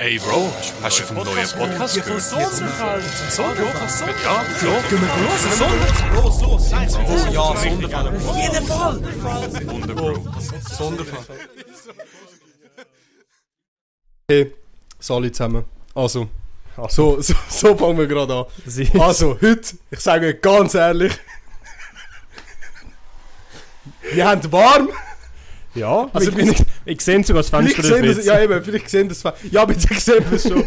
Ey 0.00 0.16
Bro, 0.20 0.52
hast 0.82 1.00
du 1.00 1.02
vom 1.02 1.16
neuen 1.16 1.48
Podcast 1.48 1.94
gehört? 1.96 2.22
Sonderfall. 2.22 3.02
Ja, 4.22 4.44
klar. 4.58 4.82
Gehen 4.88 5.00
wir 5.00 5.10
los? 5.24 5.58
Sonderfall. 5.58 6.14
Los, 6.14 6.40
los. 6.40 6.72
Oh 6.72 7.32
ja, 7.32 7.56
Sonderfall. 7.56 8.08
Auf 8.08 8.36
jeden 8.36 8.66
Fall. 8.66 9.00
Wunder, 9.66 9.94
Bro. 9.94 10.24
Sonderfall. 10.76 11.24
Hey, 14.30 14.54
Sali 15.00 15.32
zusammen. 15.32 15.64
Also, 15.94 16.28
so, 16.88 17.20
so, 17.20 17.34
so 17.48 17.76
fangen 17.76 17.98
wir 17.98 18.06
gerade 18.06 18.34
an. 18.36 19.00
Also, 19.00 19.36
heute, 19.40 19.76
ich 19.90 19.98
sage 20.00 20.28
euch 20.28 20.40
ganz 20.40 20.74
ehrlich, 20.74 21.12
wir 24.12 24.28
haben 24.28 24.52
warm. 24.52 24.90
Ja, 25.74 26.08
Also 26.12 26.30
also 26.30 26.32
bin 26.32 26.52
ich, 26.52 26.64
ich 26.88 27.00
sehe 27.00 27.22
sogar 27.24 27.42
das 27.42 27.50
Fenster 27.50 27.82
sehen 27.82 28.04
das, 28.06 28.16
durch. 28.16 28.26
ja 28.26 28.40
eben, 28.42 28.62
vielleicht 28.64 28.88
sehen 28.90 29.08
das, 29.08 29.22
ja 29.50 29.64
bitte 29.64 29.94
sehen 30.00 30.24
wir 30.28 30.32
es 30.36 30.42
schon. 30.42 30.64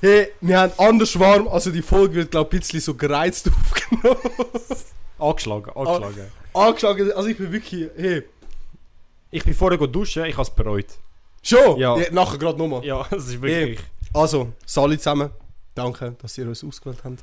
Hey, 0.00 0.28
wir 0.40 0.58
haben 0.60 0.72
anders 0.78 1.18
warm, 1.18 1.46
also 1.48 1.70
die 1.70 1.82
Folge 1.82 2.14
wird 2.14 2.30
glaube 2.30 2.48
ich 2.50 2.56
ein 2.56 2.60
bisschen 2.60 2.80
so 2.80 2.94
gereizt 2.94 3.48
aufgenommen. 3.70 4.18
Angeschlagen, 5.18 5.70
angeschlagen. 5.76 6.26
Angeschlagen, 6.54 7.12
also 7.12 7.28
ich 7.28 7.36
bin 7.36 7.52
wirklich, 7.52 7.90
hey, 7.96 8.22
Ich 9.30 9.44
bin 9.44 9.54
vorher 9.54 9.78
duschen, 9.86 10.24
ich 10.24 10.32
habe 10.34 10.42
es 10.42 10.50
bereut. 10.50 10.86
schon? 11.42 11.76
Ja. 11.78 11.96
nachher 12.10 12.38
gerade 12.38 12.58
nochmal. 12.58 12.84
Ja, 12.84 13.06
das 13.10 13.26
ist 13.28 13.40
wirklich... 13.42 13.78
Also, 14.12 14.52
Sali 14.66 14.98
zusammen, 14.98 15.30
danke, 15.74 16.16
dass 16.20 16.36
ihr 16.38 16.46
uns 16.48 16.64
ausgewählt 16.64 16.98
habt. 17.04 17.22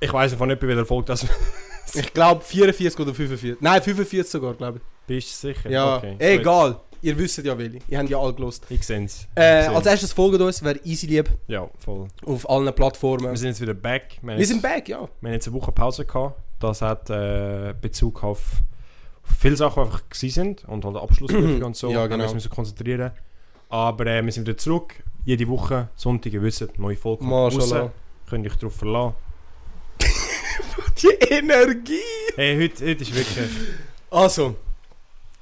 Ich 0.00 0.12
weiß 0.12 0.32
einfach 0.32 0.46
nicht, 0.46 0.60
bei 0.60 0.68
welcher 0.68 0.84
Folge 0.84 1.06
das 1.06 1.24
Ich 1.94 2.12
glaube 2.12 2.42
44 2.44 3.00
oder 3.00 3.14
45. 3.14 3.56
Nein, 3.60 3.80
45 3.80 4.30
sogar, 4.30 4.54
glaube 4.54 4.80
bist. 5.06 5.32
du 5.44 5.48
sicher? 5.48 5.66
ich. 5.66 5.72
Ja, 5.72 5.96
Okay, 5.96 6.16
egal. 6.18 6.80
Ihr 7.06 7.16
wisst 7.16 7.38
ja 7.38 7.56
welche. 7.56 7.78
Ihr 7.86 7.98
habt 8.00 8.10
ja 8.10 8.18
alle 8.18 8.34
gelost. 8.34 8.66
Ich 8.68 8.84
sehe 8.84 9.04
es. 9.04 9.28
Äh, 9.36 9.66
als 9.68 9.86
erstes 9.86 10.12
folgt 10.12 10.40
uns, 10.40 10.60
wer 10.64 10.84
Easy 10.84 11.06
Lieb 11.06 11.30
Ja, 11.46 11.70
voll. 11.78 12.08
auf 12.24 12.50
allen 12.50 12.74
Plattformen. 12.74 13.30
Wir 13.30 13.36
sind 13.36 13.50
jetzt 13.50 13.60
wieder 13.60 13.74
back. 13.74 14.18
Wir, 14.22 14.30
Wir 14.30 14.38
jetzt, 14.38 14.48
sind 14.48 14.60
back, 14.60 14.88
ja. 14.88 15.08
wir 15.20 15.28
haben 15.28 15.34
jetzt 15.34 15.46
eine 15.46 15.54
Woche 15.56 15.70
Pause 15.70 16.04
gehabt. 16.04 16.34
Das 16.58 16.82
hat 16.82 17.08
äh, 17.08 17.74
Bezug 17.80 18.24
auf 18.24 18.40
viele 19.22 19.54
Sachen, 19.54 19.84
die 19.84 19.86
einfach 19.86 20.02
gewesen 20.10 20.34
sind 20.34 20.64
und 20.64 20.84
halt 20.84 20.96
Abschlussprüfungen 20.96 21.62
und 21.62 21.76
so. 21.76 21.92
Ja, 21.92 22.02
wir 22.02 22.08
genau. 22.08 22.24
uns 22.24 22.34
müssen 22.34 22.50
konzentrieren. 22.50 23.12
Aber 23.68 24.06
äh, 24.08 24.24
wir 24.24 24.32
sind 24.32 24.48
wieder 24.48 24.58
zurück. 24.58 24.94
Jede 25.24 25.46
Woche, 25.46 25.90
Sonntag, 25.94 26.32
ihr 26.32 26.42
wisst, 26.42 26.76
neue 26.76 26.96
Folge 26.96 27.20
kommt 27.20 27.32
raus. 27.32 27.72
Könnt 28.28 28.44
ihr 28.44 28.50
euch 28.50 28.58
darauf 28.58 28.74
verlassen. 28.74 29.14
Die 31.02 31.32
Energie! 31.32 32.00
Hey, 32.34 32.60
heute, 32.60 32.84
heute 32.84 33.02
ist 33.02 33.14
wirklich... 33.14 33.48
Also, 34.10 34.56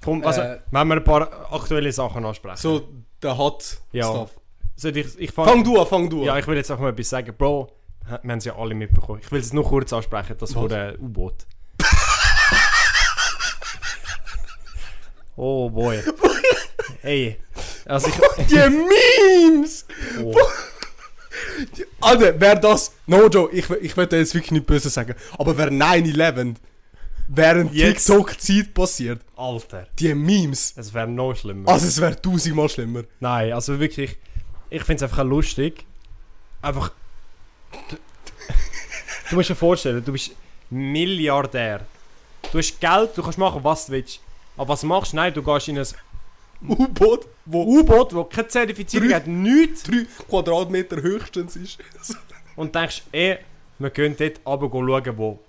Komm, 0.04 0.24
also, 0.24 0.40
Äh, 0.40 0.58
wenn 0.70 0.88
wir 0.88 0.96
ein 0.96 1.04
paar 1.04 1.52
aktuelle 1.52 1.90
Sachen 1.92 2.24
ansprechen. 2.24 2.58
so 2.58 2.88
der 3.22 3.36
Hot 3.38 3.78
Ja. 3.92 4.04
Stuff. 4.10 4.30
Soll 4.76 4.96
ich, 4.96 5.18
ich 5.18 5.30
fang, 5.32 5.46
Fang 5.46 5.64
du 5.64 5.80
an, 5.80 5.86
fang 5.86 6.10
du 6.10 6.20
an. 6.20 6.24
Ja, 6.26 6.38
ich 6.38 6.46
will 6.46 6.56
jetzt 6.56 6.70
auch 6.70 6.78
mal 6.78 6.90
etwas 6.90 7.08
sagen. 7.08 7.32
Bro, 7.36 7.70
wir 8.06 8.18
haben 8.18 8.38
es 8.38 8.44
ja 8.44 8.56
alle 8.56 8.74
mitbekommen. 8.74 9.20
Ich 9.22 9.30
will 9.30 9.40
es 9.40 9.52
nur 9.52 9.64
kurz 9.64 9.92
ansprechen, 9.92 10.36
das 10.38 10.50
der 10.52 11.00
U-Boot. 11.00 11.46
oh 15.36 15.70
boy. 15.70 16.00
hey. 17.02 17.38
Also 17.86 18.08
ich... 18.08 18.46
Die 18.46 18.56
Memes! 18.56 19.86
Oh. 20.22 20.34
Alter, 22.00 22.34
wer 22.40 22.56
das. 22.56 22.92
No 23.06 23.28
Joe, 23.28 23.50
ich, 23.52 23.68
ich 23.70 23.96
will 23.96 24.08
jetzt 24.10 24.34
wirklich 24.34 24.50
nicht 24.52 24.66
böse 24.66 24.90
sagen. 24.90 25.14
Aber 25.38 25.56
wer 25.56 25.70
9-11 25.70 26.56
während 27.28 27.72
Jetzt. 27.74 28.06
TikTok-Zeit 28.06 28.74
passiert, 28.74 29.20
Alter. 29.36 29.86
die 29.98 30.14
Memes. 30.14 30.74
Es 30.76 30.92
wäre 30.92 31.08
noch 31.08 31.34
schlimmer. 31.34 31.70
Also, 31.70 31.86
es 31.86 32.00
wäre 32.00 32.20
tausendmal 32.20 32.68
schlimmer. 32.68 33.02
Nein, 33.20 33.52
also 33.52 33.78
wirklich... 33.78 34.16
Ich 34.70 34.82
finde 34.82 35.04
es 35.04 35.10
einfach 35.10 35.24
lustig. 35.24 35.84
Einfach... 36.62 36.90
Du 39.30 39.36
musst 39.36 39.50
dir 39.50 39.54
vorstellen, 39.54 40.04
du 40.04 40.12
bist 40.12 40.32
Milliardär. 40.70 41.80
Du 42.52 42.58
hast 42.58 42.80
Geld, 42.80 43.10
du 43.16 43.22
kannst 43.22 43.38
machen, 43.38 43.62
was 43.64 43.86
du 43.86 43.92
willst. 43.92 44.20
Aber 44.56 44.68
was 44.68 44.82
machst 44.82 45.12
du? 45.12 45.16
Nein, 45.16 45.32
du 45.34 45.42
gehst 45.42 45.68
in 45.68 45.78
ein 45.78 45.86
U-Boot, 46.66 47.26
wo 47.44 47.62
U-Boot, 47.64 48.12
das 48.12 48.28
keine 48.30 48.48
Zertifizierung 48.48 49.08
Drei- 49.08 49.16
hat, 49.16 49.26
nichts. 49.26 49.82
3 49.84 50.06
Quadratmeter 50.28 50.96
höchstens 51.02 51.56
ist. 51.56 51.78
Und 52.56 52.74
denkst, 52.74 53.02
eh, 53.12 53.36
wir 53.78 53.90
können 53.90 54.16
dort 54.16 54.40
runter 54.46 54.70
schauen, 55.04 55.18
wo 55.18 55.40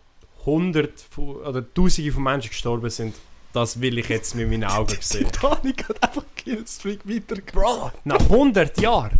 hundert 0.45 0.99
von- 1.09 1.37
oder 1.37 1.63
tausende 1.73 2.11
von 2.11 2.23
Menschen 2.23 2.49
gestorben 2.49 2.89
sind. 2.89 3.15
Das 3.53 3.79
will 3.79 3.97
ich 3.97 4.09
jetzt 4.09 4.35
mit 4.35 4.49
meinen 4.49 4.63
Augen 4.69 4.97
sehen. 4.99 5.25
Titanic 5.31 5.87
hat 5.87 6.03
einfach 6.03 6.23
Killstreak 6.35 6.99
weitergemacht. 7.05 7.53
Bro, 7.53 7.91
nach 8.03 8.19
100 8.19 8.79
Jahren! 8.81 9.19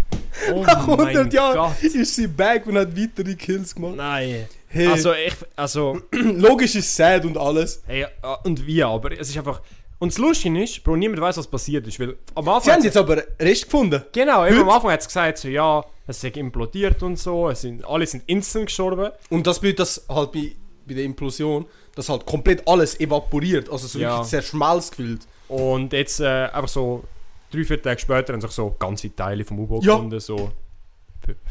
Oh 0.54 0.64
Nach 0.64 0.86
mein 0.88 1.00
100 1.08 1.34
Jahren 1.34 1.56
Gott. 1.56 1.82
ist 1.84 2.16
sie 2.16 2.28
back 2.28 2.68
und 2.68 2.78
hat 2.78 2.96
weitere 2.98 3.36
Kills 3.36 3.74
gemacht. 3.74 3.96
Nein. 3.96 4.48
Hey, 4.68 4.88
Also, 4.88 5.14
ich, 5.14 5.34
also, 5.56 6.02
logisch 6.12 6.76
ist 6.76 6.94
sad 6.94 7.24
und 7.24 7.38
alles. 7.38 7.82
ey, 7.88 8.02
äh, 8.04 8.08
und 8.44 8.66
wie, 8.68 8.84
aber 8.84 9.12
es 9.18 9.30
ist 9.30 9.38
einfach... 9.38 9.62
Und 9.98 10.12
das 10.12 10.18
Lustige 10.18 10.62
ist, 10.62 10.84
Bro, 10.84 10.98
niemand 10.98 11.22
weiß, 11.22 11.38
was 11.38 11.48
passiert 11.48 11.88
ist, 11.88 11.98
weil 12.02 12.18
am 12.36 12.50
Anfang... 12.50 12.62
Sie 12.64 12.72
haben 12.72 12.84
jetzt 12.84 12.98
aber 12.98 13.24
Rest 13.40 13.64
gefunden. 13.64 14.04
Genau, 14.12 14.46
eben 14.46 14.60
am 14.60 14.70
Anfang 14.70 14.92
hat 14.92 15.00
es 15.00 15.08
gesagt, 15.08 15.38
so, 15.38 15.48
ja, 15.48 15.82
es 16.06 16.22
ist 16.22 16.36
implodiert 16.36 17.02
und 17.02 17.18
so, 17.18 17.50
es 17.50 17.62
sind, 17.62 17.86
alle 17.86 18.06
sind 18.06 18.24
instant 18.28 18.66
gestorben. 18.66 19.12
Und 19.30 19.48
das 19.48 19.62
bedeutet, 19.62 19.80
dass 19.80 20.06
halt 20.10 20.34
bei, 20.34 20.52
bei 20.88 20.94
der 20.94 21.04
Implosion, 21.04 21.66
dass 21.96 22.10
halt 22.10 22.26
komplett 22.26 22.68
alles 22.68 23.00
evaporiert. 23.00 23.70
Also 23.70 23.88
so 23.88 24.00
Ja. 24.00 24.12
wirklich 24.12 24.30
zerschmelzt 24.30 24.92
gefühlt. 24.92 25.22
Und 25.48 25.94
jetzt 25.94 26.20
äh, 26.20 26.26
einfach 26.52 26.68
so 26.68 27.04
drei, 27.52 27.64
vier 27.64 27.82
Tage 27.82 28.00
später 28.00 28.34
haben 28.34 28.42
sich 28.42 28.52
so 28.52 28.76
ganze 28.78 29.16
Teile 29.16 29.44
vom 29.46 29.60
U-Boot 29.60 29.84
Ja. 29.84 29.94
gefunden. 29.96 30.20
So. 30.20 30.52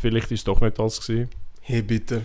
Vielleicht 0.01 0.31
ist 0.31 0.41
es 0.41 0.45
doch 0.45 0.61
nicht 0.61 0.79
das 0.79 1.01
gewesen. 1.01 1.31
Hey, 1.61 1.83
bitte. 1.83 2.23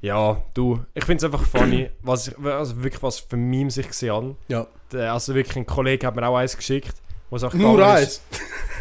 Ja, 0.00 0.42
du, 0.54 0.80
ich 0.94 1.04
finde 1.04 1.24
es 1.26 1.32
einfach 1.32 1.46
funny, 1.46 1.88
was 2.02 2.28
ich, 2.28 2.38
also 2.38 2.82
wirklich 2.82 3.02
was 3.02 3.20
für 3.20 3.36
Memes 3.36 3.76
ich 3.76 3.86
gesehen 3.88 4.12
habe. 4.12 4.36
Ja. 4.48 4.66
Also 5.10 5.34
wirklich 5.34 5.56
ein 5.56 5.66
Kollege 5.66 6.06
hat 6.06 6.16
mir 6.16 6.26
auch 6.26 6.36
eins 6.36 6.56
geschickt, 6.56 6.94
wo 7.30 7.36
es 7.36 7.44
auch 7.44 7.54
Nur 7.54 7.84
eins. 7.86 8.20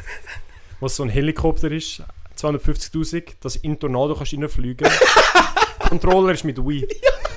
es 0.82 0.96
so 0.96 1.04
ein 1.04 1.10
Helikopter 1.10 1.72
ist, 1.72 2.02
250'000, 2.38 3.34
dass 3.40 3.56
in 3.58 3.80
Tornado 3.80 4.16
kannst 4.16 4.34
reinfliegen. 4.34 4.88
Controller 5.90 6.34
ist 6.34 6.44
mit 6.44 6.58
Wii. 6.58 6.86
Es 6.86 7.31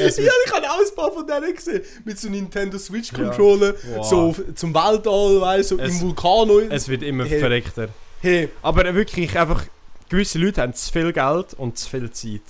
Ja, 0.00 0.32
ich 0.46 0.52
habe 0.52 0.70
auch 0.70 0.78
ein 0.78 0.94
paar 0.96 1.12
von 1.12 1.26
denen 1.26 1.54
gesehen. 1.54 1.82
Mit 2.04 2.18
so 2.18 2.28
Nintendo 2.28 2.78
Switch 2.78 3.12
Controller. 3.12 3.74
Wow. 3.96 4.08
So 4.08 4.34
zum 4.54 4.74
Weltall, 4.74 5.40
weißt 5.40 5.72
du, 5.72 5.76
so 5.76 5.82
im 5.82 6.00
Vulkan. 6.00 6.70
es 6.70 6.88
wird 6.88 7.02
immer 7.02 7.24
Hey. 7.24 7.40
verreckter. 7.40 7.88
hey, 8.20 8.48
Aber 8.62 8.94
wirklich 8.94 9.38
einfach, 9.38 9.64
gewisse 10.08 10.38
Leute 10.38 10.62
haben 10.62 10.74
zu 10.74 10.90
viel 10.92 11.12
Geld 11.12 11.54
und 11.56 11.78
zu 11.78 11.88
viel 11.88 12.10
Zeit. 12.10 12.40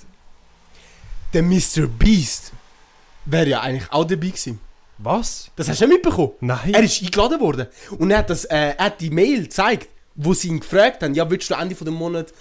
der 1.33 1.43
Mr. 1.43 1.87
Beast 1.87 2.51
wäre 3.25 3.47
ja 3.49 3.61
eigentlich 3.61 3.91
auch 3.91 4.03
dabei 4.05 4.27
gewesen. 4.27 4.59
Was? 4.97 5.49
Das 5.55 5.67
hast 5.69 5.81
du 5.81 5.85
nicht 5.87 5.95
mitbekommen? 6.03 6.33
Nein. 6.41 6.73
Er 6.73 6.83
ist 6.83 7.01
eingeladen 7.01 7.39
worden. 7.39 7.67
Und 7.97 8.11
er 8.11 8.19
hat, 8.19 8.29
das, 8.29 8.45
äh, 8.45 8.73
er 8.77 8.85
hat 8.85 9.01
die 9.01 9.09
Mail 9.09 9.43
gezeigt, 9.43 9.87
wo 10.15 10.33
sie 10.33 10.49
ihn 10.49 10.59
gefragt 10.59 11.01
haben, 11.01 11.13
ja, 11.15 11.27
willst 11.29 11.49
du 11.49 11.55
Ende 11.55 11.73
von 11.75 11.85
dem 11.85 11.93
Monat 11.95 12.33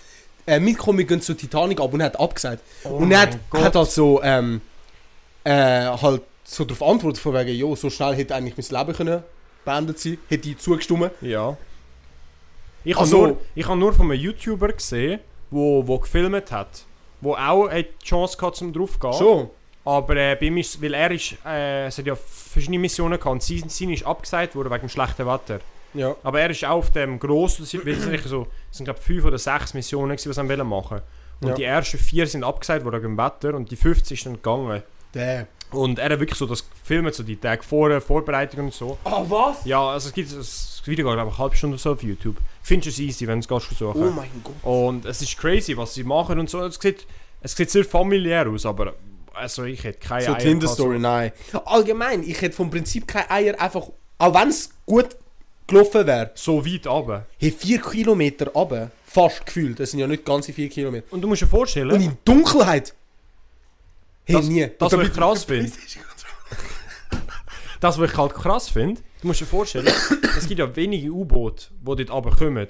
äh, 0.47 0.59
mitkommen, 0.59 0.98
wir 0.98 1.04
gehen 1.06 1.22
zur 1.22 1.37
Titanic 1.37 1.81
ab. 1.81 1.92
Und 1.94 2.00
er 2.00 2.06
hat 2.06 2.19
abgesagt. 2.21 2.62
Oh 2.84 2.88
und 2.97 3.12
er 3.12 3.21
hat, 3.21 3.38
Gott. 3.48 3.62
hat 3.62 3.77
halt 3.77 3.91
so, 3.91 4.21
ähm, 4.22 4.60
äh, 5.45 5.87
halt 5.87 6.23
so 6.45 6.65
darauf 6.65 6.83
antwortet, 6.83 7.21
von 7.23 7.34
wegen, 7.34 7.55
jo, 7.56 7.75
so 7.77 7.91
schnell 7.91 8.15
hätte 8.15 8.34
eigentlich 8.34 8.56
mein 8.71 8.81
Leben 8.87 8.97
können 8.97 9.23
beendet 9.65 9.99
sein, 9.99 10.19
hätte 10.28 10.49
ich 10.49 10.59
zugestimmt. 10.59 11.11
Ja. 11.21 11.56
Ich 12.84 12.95
habe 12.95 13.03
Also- 13.03 13.27
nur, 13.27 13.37
ich 13.55 13.67
hab 13.69 13.77
nur 13.77 13.93
von 13.93 14.11
einem 14.11 14.21
YouTuber 14.21 14.69
gesehen, 14.73 15.21
wo, 15.51 15.87
wo 15.87 15.99
gefilmt 15.99 16.51
hat. 16.51 16.84
Wo 17.21 17.34
auch 17.34 17.69
die 17.69 17.87
Chance 18.03 18.37
gehabt, 18.39 18.56
zum 18.56 18.73
drauf 18.73 18.93
zu 18.95 18.99
gehen. 18.99 19.12
Schon. 19.12 19.51
Aber 19.84 20.17
äh, 20.17 20.34
bei 20.37 20.47
ihm 20.47 20.56
ist, 20.56 20.81
weil 20.83 20.95
er 20.95 21.11
ist, 21.11 21.37
äh, 21.45 21.87
es 21.87 21.99
hat 21.99 22.07
ja 22.07 22.15
verschiedene 22.17 22.78
Missionen 22.78 23.19
gehabt 23.19 23.33
und 23.33 23.43
seine, 23.43 23.69
seine 23.69 23.95
ist 23.95 24.07
abgesagt 24.07 24.55
worden 24.57 24.71
wegen 24.71 24.81
dem 24.81 24.89
schlechten 24.89 25.27
Wetter. 25.27 25.61
Ja. 25.93 26.15
Aber 26.22 26.41
er 26.41 26.51
ist 26.51 26.65
auch 26.65 26.77
auf 26.78 26.91
dem 26.93 27.19
grossen, 27.19 27.67
weil 27.84 27.93
es 27.95 28.03
sind 28.05 28.22
so, 28.25 28.47
sind 28.71 28.84
glaube 28.84 29.01
fünf 29.01 29.25
oder 29.25 29.39
sechs 29.39 29.75
Missionen, 29.75 30.16
gewesen, 30.16 30.47
die 30.47 30.54
sie 30.57 30.65
machen. 30.65 31.01
Und 31.43 31.48
Ja. 31.48 31.54
die 31.54 31.65
ersten 31.65 31.98
vier 31.98 32.27
sind 32.27 32.45
abgesagt 32.45 32.84
worden 32.84 33.03
wegen 33.03 33.16
dem 33.16 33.19
Wetter 33.19 33.54
und 33.54 33.71
die 33.71 33.77
50 33.77 34.19
ist 34.19 34.27
dann 34.27 34.34
gegangen. 34.34 34.83
Der. 35.15 35.47
Und 35.72 35.98
er 35.98 36.10
hat 36.10 36.18
wirklich 36.21 36.39
so 36.39 36.47
das 36.47 36.68
gefilmt, 36.68 37.15
so 37.15 37.22
die 37.22 37.36
Tage 37.36 37.62
vor 37.62 38.01
Vorbereitung 38.01 38.66
und 38.66 38.74
so. 38.74 38.98
Ah, 39.04 39.22
was? 39.28 39.65
Ja, 39.65 39.91
also 39.91 40.09
es 40.09 40.15
gibt 40.15 40.36
das 40.36 40.83
Video 40.84 41.04
glaube 41.04 41.18
ich 41.18 41.34
eine 41.34 41.39
halbe 41.39 41.57
Stunde 41.57 41.74
oder 41.74 41.83
so 41.83 41.92
auf 41.92 42.03
YouTube. 42.03 42.36
Findest 42.62 42.98
du 42.98 43.03
es 43.03 43.09
easy, 43.09 43.27
wenn 43.27 43.41
du 43.41 43.57
es 43.57 43.78
suchen. 43.78 44.03
Oh 44.03 44.10
mein 44.10 44.30
Gott. 44.42 44.54
Und 44.65 45.04
es 45.04 45.22
ist 45.22 45.36
crazy, 45.36 45.77
was 45.77 45.95
sie 45.95 46.04
machen 46.04 46.39
und 46.41 46.51
so. 46.51 46.60
Es 46.65 46.77
sieht, 46.80 47.07
es 47.41 47.54
sieht 47.54 47.71
sehr 47.71 47.84
familiär 47.84 48.48
aus, 48.48 48.66
aber 48.66 48.95
also 49.33 49.65
ich 49.65 49.84
hätte 49.84 50.01
keine 50.01 50.24
So 50.24 50.33
Eier 50.33 50.39
Tinder 50.39 50.60
gehabt, 50.62 50.74
Story, 50.74 50.98
nein. 50.98 51.33
Allgemein, 51.65 52.22
ich 52.24 52.41
hätte 52.41 52.57
vom 52.57 52.68
Prinzip 52.71 53.07
keine 53.07 53.30
Eier 53.30 53.60
einfach, 53.60 53.89
auch 54.18 54.34
wenn 54.34 54.48
es 54.48 54.71
gut 54.86 55.16
gelaufen 55.66 56.07
wäre, 56.07 56.33
So, 56.34 56.60
so 56.60 56.66
weit 56.66 56.86
runter. 56.86 57.27
hey, 57.39 57.51
4 57.53 57.80
Kilometer 57.80 58.48
runter, 58.48 58.91
fast 59.07 59.47
gefühlt, 59.47 59.78
das 59.78 59.92
sind 59.92 60.01
ja 60.01 60.07
nicht 60.09 60.24
ganze 60.24 60.53
4 60.53 60.68
Kilometer. 60.68 61.12
Und 61.12 61.21
du 61.21 61.28
musst 61.28 61.42
dir 61.42 61.47
vorstellen, 61.47 61.91
Und 61.92 62.01
in 62.01 62.18
Dunkelheit, 62.24 62.92
hey, 64.30 64.36
Das- 64.41 64.47
nie. 64.48 64.71
das, 64.78 64.92
was 64.92 65.06
ich 65.06 65.12
krass 65.12 65.44
finde. 65.44 65.72
das, 67.80 67.98
was 67.98 68.10
ich 68.10 68.16
halt 68.16 68.34
krass 68.34 68.68
finde, 68.68 69.00
du 69.21 69.27
musst 69.27 69.41
dir 69.41 69.47
vorstellen, 69.47 69.86
es 70.36 70.47
gibt 70.47 70.59
ja 70.59 70.77
wenige 70.77 71.10
U-Boote, 71.10 71.66
die 71.80 72.04
dort 72.04 72.10
runterkommen. 72.10 72.68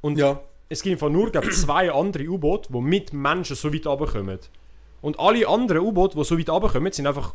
Und 0.00 0.18
Ja. 0.18 0.40
es 0.68 0.82
gibt 0.82 1.00
von 1.00 1.12
nur 1.12 1.30
glaub, 1.30 1.50
zwei 1.52 1.90
andere 1.92 2.24
U-Boote, 2.28 2.68
die 2.72 2.80
mit 2.80 3.12
Menschen 3.12 3.56
so 3.56 3.72
weit 3.72 3.86
runterkommen. 3.86 4.38
Und 5.00 5.18
alle 5.18 5.46
anderen 5.48 5.82
U-Boote, 5.82 6.16
die 6.16 6.24
so 6.24 6.38
weit 6.38 6.48
runterkommen, 6.48 6.92
sind 6.92 7.06
einfach 7.06 7.34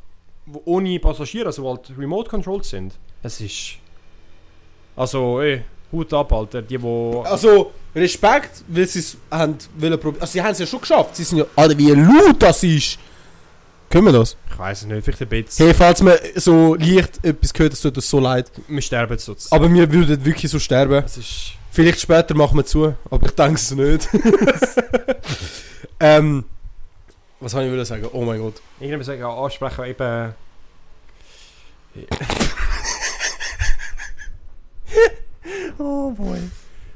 ohne 0.66 0.98
Passagiere, 1.00 1.48
also 1.48 1.68
halt 1.70 1.92
remote-controlled 1.98 2.64
sind. 2.66 2.94
Es 3.22 3.42
ist... 3.42 3.74
Also, 4.96 5.42
ey, 5.42 5.62
Hut 5.92 6.12
ab, 6.14 6.32
Alter. 6.34 6.62
Die, 6.62 6.82
wo... 6.82 7.22
Also, 7.22 7.72
Respekt, 7.94 8.64
weil 8.68 8.88
sie 8.88 9.00
es 9.00 9.18
haben 9.30 9.58
wollen 9.78 10.00
probieren. 10.00 10.22
Also, 10.22 10.32
sie 10.34 10.42
haben 10.42 10.52
es 10.52 10.60
ja 10.60 10.66
schon 10.66 10.82
geschafft. 10.82 11.16
Sie 11.16 11.24
sind 11.24 11.40
ja. 11.40 11.46
Alter, 11.56 11.78
wie 11.78 11.92
laut 11.92 12.42
das 12.42 12.64
ist! 12.64 12.98
Können 13.90 14.06
wir 14.06 14.12
das? 14.12 14.36
Ich 14.52 14.60
weiß 14.60 14.82
es 14.82 14.88
nicht, 14.88 15.04
vielleicht 15.04 15.22
ein 15.22 15.30
bisschen. 15.30 15.66
Hey, 15.66 15.74
falls 15.74 16.02
man 16.02 16.16
so 16.36 16.76
leicht 16.76 17.24
etwas 17.24 17.54
gehört, 17.54 17.74
es 17.74 17.82
tut 17.82 17.96
uns 17.96 18.10
so 18.10 18.20
leid. 18.20 18.52
Wir 18.68 18.82
sterben 18.82 19.18
sozusagen. 19.18 19.64
Aber 19.64 19.74
wir 19.74 19.92
würden 19.92 20.26
wirklich 20.26 20.52
so 20.52 20.60
sterben. 20.60 21.04
Es 21.06 21.18
ist... 21.18 21.54
Vielleicht 21.72 22.02
später 22.02 22.34
machen 22.36 22.58
wir 22.58 22.66
zu, 22.66 22.96
aber 23.10 23.28
ich 23.28 23.34
denke 23.34 23.54
es 23.54 23.72
nicht. 23.72 24.10
ähm, 26.00 26.44
was 27.40 27.52
soll 27.52 27.64
ich 27.64 27.72
wieder 27.72 27.86
sagen? 27.86 28.08
Oh 28.12 28.26
mein 28.26 28.40
Gott. 28.40 28.56
Irgendjemand 28.80 29.06
sagen, 29.06 29.22
ja, 29.22 29.30
ansprechen, 29.30 29.86
eben... 29.86 30.34
Oh 35.80 36.12
boy. 36.12 36.40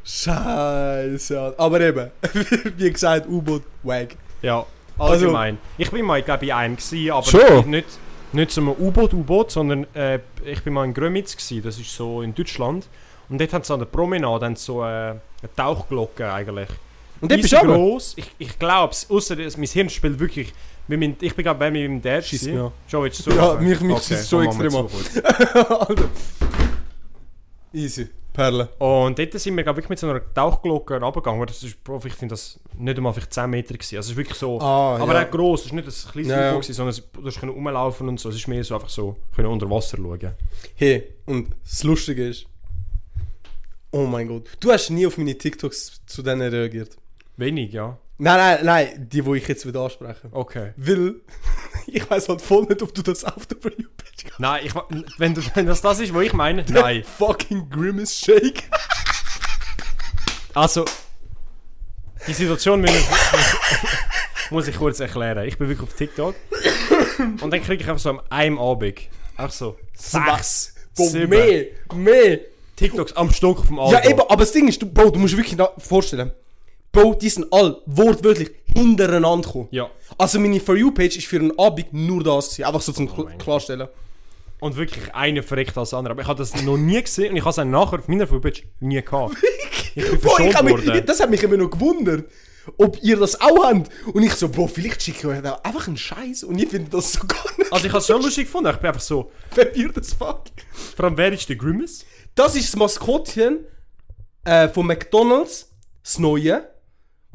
Scheiße. 0.04 1.54
Aber 1.58 1.82
eben, 1.82 2.10
wie 2.78 2.92
gesagt, 2.92 3.28
U-Boot, 3.28 3.64
wack. 3.84 4.16
Ja, 4.42 4.66
allgemein. 4.98 5.58
ich 5.78 5.90
bin 5.92 6.06
mal, 6.06 6.22
glaube 6.22 6.46
ich, 6.46 6.52
bei 6.52 6.58
einem 6.58 6.76
gewesen, 6.76 7.12
aber 7.12 7.24
Schon? 7.26 7.70
nicht, 7.70 7.88
nicht 8.34 8.52
so 8.52 8.62
einem 8.62 8.72
U-Boot, 8.72 9.14
U-Boot, 9.14 9.52
sondern 9.52 9.86
äh, 9.96 10.20
ich 10.46 10.62
bin 10.64 10.74
mal 10.74 10.86
in 10.86 10.94
Grömitz 10.94 11.36
gewesen, 11.36 11.64
das 11.64 11.78
ist 11.80 11.94
so 11.96 12.22
in 12.22 12.34
Deutschland. 12.36 12.88
Und 13.30 13.40
dort 13.40 13.54
haben 13.54 13.64
sie 13.64 13.74
an 13.74 13.80
der 13.80 13.86
Promenade 13.88 14.54
so 14.58 14.82
äh, 14.84 14.86
eine 14.86 15.20
Tauchglocke 15.56 16.32
eigentlich. 16.32 16.70
Und 17.22 17.32
dort 17.32 17.42
bist 17.42 17.54
du 17.54 17.58
gross. 17.60 18.14
Ich, 18.18 18.32
ich 18.40 18.60
glaube 18.60 18.92
es, 18.94 19.10
außer 19.10 19.36
dass 19.36 19.56
mein 19.58 19.68
Hirn 19.68 19.90
spielt 19.90 20.20
wirklich... 20.20 20.54
meinem- 21.00 21.16
Ich 21.22 21.36
bin 21.36 21.46
mit 21.46 21.60
meinem 21.60 22.02
Dad 22.02 22.26
Schießt 22.26 22.44
gewesen. 22.46 22.56
mich 22.58 22.66
an. 22.66 22.72
Schon, 22.88 23.04
willst 23.04 23.26
du 23.28 23.32
Ja, 23.32 23.54
mich- 23.56 23.80
mich 23.82 24.00
schießt 24.04 24.30
schon 24.30 24.46
extrem 24.46 24.72
kurz. 24.72 25.18
Alter. 25.56 26.10
Easy. 27.74 28.10
Perle. 28.34 28.70
Und 28.80 29.20
dort 29.20 29.34
sind 29.34 29.58
wir 29.58 29.64
glaub, 29.64 29.76
wirklich 29.76 29.90
mit 29.90 30.00
so 30.00 30.10
einer 30.10 30.22
Tauchglocke 30.34 31.00
runtergegangen. 31.00 31.46
Das 31.46 31.64
ist, 31.64 31.78
ich 32.06 32.14
finde 32.14 32.34
das 32.34 32.60
nicht 32.78 32.98
einmal 32.98 33.14
vielleicht 33.14 33.34
10 33.34 33.50
Meter 33.50 33.74
gewesen. 33.74 33.98
Also 33.98 34.08
es 34.08 34.12
ist 34.12 34.18
wirklich 34.18 34.38
so... 34.38 34.60
Ah, 34.60 34.98
aber 34.98 35.14
ja. 35.14 35.26
auch 35.26 35.32
gross, 35.32 35.62
es 35.62 35.66
ist 35.68 35.74
nicht 35.74 35.88
ein 35.88 36.12
kleines 36.12 36.32
Ja, 36.32 36.54
ja, 36.56 36.62
sondern 36.62 36.90
es- 36.90 37.04
du 37.12 37.26
hast 37.26 37.44
rumlaufen 37.44 38.08
und 38.08 38.20
so. 38.20 38.30
Es 38.30 38.36
ist 38.36 38.48
mehr 38.48 38.64
so 38.64 38.76
einfach 38.76 38.90
so, 38.90 39.18
können 39.36 39.50
unter 39.50 39.70
Wasser 39.70 39.98
schauen. 39.98 40.34
Hey, 40.76 41.04
und 41.26 41.50
das 41.64 41.84
Lustige 41.84 42.28
ist. 42.28 42.46
Oh 43.92 44.06
mein 44.06 44.28
Gott. 44.28 44.48
Du 44.60 44.72
hast 44.72 44.90
nie 44.90 45.06
auf 45.06 45.18
meine 45.18 45.38
TikToks 45.38 46.06
zu 46.06 46.24
denen 46.24 46.50
reagiert. 46.50 46.96
Wenig, 47.36 47.74
ja. 47.74 47.98
Nein, 48.24 48.38
nein, 48.38 48.66
nein, 48.66 49.08
die, 49.10 49.24
die 49.24 49.36
ich 49.38 49.48
jetzt 49.48 49.66
wieder 49.66 49.82
anspreche. 49.82 50.30
Okay. 50.32 50.74
Weil, 50.78 51.16
ich 51.88 52.08
weiß 52.08 52.30
halt 52.30 52.40
voll 52.40 52.66
nicht, 52.66 52.84
ob 52.84 52.94
du 52.94 53.02
das 53.02 53.24
auf 53.24 53.48
der 53.48 53.58
For 53.60 53.72
You-Page 53.72 54.26
hast. 54.30 54.40
Nein, 54.40 54.62
ich, 54.64 54.74
wenn, 55.18 55.34
du, 55.34 55.42
wenn 55.56 55.66
das 55.66 55.82
das 55.82 56.00
ist, 56.00 56.14
was 56.14 56.24
ich 56.24 56.34
meine, 56.34 56.64
nein. 56.70 57.04
Fucking 57.04 57.68
Grimace 57.68 58.20
Shake. 58.20 58.70
Also, 60.54 60.86
die 62.28 62.34
Situation 62.34 62.84
ich, 62.84 62.94
muss 64.52 64.68
ich 64.68 64.76
kurz 64.78 65.00
erklären. 65.00 65.48
Ich 65.48 65.58
bin 65.58 65.68
wirklich 65.68 65.90
auf 65.90 65.96
TikTok 65.96 66.36
und 67.42 67.50
dann 67.50 67.64
kriege 67.64 67.82
ich 67.82 67.90
einfach 67.90 68.04
so 68.04 68.12
am 68.12 68.22
einem 68.30 68.60
Abend, 68.60 69.00
einfach 69.36 69.52
so 69.52 69.80
sechs, 69.96 70.76
sieben 70.94 71.28
mehr, 71.28 71.66
mehr. 71.96 72.40
TikToks 72.76 73.14
am 73.14 73.32
Stock 73.32 73.66
vom 73.66 73.80
Auto. 73.80 73.94
Ja, 73.94 74.08
eben, 74.08 74.20
aber 74.20 74.38
das 74.38 74.52
Ding 74.52 74.68
ist, 74.68 74.80
du, 74.80 74.86
Bro, 74.86 75.10
du 75.10 75.20
musst 75.20 75.36
wirklich 75.36 75.60
vorstellen. 75.80 76.32
Bro, 76.92 77.16
die 77.16 77.30
sind 77.30 77.48
all 77.52 77.82
wortwörtlich 77.86 78.52
hintereinander 78.66 79.48
gekommen. 79.48 79.68
Ja. 79.72 79.90
Also 80.18 80.40
meine 80.40 80.60
For 80.60 80.76
You-Page 80.76 81.18
ist 81.18 81.28
für 81.28 81.40
einen 81.40 81.58
Abend 81.58 81.94
nur 81.94 82.24
das 82.24 82.50
gewesen. 82.50 82.66
Einfach 82.66 82.82
so 82.82 82.92
zum 82.92 83.10
Oh 83.10 83.24
Kl 83.24 83.38
Klarstellen. 83.38 83.88
Und 84.60 84.76
wirklich 84.76 85.14
einer 85.16 85.42
verreckt 85.42 85.78
als 85.78 85.92
der 85.92 86.00
andere. 86.00 86.12
Aber 86.12 86.22
ich 86.22 86.28
habe 86.28 86.38
das 86.38 86.62
noch 86.64 86.78
nie 86.78 87.02
gesehen 87.02 87.32
und 87.32 87.38
ich 87.38 87.46
habe 87.46 87.50
es 87.62 87.66
nachher 87.66 88.00
auf 88.00 88.08
meiner 88.08 88.28
Footpage 88.28 88.64
nie 88.80 89.02
gehabt. 89.02 89.36
Ich 89.96 90.10
bin 90.10 90.20
Bro, 90.20 90.40
ich 90.40 90.62
mich, 90.62 91.06
das 91.06 91.20
hat 91.20 91.30
mich 91.30 91.44
immer 91.44 91.58
noch 91.58 91.70
gewundert, 91.70 92.30
ob 92.78 93.02
ihr 93.02 93.18
das 93.18 93.42
auch 93.42 93.66
habt. 93.66 93.90
Und 94.14 94.24
ich 94.24 94.34
so, 94.34 94.48
Bro, 94.50 94.68
vielleicht 94.68 95.02
schicke 95.02 95.18
ich 95.20 95.26
euch 95.26 95.42
da 95.42 95.56
einfach 95.64 95.88
einen 95.88 95.98
Scheiß 95.98 96.44
und 96.44 96.60
ihr 96.60 96.68
findet 96.70 96.94
das 96.94 97.14
so 97.14 97.22
gar 97.28 97.44
nicht 97.58 97.74
Also 97.74 97.88
ich 97.88 97.92
habe 97.92 98.00
es 98.00 98.08
schon 98.08 98.22
lustig 98.22 98.46
gefunden. 98.46 98.70
Ich 98.70 98.78
bin 98.78 98.88
einfach 98.88 99.02
so, 99.02 99.32
verwirrt 99.50 99.98
as 99.98 100.14
fuck. 100.14 100.44
vor 100.96 101.06
allem 101.06 101.18
wer 101.18 101.34
ist 101.34 101.50
der 101.50 101.56
Grimace? 101.56 102.06
Das 102.36 102.56
ist 102.56 102.68
das 102.70 102.76
Maskottchen 102.78 103.66
äh, 104.46 104.70
von 104.70 104.88
McDonalds, 104.88 105.74
das 106.04 106.20
neue, 106.20 106.71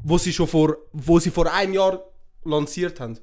wo 0.02 0.19
sie 0.19 0.32
schon 0.32 0.46
vor, 0.46 0.76
wo 0.93 1.19
sie 1.19 1.31
vor 1.31 1.52
einem 1.52 1.75
Jahr 1.75 2.02
lanciert 2.44 3.00
haben. 3.00 3.19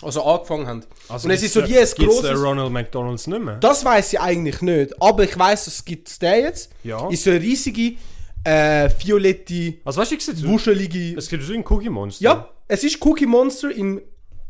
Also 0.00 0.22
angefangen 0.22 0.66
haben. 0.66 0.84
und 1.08 1.30
es 1.30 1.42
ist 1.42 1.52
so 1.52 1.66
wie 1.66 1.76
ein 1.76 1.86
grosses... 1.86 2.40
Ronald 2.40 2.70
McDonalds 2.70 3.26
nicht 3.26 3.42
mehr? 3.42 3.56
Das 3.56 3.84
weiß 3.84 4.12
ich 4.12 4.20
eigentlich 4.20 4.62
nicht, 4.62 5.02
aber 5.02 5.24
ich 5.24 5.36
weiß, 5.36 5.66
es 5.66 5.84
gibt 5.84 6.22
den 6.22 6.44
jetzt. 6.44 6.70
Ja. 6.84 7.08
Ist 7.10 7.24
so 7.24 7.30
eine 7.30 7.40
riesige, 7.40 7.96
äh, 8.44 8.88
violette, 9.04 9.78
Also 9.84 10.00
weißt 10.00 10.12
du, 10.12 10.14
ich 10.14 10.24
sehe 10.24 10.48
wuschelige... 10.48 11.18
Es 11.18 11.28
gibt 11.28 11.42
so 11.42 11.52
ein 11.52 11.64
Cookie 11.68 11.90
Monster. 11.90 12.22
Ja, 12.22 12.48
es 12.68 12.84
ist 12.84 13.04
Cookie 13.04 13.26
Monster 13.26 13.72
in 13.72 14.00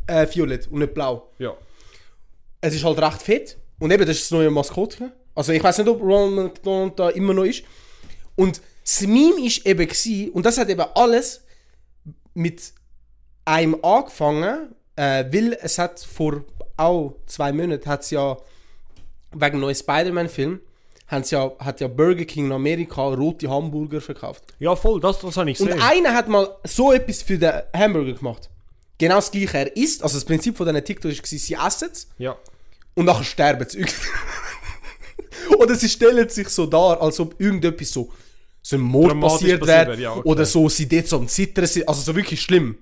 äh, 0.07 0.27
violett 0.31 0.69
und 0.71 0.81
nicht 0.81 0.93
blau. 0.93 1.31
Ja. 1.39 1.55
Es 2.61 2.75
ist 2.75 2.85
halt 2.85 2.99
recht 2.99 3.23
fett. 3.23 3.57
Und 3.79 3.91
eben, 3.91 4.05
das 4.05 4.17
ist 4.17 4.31
das 4.31 4.37
neue 4.37 4.51
Maskottchen. 4.51 5.13
Also 5.35 5.53
ich 5.53 5.63
weiß 5.63 5.79
nicht, 5.79 5.89
ob 5.89 6.03
Ronald 6.03 6.55
McDonald 6.55 6.99
da 6.99 7.09
immer 7.11 7.33
noch 7.33 7.45
ist. 7.45 7.63
Und 8.35 8.61
das 8.89 9.03
Meme 9.03 9.45
ist 9.45 9.67
eben 9.67 9.87
gewesen, 9.87 10.31
und 10.31 10.47
das 10.47 10.57
hat 10.57 10.71
eben 10.71 10.85
alles 10.95 11.43
mit 12.33 12.73
einem 13.45 13.77
angefangen, 13.85 14.75
äh, 14.97 15.25
weil 15.31 15.59
es 15.61 15.79
hat 15.79 16.01
vor 16.01 16.43
auch 16.79 17.17
zwei 17.27 17.53
Monaten 17.53 17.87
hat 17.89 18.11
ja 18.11 18.37
wegen 19.33 19.57
dem 19.57 19.61
neuen 19.61 19.75
Spider-Man-Film 19.75 20.61
ja, 21.31 21.53
hat 21.59 21.81
ja 21.81 21.89
Burger 21.89 22.25
King 22.25 22.47
in 22.47 22.53
Amerika 22.53 23.03
rote 23.03 23.49
Hamburger 23.51 24.01
verkauft. 24.01 24.45
Ja, 24.59 24.75
voll, 24.77 25.01
das, 25.01 25.19
das 25.19 25.37
habe 25.37 25.51
ich 25.51 25.61
Und 25.61 25.67
gesehen. 25.69 25.83
einer 25.83 26.15
hat 26.15 26.29
mal 26.29 26.57
so 26.65 26.93
etwas 26.93 27.23
für 27.23 27.37
den 27.39 27.53
Hamburger 27.75 28.13
gemacht. 28.15 28.49
Genau 28.99 29.17
das 29.17 29.31
gleiche. 29.31 29.59
Er 29.59 29.77
isst, 29.77 30.03
also 30.03 30.17
das 30.17 30.25
Prinzip 30.25 30.57
von 30.57 30.67
diesen 30.67 30.85
TikTok 30.85 31.11
war, 31.11 31.27
sie 31.27 31.55
essen 31.55 31.89
es 31.93 32.09
Ja. 32.19 32.37
und 32.95 33.05
nachher 33.05 33.25
sterben 33.25 33.69
sie. 33.69 33.85
Oder 35.59 35.75
sie 35.77 35.89
stellen 35.89 36.29
sich 36.29 36.49
so 36.49 36.67
dar, 36.67 37.01
als 37.01 37.21
ob 37.21 37.39
irgendetwas 37.41 37.91
so, 37.91 38.11
so 38.69 38.77
ein 38.77 38.83
Mord 38.83 39.19
passiert 39.19 39.67
wäre. 39.67 39.99
ja, 39.99 40.13
okay. 40.13 40.29
Oder 40.29 40.45
so, 40.45 40.69
sie 40.69 40.87
dort 40.87 41.07
so 41.07 41.17
am 41.17 41.27
Zittern 41.27 41.67
sind. 41.67 41.89
Also 41.89 42.03
so 42.03 42.15
wirklich 42.15 42.43
schlimm. 42.43 42.77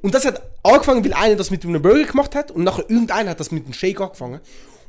Und 0.00 0.14
das 0.14 0.24
hat 0.24 0.40
angefangen, 0.62 1.04
weil 1.04 1.12
einer 1.12 1.34
das 1.34 1.50
mit 1.50 1.64
einem 1.64 1.82
Burger 1.82 2.04
gemacht 2.04 2.36
hat 2.36 2.52
und 2.52 2.62
nachher 2.62 2.88
irgendeiner 2.88 3.30
hat 3.30 3.40
das 3.40 3.50
mit 3.50 3.64
einem 3.64 3.72
Shake 3.72 4.00
angefangen. 4.00 4.38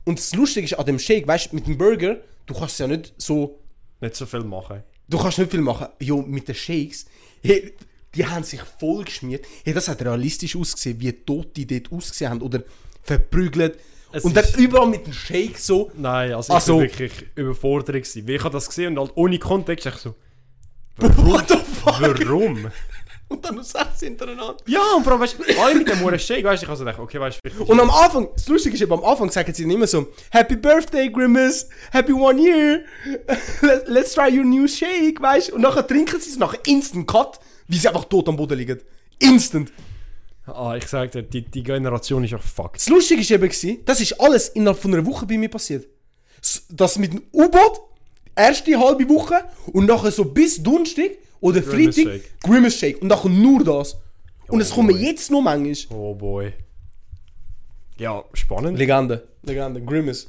Und 0.05 0.19
das 0.19 0.35
Lustige 0.35 0.65
ist 0.65 0.73
an 0.75 0.85
dem 0.85 0.99
Shake, 0.99 1.27
weißt 1.27 1.51
du, 1.51 1.55
mit 1.55 1.65
dem 1.65 1.79
Burger, 1.79 2.17
du 2.45 2.53
kannst 2.53 2.77
ja 2.79 2.85
nicht 2.85 3.11
so 3.17 3.59
Nicht 4.01 4.15
so 4.15 4.27
viel 4.27 4.43
machen. 4.43 4.83
Du 5.07 5.17
kannst 5.17 5.39
nicht 5.39 5.49
viel 5.49 5.61
machen. 5.61 5.87
Jo, 5.99 6.21
mit 6.21 6.47
den 6.47 6.53
Shakes, 6.53 7.07
hey, 7.41 7.73
die 8.13 8.23
haben 8.23 8.43
sich 8.43 8.61
voll 8.79 9.05
geschmiert. 9.05 9.43
Hey, 9.63 9.73
das 9.73 9.87
hat 9.87 9.99
realistisch 10.03 10.55
ausgesehen, 10.55 10.99
wie 10.99 11.11
tot 11.11 11.57
die 11.57 11.65
dort 11.65 11.91
ausgesehen 11.91 12.29
haben. 12.29 12.41
Oder 12.43 12.61
verprügelt. 13.01 13.79
Es 14.11 14.23
und 14.25 14.35
dann 14.35 14.45
überall 14.57 14.87
mit 14.87 15.05
dem 15.05 15.13
Shake 15.13 15.57
so. 15.57 15.91
Nein, 15.95 16.33
also 16.33 16.51
ich 16.53 16.57
Ach 16.57 16.61
so. 16.61 16.75
war 16.77 16.81
wirklich 16.83 17.11
überfordert. 17.35 17.95
Gewesen. 17.95 18.27
Weil 18.27 18.35
ich 18.35 18.43
habe 18.43 18.53
das 18.53 18.67
gesehen 18.67 18.97
und 18.97 18.99
halt 19.07 19.11
ohne 19.15 19.37
Kontext 19.39 19.85
ich 19.85 19.93
so, 19.95 20.15
What 20.97 21.47
the 21.49 21.55
fuck? 21.55 21.99
warum? 22.01 22.67
Und 23.29 23.45
dann 23.45 23.53
noch 23.57 23.63
sechs 23.63 23.99
hintereinander. 23.99 24.57
ja, 24.65 24.81
und 24.97 25.03
vor 25.03 25.13
allem, 25.13 25.21
weißt 25.21 25.35
du, 25.37 25.61
alle 25.61 25.75
mit 25.75 25.87
dem 25.87 25.99
Huren 25.99 26.17
Shake, 26.17 26.43
weißt 26.43 26.63
du, 26.63 26.65
ich 26.65 26.67
habe 26.67 26.77
so 26.79 26.83
gedacht, 26.83 26.99
okay, 26.99 27.19
weißt 27.19 27.39
du, 27.43 27.63
Und 27.63 27.79
am 27.79 27.91
Anfang, 27.91 28.27
das 28.33 28.47
Lustige 28.47 28.73
ist 28.75 28.81
eben, 28.81 28.91
am 28.91 29.03
Anfang 29.03 29.29
sagen 29.29 29.53
sie 29.53 29.65
immer 29.71 29.85
so, 29.85 30.07
Happy 30.31 30.55
Birthday, 30.55 31.11
Grimace, 31.11 31.69
Happy 31.91 32.11
One 32.11 32.41
Year, 32.41 32.79
Let- 33.61 33.87
let's 33.87 34.13
try 34.15 34.35
your 34.35 34.43
new 34.43 34.67
shake, 34.67 35.21
weißt 35.21 35.49
du? 35.49 35.55
Und 35.55 35.61
nachher 35.61 35.85
trinken 35.85 36.19
sie 36.19 36.31
es, 36.31 36.39
nachher 36.39 36.57
instant 36.65 37.05
cut, 37.05 37.39
wie 37.67 37.77
sie 37.77 37.87
einfach 37.87 38.05
tot 38.05 38.27
am 38.29 38.35
Boden 38.35 38.57
liegen. 38.57 38.81
Instant. 39.19 39.71
Ah, 40.53 40.75
ich 40.75 40.87
sag 40.87 41.11
dir, 41.11 41.23
die, 41.23 41.41
die 41.41 41.63
Generation 41.63 42.23
ist 42.23 42.33
auch 42.33 42.41
fucked. 42.41 42.77
Das 42.77 42.89
Lustige 42.89 43.21
ist 43.21 43.31
eben, 43.31 43.43
gewesen, 43.43 43.79
das 43.85 44.01
ist 44.01 44.19
alles 44.19 44.49
innerhalb 44.49 44.79
von 44.79 44.93
einer 44.93 45.05
Woche 45.05 45.25
bei 45.25 45.37
mir 45.37 45.49
passiert. 45.49 45.87
Das 46.69 46.97
mit 46.97 47.13
dem 47.13 47.23
U-Boot, 47.33 47.81
erste 48.35 48.79
halbe 48.79 49.07
Woche 49.09 49.43
und 49.73 49.85
nachher 49.85 50.11
so 50.11 50.25
bis 50.25 50.61
Donnerstag 50.61 51.11
oder 51.41 51.61
Grimace 51.61 51.95
Freitag 51.95 52.13
Shake. 52.13 52.39
Grimace 52.41 52.75
Shake 52.75 53.01
und 53.01 53.07
nachher 53.09 53.29
nur 53.29 53.63
das. 53.63 53.97
Und 54.47 54.61
es 54.61 54.71
Oh 54.71 54.75
kommen 54.75 54.97
jetzt 54.97 55.29
noch 55.29 55.41
manchmal. 55.41 55.99
Oh 55.99 56.15
boy. 56.15 56.53
Ja, 57.97 58.23
spannend. 58.33 58.77
Legende, 58.77 59.27
Legende, 59.43 59.81
Grimace. 59.81 60.27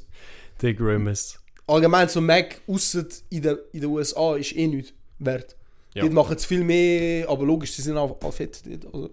Der 0.61 0.73
Grimace. 0.73 1.39
Allgemein 1.65 2.09
so 2.09 2.19
Mac 2.21 2.61
ausser 2.67 3.05
in 3.29 3.41
den 3.41 3.57
in 3.71 3.81
den 3.81 3.89
USA 3.89 4.35
ist 4.35 4.55
eh 4.55 4.67
nichts 4.67 4.93
wert. 5.19 5.55
Ja. 5.93 6.03
Die 6.03 6.09
machen 6.09 6.35
es 6.35 6.45
viel 6.45 6.63
mehr, 6.63 7.27
aber 7.29 7.45
logisch, 7.45 7.73
sie 7.73 7.81
sind 7.81 7.97
auch, 7.97 8.21
auch 8.21 8.33
fett. 8.33 8.61
Also. 8.93 9.09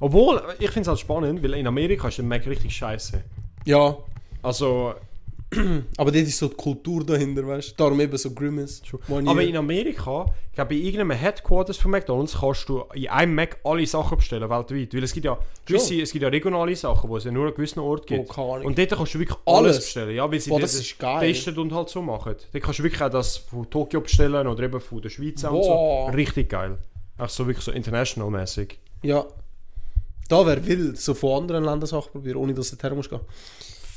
Obwohl, 0.00 0.42
ich 0.58 0.70
finde 0.70 0.82
es 0.82 0.88
halt 0.88 0.98
spannend, 0.98 1.42
weil 1.42 1.54
in 1.54 1.66
Amerika 1.66 2.08
ist 2.08 2.18
der 2.18 2.24
Mac 2.24 2.46
richtig 2.46 2.74
scheiße. 2.74 3.22
Ja, 3.66 3.96
Also, 4.42 4.94
Aber 5.96 6.12
das 6.12 6.22
ist 6.22 6.38
so 6.38 6.46
die 6.48 6.54
Kultur 6.54 7.04
dahinter, 7.04 7.44
weißt 7.44 7.72
du? 7.72 7.74
Darum 7.76 8.00
eben 8.00 8.16
so 8.16 8.30
Grimace. 8.30 8.82
Aber 9.08 9.42
in 9.42 9.56
Amerika, 9.56 10.26
ich 10.48 10.54
glaube, 10.54 10.74
bei 10.74 10.80
irgendeinem 10.80 11.10
Headquarters 11.10 11.76
von 11.76 11.90
McDonalds 11.90 12.38
kannst 12.38 12.68
du 12.68 12.84
in 12.94 13.08
einem 13.08 13.34
Mac 13.34 13.58
alle 13.64 13.84
Sachen 13.84 14.16
bestellen, 14.18 14.48
weltweit. 14.48 14.94
Weil 14.94 15.02
es 15.02 15.12
gibt 15.12 15.26
ja 15.26 15.36
gewisse, 15.66 16.00
es 16.00 16.12
gibt 16.12 16.22
ja 16.22 16.28
regionale 16.28 16.76
Sachen, 16.76 17.10
wo 17.10 17.16
es 17.16 17.24
ja 17.24 17.32
nur 17.32 17.48
an 17.48 17.54
gewissen 17.54 17.80
Ort 17.80 18.06
gibt. 18.06 18.30
Oh, 18.38 18.60
und 18.62 18.78
dort 18.78 18.90
kannst 18.90 19.14
du 19.14 19.18
wirklich 19.18 19.38
alles, 19.44 19.58
Alles? 19.58 19.76
bestellen. 19.78 20.14
Ja, 20.14 20.30
weil 20.30 20.38
sie 20.38 20.50
Boah, 20.50 20.60
das 20.60 20.76
das 20.96 21.20
testen 21.20 21.58
und 21.58 21.72
halt 21.72 21.88
so 21.88 22.00
machen. 22.00 22.36
Dort 22.52 22.64
kannst 22.64 22.78
du 22.78 22.82
wirklich 22.84 23.02
auch 23.02 23.10
das 23.10 23.38
von 23.38 23.68
Tokio 23.68 24.00
bestellen 24.00 24.46
oder 24.46 24.62
eben 24.62 24.80
von 24.80 25.02
der 25.02 25.08
Schweiz 25.08 25.42
und 25.42 25.64
so. 25.64 26.06
Richtig 26.14 26.48
geil. 26.48 26.78
Auch 27.18 27.28
so 27.28 27.46
wirklich 27.46 27.64
so 27.64 27.72
international-mäßig. 27.72 28.78
Ja. 29.02 29.26
Da 30.30 30.46
wäre 30.46 30.64
wild, 30.66 30.98
so 30.98 31.12
von 31.14 31.42
anderen 31.42 31.64
Ländern 31.64 31.86
Sachen 31.86 32.12
probieren, 32.12 32.36
ohne 32.38 32.54
dass 32.54 32.70
du 32.70 32.76
dorthin 32.76 32.96
musst 32.96 33.10
gehen. 33.10 33.20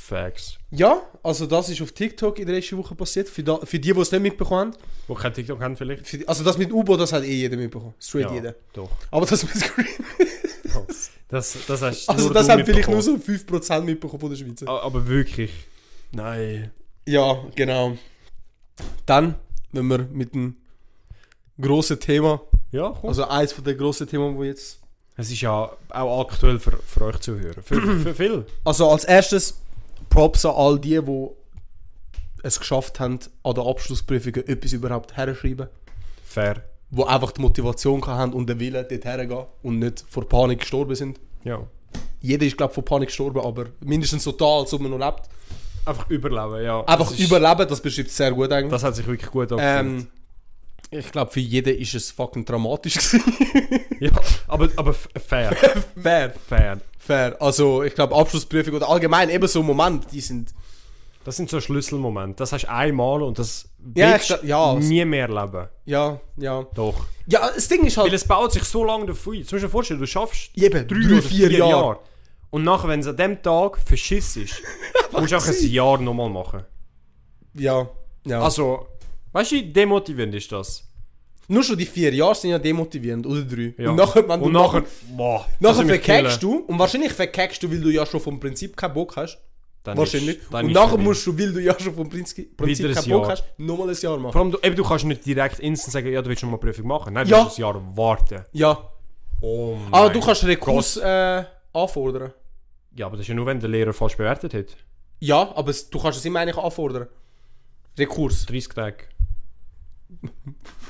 Facts. 0.06 0.58
Ja, 0.70 1.00
also 1.22 1.46
das 1.46 1.70
ist 1.70 1.80
auf 1.80 1.92
TikTok 1.92 2.38
in 2.38 2.46
der 2.46 2.56
letzten 2.56 2.76
Woche 2.76 2.94
passiert. 2.94 3.26
Für, 3.28 3.42
da, 3.42 3.56
für 3.64 3.78
die, 3.78 3.92
die 3.92 4.00
es 4.00 4.12
nicht 4.12 4.20
mitbekommen 4.20 4.72
haben. 4.72 4.82
Wo 5.06 5.14
kein 5.14 5.32
TikTok 5.32 5.60
haben 5.62 5.76
vielleicht? 5.76 6.12
Die, 6.12 6.28
also 6.28 6.44
das 6.44 6.58
mit 6.58 6.70
U-Boot, 6.72 7.00
das 7.00 7.12
hat 7.12 7.24
eh 7.24 7.32
jeder 7.34 7.56
mitbekommen. 7.56 7.94
Straight 7.98 8.26
Ja, 8.28 8.34
jeder. 8.34 8.54
Doch. 8.74 8.90
Aber 9.10 9.24
das 9.24 9.42
mit 9.42 9.52
Grimace. 9.52 11.10
Das, 11.28 11.56
das 11.66 11.82
hast 11.82 12.08
Also 12.08 12.32
das 12.32 12.48
haben 12.48 12.64
vielleicht 12.64 12.88
nur 12.88 13.00
so 13.02 13.14
5% 13.14 13.80
mitbekommen 13.80 14.20
von 14.20 14.30
der 14.30 14.36
Schweizer. 14.36 14.68
A- 14.68 14.82
Aber 14.82 15.06
wirklich. 15.08 15.50
Nein. 16.12 16.70
Ja, 17.08 17.42
genau. 17.56 17.96
Dann, 19.06 19.34
wenn 19.72 19.86
wir 19.88 19.98
mit 20.12 20.34
dem 20.34 20.56
grossen 21.60 21.98
Thema, 21.98 22.40
Ja, 22.72 22.90
komm. 23.00 23.08
also 23.08 23.24
eins 23.26 23.52
von 23.52 23.64
den 23.64 23.76
grossen 23.78 24.06
Themen, 24.06 24.36
wo 24.36 24.44
jetzt... 24.44 24.80
Es 25.16 25.30
ist 25.30 25.40
ja 25.40 25.70
auch 25.90 26.20
aktuell 26.20 26.58
für, 26.58 26.76
für 26.78 27.04
euch 27.04 27.18
zu 27.20 27.38
hören. 27.38 27.62
Für, 27.62 27.80
für 27.80 28.14
viel. 28.14 28.46
Also 28.64 28.90
als 28.90 29.04
erstes 29.04 29.60
Props 30.08 30.44
an 30.44 30.54
all 30.56 30.78
die, 30.78 31.00
die 31.00 31.28
es 32.42 32.58
geschafft 32.58 32.98
haben, 33.00 33.20
an 33.42 33.54
der 33.54 33.64
Abschlussprüfung 33.64 34.34
etwas 34.34 34.72
überhaupt 34.72 35.16
herschreiben. 35.16 35.68
Fair. 36.24 36.62
Die 36.90 37.02
einfach 37.02 37.32
die 37.32 37.40
Motivation 37.40 38.04
haben 38.06 38.32
und 38.32 38.48
den 38.48 38.60
Willen, 38.60 38.84
dort 38.88 39.04
hergehen 39.04 39.46
und 39.62 39.78
nicht 39.78 40.04
vor 40.08 40.28
Panik 40.28 40.60
gestorben 40.60 40.94
sind. 40.94 41.20
Ja. 41.44 41.60
Jeder 42.20 42.46
ist, 42.46 42.56
glaube 42.56 42.70
ich, 42.70 42.74
vor 42.74 42.84
Panik 42.84 43.08
gestorben, 43.08 43.40
aber 43.40 43.66
mindestens 43.80 44.24
so 44.24 44.32
da, 44.32 44.44
als 44.58 44.72
ob 44.72 44.80
man 44.80 44.90
noch 44.90 44.98
lebt. 44.98 45.28
Einfach 45.84 46.08
überleben, 46.10 46.64
ja. 46.64 46.80
Einfach 46.80 47.10
das 47.10 47.18
ist, 47.18 47.26
überleben, 47.30 47.68
das 47.68 47.80
beschreibt 47.80 48.08
es 48.08 48.16
sehr 48.16 48.32
gut 48.32 48.50
eigentlich. 48.50 48.70
Das 48.70 48.82
hat 48.82 48.96
sich 48.96 49.06
wirklich 49.06 49.30
gut 49.30 49.52
angefühlt. 49.52 50.00
ähm, 50.00 50.06
ich 50.90 51.12
glaube, 51.12 51.30
für 51.30 51.40
jeden 51.40 51.76
ist 51.76 51.94
es 51.94 52.10
fucking 52.10 52.44
dramatisch 52.44 52.94
gewesen. 52.94 53.80
ja, 54.00 54.10
aber, 54.46 54.68
aber 54.76 54.94
fair. 54.94 55.54
fair, 56.02 56.34
fair. 56.48 56.80
fair. 56.98 57.36
Also, 57.40 57.82
ich 57.82 57.94
glaube, 57.94 58.14
Abschlussprüfung 58.14 58.74
oder 58.74 58.88
allgemein 58.88 59.30
eben 59.30 59.46
so 59.48 59.62
Momente, 59.62 60.06
die 60.10 60.20
sind... 60.20 60.54
Das 61.24 61.36
sind 61.36 61.48
so 61.48 61.58
Schlüsselmomente. 61.58 62.36
Das 62.36 62.52
hast 62.52 62.64
du 62.64 62.70
einmal 62.70 63.22
und 63.22 63.38
das 63.38 63.66
Ja, 63.94 64.16
ich 64.16 64.28
ja, 64.42 64.74
nie 64.74 65.06
mehr 65.06 65.26
leben. 65.26 65.68
Ja, 65.86 66.20
ja. 66.36 66.66
Doch. 66.74 67.06
Ja, 67.26 67.50
das 67.54 67.66
Ding 67.66 67.86
ist 67.86 67.96
halt... 67.96 68.08
Weil 68.08 68.14
es 68.14 68.26
baut 68.26 68.52
sich 68.52 68.64
so 68.64 68.84
lange 68.84 69.06
davon. 69.06 69.42
Zum 69.42 69.56
Beispiel 69.56 69.70
vorstellen, 69.70 70.00
du 70.00 70.06
schaffst 70.06 70.50
Eben, 70.54 70.86
drei, 70.86 70.98
drei, 71.00 71.12
oder 71.12 71.22
vier 71.22 71.48
vier, 71.48 71.58
Jahre. 71.58 71.70
Jahre. 71.70 71.98
Und 72.50 72.62
nachher, 72.62 72.88
wenn 72.88 73.00
es 73.00 73.06
an 73.06 73.16
dem 73.16 73.42
Tag 73.42 73.78
verschiss 73.78 74.36
ist, 74.36 74.62
musst 75.12 75.32
du 75.32 75.36
auch 75.36 75.46
ein 75.46 75.70
Jahr 75.70 75.98
nochmal 75.98 76.28
machen. 76.28 76.62
Ja, 77.54 77.88
ja. 78.26 78.40
Also, 78.40 78.86
weißt 79.34 79.52
du, 79.52 79.56
wie 79.56 79.72
demotivierend 79.72 80.34
ist 80.34 80.50
das? 80.50 80.82
Nur 81.46 81.62
schon 81.62 81.76
die 81.76 81.84
vier 81.84 82.14
Jahre 82.14 82.34
sind 82.34 82.50
ja 82.50 82.58
demotivierend, 82.58 83.26
oder 83.26 83.42
drei. 83.42 83.74
Ja. 83.76 83.90
Und 83.90 83.96
nachher, 83.96 84.26
wenn 84.26 84.40
du 84.40 84.46
und 84.46 84.52
nachher, 84.52 84.82
boah, 85.14 85.46
nachher 85.60 85.84
verkackst 85.84 86.42
du, 86.42 86.60
und 86.60 86.78
wahrscheinlich 86.78 87.12
verkackst 87.12 87.62
du, 87.62 87.70
weil 87.70 87.80
du 87.82 87.90
ja 87.90 88.06
schon 88.06 88.20
vom 88.20 88.40
Prinzip 88.40 88.74
keinen 88.74 88.94
Bock 88.94 89.16
hast. 89.16 89.38
Dann 89.82 89.98
wahrscheinlich. 89.98 90.38
Ist, 90.38 90.54
und 90.54 90.72
nachher 90.72 90.96
musst 90.96 91.26
du, 91.26 91.38
weil 91.38 91.52
du 91.52 91.60
ja 91.60 91.78
schon 91.78 91.94
vom 91.94 92.08
Prinzip, 92.08 92.56
Prinzip 92.56 92.86
keinen 92.94 93.10
Bock 93.10 93.22
Jahr. 93.24 93.30
hast, 93.32 93.44
nochmal 93.58 93.90
ein 93.90 93.96
Jahr 94.00 94.16
machen. 94.16 94.32
Vor 94.32 94.40
allem, 94.40 94.52
du, 94.52 94.58
eben, 94.62 94.74
du 94.76 94.82
kannst 94.84 95.04
nicht 95.04 95.26
direkt 95.26 95.58
instant 95.58 95.92
sagen, 95.92 96.10
ja, 96.10 96.22
du 96.22 96.28
willst 96.30 96.40
schon 96.40 96.48
mal 96.50 96.56
eine 96.56 96.60
Prüfung 96.72 96.86
machen. 96.86 97.12
Nein, 97.12 97.26
du 97.26 97.32
Ja. 97.32 97.44
musst 97.44 97.58
ein 97.58 97.60
Jahr 97.60 97.96
warten. 97.96 98.44
Ja. 98.52 98.90
Oh 99.42 99.76
Aber 99.90 100.04
mein 100.04 100.12
du 100.14 100.20
kannst 100.20 100.44
Rekurs 100.46 100.96
äh, 100.96 101.44
anfordern. 101.74 102.32
Ja, 102.96 103.04
aber 103.06 103.16
das 103.18 103.24
ist 103.24 103.28
ja 103.28 103.34
nur, 103.34 103.44
wenn 103.44 103.60
der 103.60 103.68
Lehrer 103.68 103.92
falsch 103.92 104.16
bewertet 104.16 104.54
hat. 104.54 104.76
Ja, 105.20 105.52
aber 105.54 105.68
es, 105.68 105.90
du 105.90 105.98
kannst 106.00 106.18
es 106.18 106.24
immer 106.24 106.40
eigentlich 106.40 106.56
anfordern. 106.56 107.08
Rekurs. 107.98 108.46
30 108.46 108.68
Tage. 108.72 108.96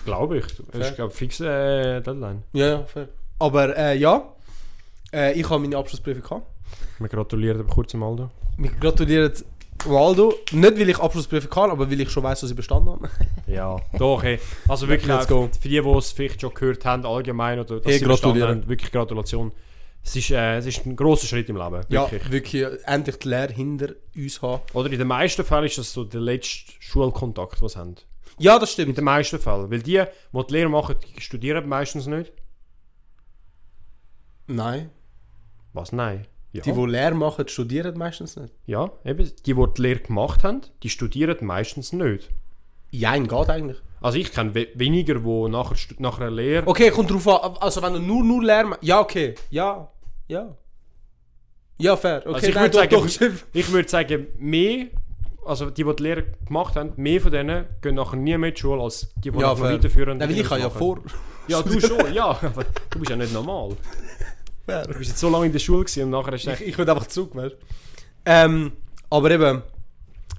Glaube 0.04 0.38
ich. 0.38 0.44
Das 0.73 0.88
ist, 0.90 0.97
glaube 0.97 1.12
ich, 1.12 1.18
fix 1.18 1.40
äh, 1.40 2.00
Deadline. 2.00 2.42
Ja, 2.52 2.66
ja, 2.66 2.85
fair. 2.85 3.09
Aber 3.38 3.76
äh, 3.76 3.97
ja, 3.99 4.33
äh, 5.12 5.38
ich 5.38 5.49
habe 5.49 5.61
meine 5.61 5.76
Abschlussprüfung 5.76 6.23
gehabt. 6.23 6.47
Wir 6.99 7.09
gratulieren 7.09 7.61
aber 7.61 7.68
kurz 7.73 7.94
am 7.94 8.02
Aldo. 8.02 8.30
Wir 8.56 8.71
gratulieren 8.71 9.33
Waldo. 9.87 10.33
Nicht, 10.52 10.78
weil 10.78 10.88
ich 10.88 10.99
Abschlussprüfung 10.99 11.50
kann, 11.50 11.71
aber 11.71 11.90
weil 11.90 12.00
ich 12.00 12.11
schon 12.11 12.23
weiß, 12.23 12.40
dass 12.40 12.50
ich 12.50 12.56
bestanden 12.56 12.90
habe. 12.92 13.11
Ja, 13.47 13.76
doch, 13.99 14.23
hey. 14.23 14.38
Also 14.68 14.88
wirklich, 14.88 15.06
Let's 15.09 15.26
auch 15.26 15.28
go. 15.28 15.49
für 15.61 15.68
die, 15.68 15.80
die 15.83 15.88
es 15.90 16.12
vielleicht 16.12 16.40
schon 16.40 16.54
gehört 16.54 16.85
haben, 16.87 17.04
allgemein, 17.04 17.59
oder 17.59 17.76
dass 17.80 17.85
Hey, 17.85 17.99
sie 17.99 18.04
bestanden 18.06 18.38
gratulieren. 18.40 18.62
haben, 18.62 18.68
wirklich 18.68 18.90
Gratulation. 18.90 19.52
Es 20.02 20.16
ist, 20.16 20.30
äh, 20.30 20.56
es 20.59 20.66
ist 20.66 20.87
ein 20.87 20.97
grosser 20.97 21.26
Schritt 21.26 21.49
im 21.50 21.56
Leben, 21.56 21.80
Ja, 21.88 22.11
wirklich. 22.11 22.30
wirklich 22.30 22.62
äh, 22.62 22.78
endlich 22.87 23.16
die 23.18 23.28
Lehre 23.28 23.52
hinter 23.52 23.88
uns 24.16 24.40
haben. 24.40 24.62
Oder 24.73 24.90
in 24.90 24.99
den 24.99 25.09
meisten 25.09 25.44
Fällen 25.44 25.64
ist 25.64 25.76
das 25.78 25.92
so 25.92 26.04
der 26.04 26.21
letzte 26.21 26.73
Schulkontakt, 26.80 27.61
was 27.61 27.73
sie 27.73 27.78
haben. 27.78 27.97
Ja, 28.38 28.59
das 28.59 28.71
In 28.71 28.73
stimmt. 28.75 28.99
den 28.99 29.05
meisten 29.05 29.38
Fällen. 29.38 29.71
Weil 29.71 29.83
die, 29.83 30.03
die 30.33 30.45
die 30.47 30.53
Lehre 30.53 30.69
machen, 30.69 30.97
die 31.17 31.21
studieren 31.21 31.69
meistens 31.69 32.07
nicht. 32.07 32.33
Nein. 34.47 34.91
Was? 35.73 35.93
Nein. 35.93 36.26
Ja. 36.53 36.62
Die, 36.62 36.73
die 36.73 36.87
Lehre 36.87 37.14
machen, 37.14 37.49
studieren 37.49 37.97
meistens 37.99 38.37
nicht. 38.37 38.55
ja, 38.67 38.91
eben. 39.05 39.25
Die, 39.45 39.55
die 39.55 39.67
die 39.76 39.83
Lehre 39.83 40.00
gemacht 40.00 40.45
haben, 40.45 40.61
die 40.83 40.88
studieren 40.91 41.38
meistens 41.45 41.93
nicht. 41.93 42.31
Jein, 42.91 43.26
geht 43.26 43.50
eigentlich. 43.50 43.79
Also 44.00 44.19
ich 44.19 44.31
kenne 44.31 44.55
we 44.55 44.69
weniger, 44.75 45.14
die 45.19 45.49
nachher, 45.49 45.76
nach 45.99 46.21
einer 46.21 46.31
Lehre... 46.31 46.67
Okay, 46.67 46.91
kommt 46.91 47.11
drauf 47.11 47.26
an. 47.26 47.57
Also, 47.57 47.83
wenn 47.83 47.95
du 47.95 47.99
nur, 47.99 48.23
nur 48.23 48.45
Lehre 48.45 48.64
machst. 48.67 48.85
Ja, 48.85 49.00
okay. 49.00 49.35
Ja. 49.50 49.91
Ja. 50.29 50.57
Ja, 51.79 51.97
fair. 51.97 52.19
Okay, 52.25 52.35
Also 52.35 52.47
ich 52.49 52.55
würde 52.55 52.75
sagen, 52.76 52.91
doch, 52.91 53.09
stimmt. 53.09 53.45
ich 53.53 53.73
würde 53.73 53.88
sagen, 53.88 54.26
mehr, 54.38 54.87
also 55.47 55.71
die, 55.71 55.85
die 55.85 55.97
die 55.97 56.03
Lehre 56.03 56.25
gemacht 56.47 56.77
haben, 56.77 56.93
mehr 56.97 57.21
von 57.21 57.33
denen 57.33 57.67
gehen 57.81 57.95
nachher 57.95 58.17
nie 58.17 58.37
mehr 58.37 58.49
in 58.49 58.55
die 58.55 58.61
Schule, 58.61 58.83
als 58.83 59.09
die, 59.17 59.31
die 59.31 59.39
Ja, 59.39 59.53
nachher 59.53 59.65
weiterführen. 59.65 60.19
Nein, 60.19 60.29
weil 60.29 60.39
ich 60.39 60.51
habe 60.51 60.61
ja 60.61 60.71
vor. 60.71 61.01
Ja, 61.49 61.63
du 61.63 61.81
schon, 61.81 62.13
ja. 62.15 62.31
Aber 62.31 62.65
du 62.91 62.99
bist 62.99 63.11
ja 63.11 63.17
nicht 63.17 63.33
normal. 63.33 63.77
Fair. 64.67 64.83
Du 64.83 64.95
bist 64.95 65.11
jetzt 65.11 65.21
so 65.21 65.29
lange 65.29 65.47
in 65.47 65.53
der 65.53 65.59
Schule 65.59 65.85
gewesen 65.85 66.05
und 66.05 66.11
nachher 66.11 66.33
hast 66.33 66.47
du 66.47 66.53
Ich, 66.53 66.69
ich 66.69 66.79
würde 66.79 66.93
einfach 66.93 67.07
zurück, 67.07 67.35
weißt. 67.35 67.57
Ähm, 68.27 68.73
aber 69.11 69.31
eben, 69.31 69.63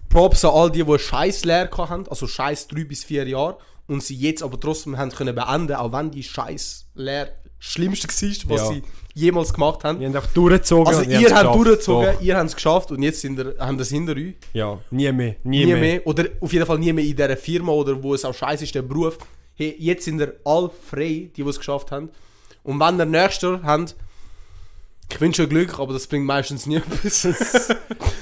Props 0.09 0.45
an 0.45 0.51
all 0.51 0.71
die, 0.71 0.83
die 0.83 0.99
scheiß 0.99 1.45
Lehre 1.45 1.69
haben, 1.89 2.07
also 2.07 2.25
scheiß 2.25 2.67
3 2.69 2.85
bis 2.85 3.03
4 3.03 3.27
Jahre, 3.27 3.57
und 3.87 4.01
sie 4.03 4.15
jetzt 4.15 4.41
aber 4.41 4.59
trotzdem 4.59 4.97
haben 4.97 5.11
können 5.11 5.35
beenden, 5.35 5.75
auch 5.75 5.91
wenn 5.91 6.09
die 6.09 6.23
scheiß 6.23 6.87
Lehre 6.95 7.33
Schlimmste 7.67 8.07
war, 8.07 8.49
was 8.57 8.61
Ja. 8.61 8.67
sie 8.73 8.83
jemals 9.15 9.53
gemacht 9.53 9.83
haben. 9.83 9.99
Die 9.99 10.05
haben 10.05 10.15
einfach 10.15 10.29
durchgezogen. 10.33 10.87
Also 10.87 11.01
ihr 11.09 11.17
habt 11.17 11.25
geschafft. 11.27 11.55
durchgezogen, 11.55 12.13
Doch. 12.13 12.21
ihr 12.21 12.37
habt 12.37 12.49
es 12.49 12.55
geschafft 12.55 12.91
und 12.91 13.01
jetzt 13.03 13.21
sind 13.21 13.39
ihr, 13.39 13.55
haben 13.59 13.77
das 13.77 13.89
hinter 13.89 14.13
euch. 14.15 14.33
Ja, 14.53 14.77
nie 14.91 15.11
mehr. 15.11 15.35
Nie, 15.43 15.65
Nie 15.65 15.65
mehr. 15.73 15.77
mehr. 15.77 16.07
Oder 16.07 16.25
auf 16.41 16.53
jeden 16.53 16.65
Fall 16.65 16.77
nie 16.79 16.93
mehr 16.93 17.03
in 17.05 17.15
dieser 17.15 17.37
Firma 17.37 17.71
oder 17.71 18.01
wo 18.01 18.13
es 18.13 18.23
auch 18.25 18.33
scheiße 18.33 18.63
ist, 18.65 18.75
der 18.75 18.81
Beruf. 18.83 19.17
Hey, 19.55 19.75
jetzt 19.79 20.05
sind 20.05 20.19
ihr 20.21 20.33
all 20.43 20.69
frei, 20.89 21.29
die, 21.35 21.43
die 21.43 21.49
es 21.49 21.57
geschafft 21.57 21.91
haben. 21.91 22.09
Und 22.63 22.79
wenn 22.79 22.99
ihr 22.99 23.05
nächstes 23.05 23.59
habt, 23.63 23.95
ich 25.11 25.21
wünsche 25.21 25.43
euch 25.43 25.49
Glück, 25.49 25.79
aber 25.79 25.93
das 25.93 26.07
bringt 26.07 26.25
meistens 26.25 26.65
nie 26.65 26.75
etwas. 27.03 27.27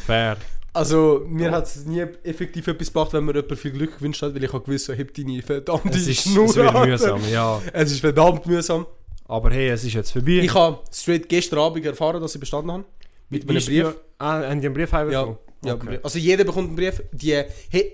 Fair. 0.06 0.38
Also, 0.76 1.24
mir 1.28 1.52
hat 1.52 1.66
es 1.68 1.86
nie 1.86 2.02
effektiv 2.24 2.68
etwas 2.68 2.88
gebracht, 2.88 3.14
wenn 3.14 3.26
mir 3.26 3.36
jemand 3.36 3.60
viel 3.60 3.72
Glück 3.72 3.96
gewünscht 3.98 4.22
hat, 4.24 4.34
weil 4.34 4.44
ich 4.44 4.52
habe 4.54 4.64
gewusst, 4.66 4.86
so, 4.86 4.94
heb 4.94 5.14
deine 5.14 5.42
verdammte 5.42 5.98
Es 5.98 6.08
ist, 6.08 6.24
Schnur 6.24 6.46
es 6.46 6.56
wird 6.56 6.74
mühsam, 6.86 7.22
ja. 7.32 7.62
Es 7.74 7.92
ist 7.92 8.00
verdammt 8.00 8.46
mühsam. 8.48 8.86
Aber 9.26 9.52
hey, 9.52 9.70
es 9.70 9.84
ist 9.84 9.94
jetzt 9.94 10.12
vorbei. 10.12 10.40
Ich 10.44 10.54
habe 10.54 10.80
straight 10.92 11.30
gestern 11.30 11.60
Abend 11.60 11.86
erfahren, 11.86 12.22
dass 12.22 12.34
ich 12.36 12.40
bestanden 12.40 12.72
habe. 12.72 12.86
Mit 13.30 13.50
einem 13.50 13.64
Brief. 13.64 13.84
Du, 13.84 13.96
ah, 14.20 14.42
haben 14.50 14.60
die 14.62 14.68
einen 14.68 14.74
Brief 14.74 14.92
Ja, 14.92 15.04
bekommen? 15.04 15.38
ja 15.66 15.74
Okay. 15.74 16.00
also 16.04 16.20
jeder 16.20 16.44
bekommt 16.44 16.68
einen 16.68 16.76
Brief. 16.76 17.02
Die 17.14 17.42
he, 17.70 17.94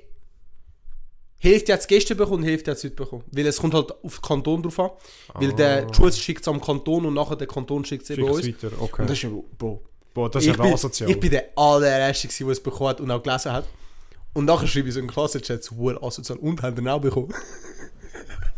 Hälfte 1.42 1.72
hat 1.74 1.80
es 1.80 1.88
gestern 1.88 2.18
bekommen, 2.18 2.44
Hälfte 2.44 2.72
hat 2.72 2.78
es 2.78 2.84
heute 2.84 2.96
bekommen. 2.96 3.24
Weil 3.32 3.46
es 3.48 3.58
kommt 3.58 3.74
halt 3.74 3.92
auf 4.04 4.20
den 4.20 4.22
Kanton 4.22 4.64
drauf 4.64 4.80
an. 4.80 4.90
Weil 5.36 5.54
der 5.54 5.86
die 5.86 5.94
Schule 5.94 6.12
schickt 6.12 6.42
es 6.42 6.48
am 6.48 6.60
Kanton 6.60 7.06
und 7.06 7.14
nachher 7.14 7.36
der 7.38 7.48
Kanton 7.48 7.86
schickt 7.86 8.04
es 8.04 8.10
eben 8.10 8.24
uns. 8.24 8.46
weiter, 8.46 8.72
okay. 8.80 9.02
Und 9.04 9.10
das 9.10 9.24
ist 9.24 9.58
Bro. 9.58 9.82
Boah, 10.14 10.30
das 10.30 10.44
ist 10.44 10.52
ich, 10.52 10.58
bin, 10.58 10.74
asozial. 10.74 11.10
ich 11.12 11.20
bin 11.20 11.30
der 11.30 11.50
allererste, 11.56 12.28
der 12.28 12.48
es 12.50 12.60
bekommen 12.62 12.90
hat 12.90 13.00
und 13.00 13.10
auch 13.12 13.22
gelesen 13.24 13.54
hat. 13.54 13.66
Und 14.34 14.46
nachher 14.46 14.68
schreibe 14.68 14.88
ich 14.90 14.94
so 14.96 15.00
in 15.00 15.06
den 15.06 15.14
Klassenchat, 15.14 15.64
so 15.64 15.78
wohl 15.78 15.98
asozial 16.04 16.40
und 16.40 16.62
haben 16.62 16.76
den 16.76 16.88
auch 16.88 17.00
bekommen. 17.00 17.34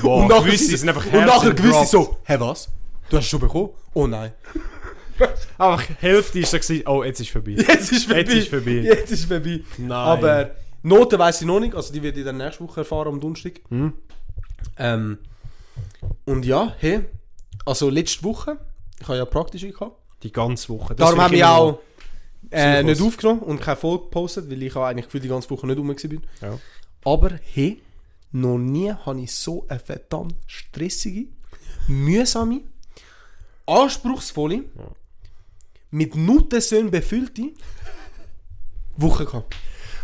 Boah, 0.00 0.22
und 0.22 0.28
nachher 0.28 0.44
gewisse 0.44 0.76
sind 0.76 0.88
einfach 0.88 1.06
Und 1.06 1.26
nachher 1.26 1.54
gewisse 1.54 1.84
so, 1.86 2.16
hä 2.24 2.36
was? 2.38 2.68
Du 3.08 3.16
hast 3.16 3.24
es 3.24 3.30
schon 3.30 3.40
bekommen? 3.40 3.70
Oh 3.94 4.06
nein. 4.06 4.32
Einfach 5.58 5.84
Hälfte 6.00 6.40
ist 6.40 6.50
so 6.50 6.58
gewesen, 6.58 6.86
oh, 6.86 7.04
jetzt 7.04 7.20
ist 7.20 7.30
vorbei. 7.30 7.50
Jetzt 7.56 7.92
ist 7.92 8.06
vorbei. 8.06 8.20
Jetzt 8.22 8.34
ist 8.34 8.48
vorbei. 8.48 8.70
Jetzt 8.70 9.10
ist 9.12 9.24
vorbei. 9.26 9.60
Nein. 9.76 9.92
Aber 9.92 10.50
Noten 10.82 11.18
weiß 11.18 11.42
ich 11.42 11.46
noch 11.46 11.60
nicht, 11.60 11.74
also 11.74 11.92
die 11.92 12.02
werde 12.02 12.18
ich 12.18 12.24
dann 12.24 12.38
nächste 12.38 12.64
Woche 12.64 12.80
erfahren 12.80 13.08
am 13.08 13.20
Donnerstag. 13.20 13.60
Hm? 13.68 13.92
Ähm, 14.78 15.18
und 16.24 16.44
ja, 16.44 16.74
hey, 16.78 17.00
also 17.66 17.90
letzte 17.90 18.24
Woche, 18.24 18.56
ich 19.00 19.06
habe 19.06 19.18
ja 19.18 19.24
praktisch 19.26 19.62
gehabt. 19.62 19.96
Die 20.22 20.32
ganze 20.32 20.68
Woche. 20.70 20.94
Das 20.94 21.06
Darum 21.06 21.20
haben 21.20 21.34
ich 21.34 21.40
wir 21.40 21.50
auch 21.50 21.78
Äh, 22.50 22.82
nicht 22.82 23.00
aufgenommen 23.00 23.40
und 23.40 23.60
keine 23.60 23.76
Folge 23.76 24.04
gepostet, 24.04 24.50
weil 24.50 24.62
ich 24.62 24.74
habe 24.74 24.86
eigentlich 24.86 25.06
gefühlt 25.06 25.24
die 25.24 25.28
ganze 25.28 25.48
Woche 25.50 25.66
nicht 25.66 25.78
rum 25.78 25.94
bin. 25.94 26.22
Ja. 26.40 26.58
Aber 27.04 27.30
hey, 27.54 27.80
noch 28.32 28.58
nie 28.58 28.92
habe 28.92 29.20
ich 29.20 29.32
so 29.34 29.66
eine 29.68 29.78
verdammt 29.78 30.34
stressige, 30.46 31.26
mühsame, 31.86 32.62
anspruchsvolle, 33.66 34.64
mit 35.90 36.16
Nutensöhnen 36.16 36.90
befüllte 36.90 37.52
Woche 38.96 39.24
gehabt. 39.24 39.54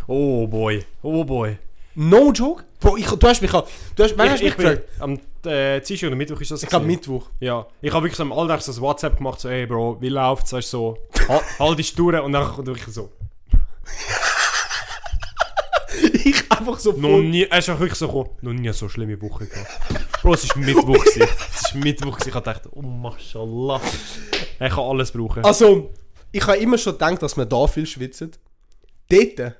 Oh 0.06 0.46
boy, 0.46 0.84
oh 1.02 1.24
boy. 1.24 1.58
No 1.94 2.32
joke? 2.32 2.64
Bro, 2.80 2.96
ich, 2.96 3.06
du 3.06 3.26
hast 3.26 3.42
mich, 3.42 3.50
du 3.50 3.64
hast, 4.02 4.16
wann 4.16 4.30
hast 4.30 4.40
mich 4.40 4.42
ich, 4.42 4.48
ich 4.48 4.56
gefragt? 4.56 4.88
am 5.00 5.18
äh, 5.44 5.80
Dienstag 5.80 6.06
oder 6.06 6.16
Mittwoch 6.16 6.40
ist 6.40 6.50
das 6.52 6.62
Ich 6.62 6.68
glaube. 6.68 6.86
Mittwoch. 6.86 7.28
Ja, 7.40 7.66
ich 7.80 7.92
habe 7.92 8.04
wirklich 8.04 8.20
am 8.20 8.32
Alltag 8.32 8.62
so 8.62 8.72
ein 8.72 8.80
WhatsApp 8.80 9.16
gemacht, 9.16 9.40
so, 9.40 9.48
hey 9.48 9.66
Bro, 9.66 10.00
wie 10.00 10.08
läuft's? 10.08 10.52
Weißt 10.52 10.72
du, 10.72 10.76
so, 10.76 10.98
halt, 11.28 11.42
halt 11.58 11.78
die 11.78 11.94
durch 11.96 12.22
und 12.22 12.32
dann 12.32 12.46
kommt 12.46 12.66
wirklich 12.66 12.94
so. 12.94 13.10
Ich 16.30 16.52
einfach 16.52 16.78
so 16.78 16.92
Noch 16.92 17.18
nie, 17.20 17.46
es 17.50 17.58
ist 17.58 17.70
auch 17.70 17.78
wirklich 17.80 17.98
so 17.98 18.06
gekommen, 18.06 18.30
noch 18.42 18.52
nie 18.52 18.72
so 18.72 18.88
schlimme 18.88 19.20
Woche 19.20 19.46
gehabt. 19.46 19.68
Bro, 20.22 20.34
es 20.34 20.48
war 20.48 20.58
Mittwoch. 20.58 21.04
gewesen. 21.04 21.22
Es 21.54 21.74
war 21.74 21.80
Mittwoch. 21.82 22.12
gewesen. 22.16 22.28
Ich 22.28 22.34
habe 22.34 22.44
gedacht, 22.50 22.68
oh 22.72 22.82
Mashallah. 22.82 23.80
Ich 24.60 24.68
kann 24.70 24.78
alles 24.78 25.12
brauchen. 25.12 25.44
Also, 25.44 25.90
ich 26.32 26.46
habe 26.46 26.58
immer 26.58 26.78
schon 26.78 26.92
gedacht, 26.94 27.22
dass 27.22 27.36
man 27.36 27.48
da 27.48 27.66
viel 27.66 27.86
schwitzt. 27.86 28.38
Dort, 29.08 29.54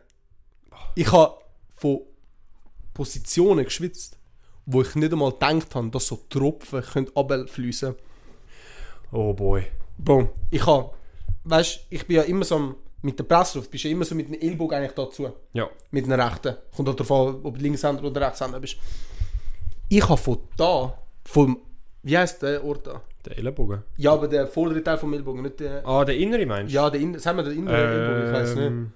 ich 0.94 1.12
habe 1.12 1.34
von 1.76 2.00
Positionen 2.94 3.64
geschwitzt, 3.64 4.18
wo 4.66 4.82
ich 4.82 4.94
nicht 4.94 5.12
einmal 5.12 5.32
gedacht 5.32 5.74
habe, 5.74 5.88
dass 5.90 6.06
so 6.06 6.16
Tropfen 6.28 6.82
können 6.82 7.08
runterfliessen 7.08 7.94
Oh 9.12 9.32
boy. 9.32 9.64
Bro, 9.96 10.30
ich 10.50 10.66
habe, 10.66 10.90
weißt 11.44 11.86
ich 11.90 12.06
bin 12.06 12.16
ja 12.16 12.22
immer 12.22 12.44
so 12.44 12.56
am- 12.56 12.76
mit 13.02 13.18
der 13.18 13.24
Pressluft, 13.24 13.70
bist 13.70 13.84
ja 13.84 13.90
immer 13.90 14.04
so 14.04 14.14
mit 14.14 14.28
dem 14.28 14.40
Ellbogen 14.40 14.76
eigentlich 14.76 14.92
dazu. 14.92 15.30
Ja. 15.52 15.68
Mit 15.90 16.06
dem 16.06 16.12
rechten. 16.12 16.56
Kommt 16.74 16.88
halt 16.88 17.00
darauf 17.00 17.28
an, 17.28 17.40
ob 17.44 17.56
du 17.56 17.62
Linkshänder 17.62 18.04
oder 18.04 18.26
Rechtshänder 18.26 18.60
bist. 18.60 18.76
Ich 19.88 20.06
habe 20.08 20.16
von 20.16 20.38
da, 20.56 20.94
vom, 21.24 21.60
wie 22.02 22.18
heißt 22.18 22.42
der 22.42 22.64
Ort 22.64 22.86
da? 22.86 23.02
Der 23.24 23.38
Ellenbogen. 23.38 23.82
Ja, 23.96 24.12
aber 24.12 24.28
der 24.28 24.46
vordere 24.46 24.82
Teil 24.82 24.98
vom 24.98 25.12
Ellbogen, 25.12 25.42
nicht 25.42 25.60
der. 25.60 25.86
Ah, 25.86 26.04
der 26.04 26.16
innere 26.16 26.44
meinst 26.46 26.72
du? 26.72 26.76
Ja, 26.76 26.90
der 26.90 27.00
Innen, 27.00 27.18
sagen 27.18 27.38
wir 27.38 27.44
der 27.44 27.52
innere 27.52 27.76
Ellbogen, 27.76 28.26
ich 28.26 28.32
weiß 28.32 28.54
nicht. 28.54 28.66
Ähm, 28.66 28.92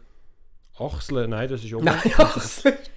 Achsel, 0.79 1.29
nein, 1.29 1.49
das 1.49 1.63
ist 1.63 1.75
oben. 1.75 1.85
Nein, 1.85 2.01
ja, 2.19 2.31
das 2.35 2.61
steht. 2.61 2.91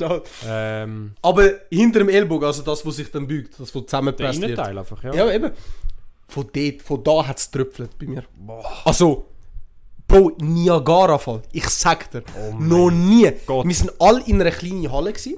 Ähm, 0.48 1.12
Aber 1.22 1.50
hinter 1.70 2.00
dem 2.00 2.10
Ellbogen, 2.10 2.46
also 2.46 2.64
das, 2.64 2.86
was 2.86 2.96
sich 2.96 3.12
dann 3.12 3.28
bügt, 3.28 3.54
das, 3.54 3.62
was 3.62 3.72
der 3.72 3.88
zusammengepresst 3.88 4.42
wird. 4.42 4.52
Innenteil 4.52 4.78
einfach, 4.78 5.04
ja. 5.04 5.14
Ja, 5.14 5.32
eben. 5.32 5.52
Von 6.28 6.48
dort, 6.54 6.82
von 6.82 7.04
da 7.04 7.28
hat 7.28 7.38
es 7.38 7.52
tröpfelt 7.52 7.98
bei 8.00 8.08
mir. 8.08 8.24
Also, 8.84 9.28
Bro, 10.20 10.32
Niagara-Fall. 10.40 11.42
Ich 11.52 11.68
sag 11.70 12.10
dir. 12.12 12.24
noch 12.60 12.90
nie. 12.90 13.32
Gott. 13.46 13.68
Wir 13.68 13.76
sind 13.76 13.92
alle 14.00 14.24
in 14.26 14.42
einer 14.42 14.52
kleinen 14.52 14.92
Halle 14.92 15.12
gewesen. 15.14 15.36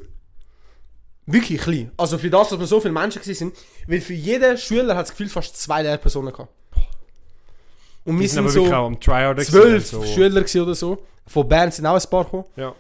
Wirklich 1.26 1.60
klein. 1.62 1.92
Also 1.98 2.18
für 2.18 2.30
das, 2.30 2.50
dass 2.50 2.60
wir 2.60 2.68
so 2.68 2.80
viele 2.80 2.94
Menschen 2.94 3.22
sind. 3.22 3.56
Weil 3.88 4.02
für 4.02 4.14
jeden 4.14 4.58
Schüler 4.58 4.96
hat 4.96 5.04
das 5.08 5.12
Gefühl 5.12 5.30
fast 5.30 5.58
zwei 5.58 5.82
Lehrpersonen 5.84 6.32
gehabt. 6.32 6.52
Und 8.06 8.16
wir 8.16 8.22
Wir 8.22 8.30
sind 8.30 8.50
sind 8.50 8.68
so 8.70 8.96
zwölf 9.40 9.86
so. 9.88 10.06
Schüler 10.06 10.46
oder 10.64 10.76
so. 10.76 11.04
Von 11.26 11.50
Bern 11.50 11.72
sind 11.72 11.86
auch 11.86 11.96
ein 12.02 12.10
paar 12.10 12.24
gekommen. 12.24 12.46
Ja. 12.56 12.74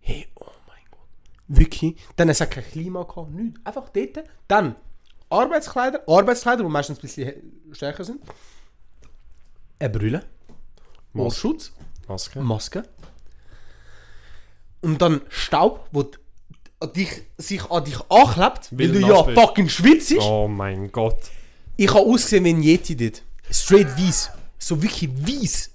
Hey, 0.00 0.28
oh 0.36 0.44
mein 0.68 0.76
Gott. 0.92 1.00
Wirklich. 1.48 1.96
Dann 2.14 2.28
es 2.28 2.40
hat 2.40 2.52
kein 2.52 2.64
Klima 2.64 3.02
gehabt, 3.02 3.30
nichts. 3.32 3.58
Einfach 3.64 3.88
dort. 3.88 4.24
Dann 4.46 4.76
Arbeitskleider, 5.28 6.02
Arbeitskleider, 6.06 6.62
die 6.62 6.68
meistens 6.70 6.98
ein 6.98 7.00
bisschen 7.00 7.26
he- 7.26 7.74
stärker 7.74 8.04
sind. 8.04 8.20
Eine 9.80 9.90
Brille. 9.90 10.24
Mundschutz, 11.24 11.72
Maske. 12.06 12.40
Maske. 12.40 12.82
Und 14.80 15.02
dann 15.02 15.20
Staub, 15.28 15.88
wo 15.92 16.04
dich, 16.94 17.22
sich 17.36 17.68
an 17.70 17.84
dich 17.84 17.98
anklebt, 18.08 18.68
weil 18.70 18.92
Weil 18.94 19.00
du 19.00 19.06
ja 19.08 19.22
bist. 19.22 19.38
fucking 19.40 19.68
schwitzt. 19.68 20.14
Oh 20.20 20.46
mein 20.48 20.92
Gott. 20.92 21.18
Ich 21.76 21.88
habe 21.90 22.00
ausgesehen 22.00 22.44
wie 22.44 22.50
ein 22.50 22.62
Yeti 22.62 22.96
dort. 22.96 23.22
Straight 23.50 23.88
weiß. 23.98 24.30
So 24.58 24.80
wirklich 24.82 25.10
weiß. 25.10 25.70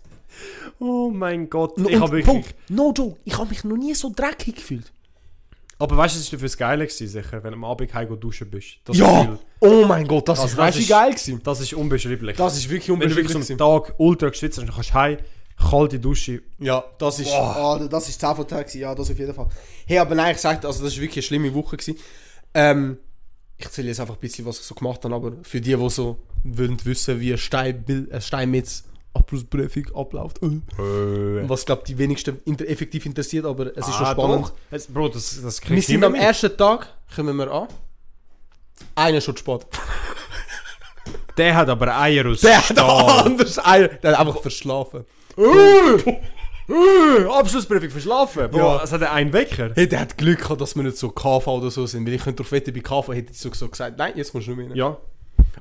Oh 0.80 1.10
mein 1.12 1.50
Gott. 1.50 1.76
Und- 1.78 1.90
Ich 1.90 2.00
habe 2.00 2.14
wirklich... 2.26 2.46
no 2.70 2.94
joke, 2.96 3.18
ich 3.26 3.38
habe 3.38 3.50
mich 3.50 3.64
noch 3.66 3.76
nie 3.78 3.94
so 3.94 4.12
dreckig 4.16 4.56
gefühlt. 4.56 4.92
Aber 5.80 5.98
weißt 5.98 6.16
du, 6.16 6.20
es 6.20 6.32
war 6.32 6.40
fürs 6.40 6.56
Geile 6.58 6.86
gewesen, 6.86 7.08
sicher, 7.08 7.44
wenn 7.44 7.52
du 7.52 7.58
am 7.58 7.64
Abend 7.66 7.94
heim 7.94 8.20
duschen 8.20 8.50
bist. 8.50 8.78
Das 8.86 8.98
Ja! 8.98 9.22
Gefühl, 9.24 9.40
Oh 9.60 9.86
mein 9.88 10.08
Gott, 10.08 10.28
das 10.30 10.40
Also 10.40 10.52
ist 10.54 10.58
das 10.60 10.78
ist- 10.78 10.90
geil 10.90 11.10
gewesen. 11.12 11.42
das 11.44 11.60
ist 11.62 11.74
unbeschreiblich. 11.74 12.38
Das 12.38 12.56
ist 12.58 12.70
wirklich 12.70 12.90
wenn 12.90 13.00
du 13.00 13.06
unbeschreiblich. 13.06 13.34
wirklich 13.48 13.62
am. 13.62 13.84
Tag 13.84 13.94
ultra 13.98 14.30
geschwitzt 14.30 14.58
hast, 14.58 14.68
dann 14.68 14.74
kannst 14.76 14.90
du 14.92 14.94
heim, 14.94 15.18
kalte 15.70 16.00
Dusche. 16.00 16.42
Ja, 16.60 16.84
das 16.98 17.20
ist, 17.20 17.32
ah, 17.34 17.80
das 17.90 18.10
ist 18.10 18.20
10 18.20 18.36
von 18.36 18.48
10 18.48 18.58
gewesen. 18.60 18.80
Ja, 18.82 18.94
das 18.96 19.10
auf 19.12 19.18
jeden 19.18 19.34
Fall. 19.34 19.48
Hey, 19.86 19.98
aber 20.00 20.16
nein, 20.16 20.36
ich 20.36 20.42
sag, 20.42 20.64
also 20.66 20.84
das 20.84 20.94
ist 20.94 21.00
wirklich 21.00 21.18
eine 21.18 21.24
schlimme 21.24 21.54
Woche 21.54 21.78
gewesen. 21.78 21.98
Ähm, 22.54 22.98
ich 23.58 23.66
erzähle 23.66 23.88
jetzt 23.90 24.00
einfach 24.00 24.16
ein 24.16 24.20
bisschen, 24.20 24.46
was 24.46 24.60
ich 24.60 24.66
so 24.66 24.76
gemacht 24.76 25.04
habe, 25.06 25.16
aber 25.16 25.34
für 25.44 25.62
die, 25.62 25.76
die 25.76 25.90
so 25.90 26.18
wollen 26.44 26.78
wissen, 26.86 27.20
wie 27.20 27.32
ein 27.34 27.38
Steinmetz 28.22 28.84
Abschlussprüfung 29.14 29.86
abläuft. 29.96 30.42
Äh. 30.42 31.48
Was, 31.48 31.66
glaube 31.66 31.84
die 31.88 31.98
wenigsten 31.98 32.40
inter 32.46 32.68
effektiv 32.68 33.06
interessiert, 33.06 33.46
aber 33.46 33.68
es 33.78 33.88
ist 33.88 33.96
schon 33.96 34.06
Ah, 34.06 34.12
spannend. 34.12 34.46
doch. 34.48 34.54
Es, 34.72 34.88
Bro, 34.88 35.10
das, 35.10 35.42
das 35.42 35.70
Wir 35.70 35.82
sind 35.82 36.04
am 36.04 36.14
mehr 36.14 36.22
ersten 36.24 36.56
Tag, 36.58 36.88
kommen 37.16 37.36
wir 37.38 37.52
an. 37.52 37.68
Einer 38.96 39.18
ist 39.20 39.26
schon 39.26 39.38
spät. 39.38 39.66
mit. 41.06 41.38
Der 41.38 41.56
hat 41.56 41.70
aber 41.70 41.96
Eier 42.00 42.28
aus 42.30 42.42
Der 42.42 42.58
hat 42.58 42.66
Stahl. 42.66 43.20
anders 43.26 43.58
einer, 43.60 43.88
der 43.88 44.12
hat 44.18 44.20
einfach 44.28 44.42
verschlafen. 44.42 45.06
Äh, 45.38 47.26
Abschlussprüfung 47.26 47.90
verschlafen. 47.90 48.50
Bro, 48.50 48.58
Ja. 48.58 48.84
es 48.84 48.92
hat 48.92 49.04
einen 49.04 49.34
Wecker. 49.34 49.72
Hey, 49.76 49.88
der 49.88 50.00
hat 50.02 50.18
Glück 50.18 50.40
gehabt, 50.40 50.62
dass 50.62 50.76
wir 50.76 50.84
nicht 50.84 50.98
so 50.98 51.10
KV 51.10 51.46
oder 51.48 51.70
so 51.72 51.86
sind. 51.86 52.06
Weil 52.08 52.14
ich 52.14 52.24
könnte 52.24 52.38
darauf 52.44 52.52
wetten, 52.52 52.74
bei 52.74 52.80
KV 52.80 53.14
hätte 53.14 53.32
ich 53.34 53.40
so 53.40 53.52
so 53.54 53.68
gesagt, 53.68 53.98
nein, 53.98 54.14
jetzt 54.16 54.32
kommst 54.32 54.48
du 54.48 54.56
nicht 54.56 54.70
mehr. 54.70 54.78
Ja. 54.78 54.98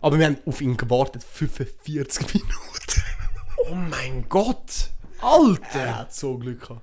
Aber 0.00 0.18
wir 0.18 0.26
haben 0.26 0.38
auf 0.46 0.60
ihn 0.60 0.76
gewartet, 0.76 1.22
45 1.24 2.34
Minuten. 2.34 3.02
Oh 3.70 3.74
mein 3.74 4.26
Gott. 4.28 4.90
Er 5.74 5.98
hat 5.98 6.14
so 6.14 6.36
Glück 6.38 6.60
gehabt. 6.60 6.82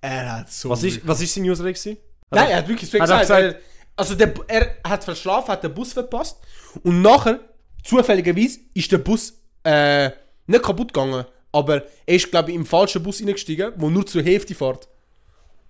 Er 0.00 0.38
hat 0.38 0.50
so 0.52 0.68
Was 0.70 0.80
Glück 0.80 0.92
ist, 0.96 1.06
was 1.08 1.20
ist 1.20 1.34
seine 1.34 1.50
User? 1.50 1.64
Nein, 1.64 2.50
er 2.50 2.56
hat 2.58 2.68
wirklich 2.68 2.90
so 2.90 2.98
Hat 3.00 3.08
er 3.10 3.20
gesagt. 3.20 3.42
gesagt- 3.42 3.54
er, 3.54 3.60
also 3.96 4.14
der, 4.14 4.34
er 4.46 4.76
hat 4.88 5.04
verschlafen, 5.04 5.48
hat 5.50 5.64
den 5.64 5.74
Bus 5.74 5.92
verpasst. 5.92 6.36
Und 6.82 7.02
nachher, 7.02 7.40
zufälligerweise, 7.82 8.60
ist 8.74 8.92
der 8.92 8.98
Bus 8.98 9.34
äh, 9.64 10.10
nicht 10.46 10.62
kaputt 10.62 10.92
gegangen. 10.92 11.24
Aber 11.50 11.82
er 12.06 12.14
ist, 12.14 12.30
glaube 12.30 12.50
ich, 12.50 12.56
im 12.56 12.66
falschen 12.66 13.02
Bus 13.02 13.20
reingestiegen, 13.20 13.72
wo 13.76 13.88
nur 13.90 14.06
zur 14.06 14.22
Hälfte 14.22 14.54
fährt. 14.54 14.86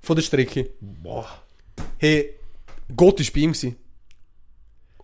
Von 0.01 0.17
der 0.17 0.23
Strecke. 0.23 0.71
Boah. 0.81 1.27
Hey, 1.99 2.35
Gott 2.95 3.21
ist 3.21 3.33
bei 3.33 3.41
ihm 3.41 3.53
gewesen. 3.53 3.77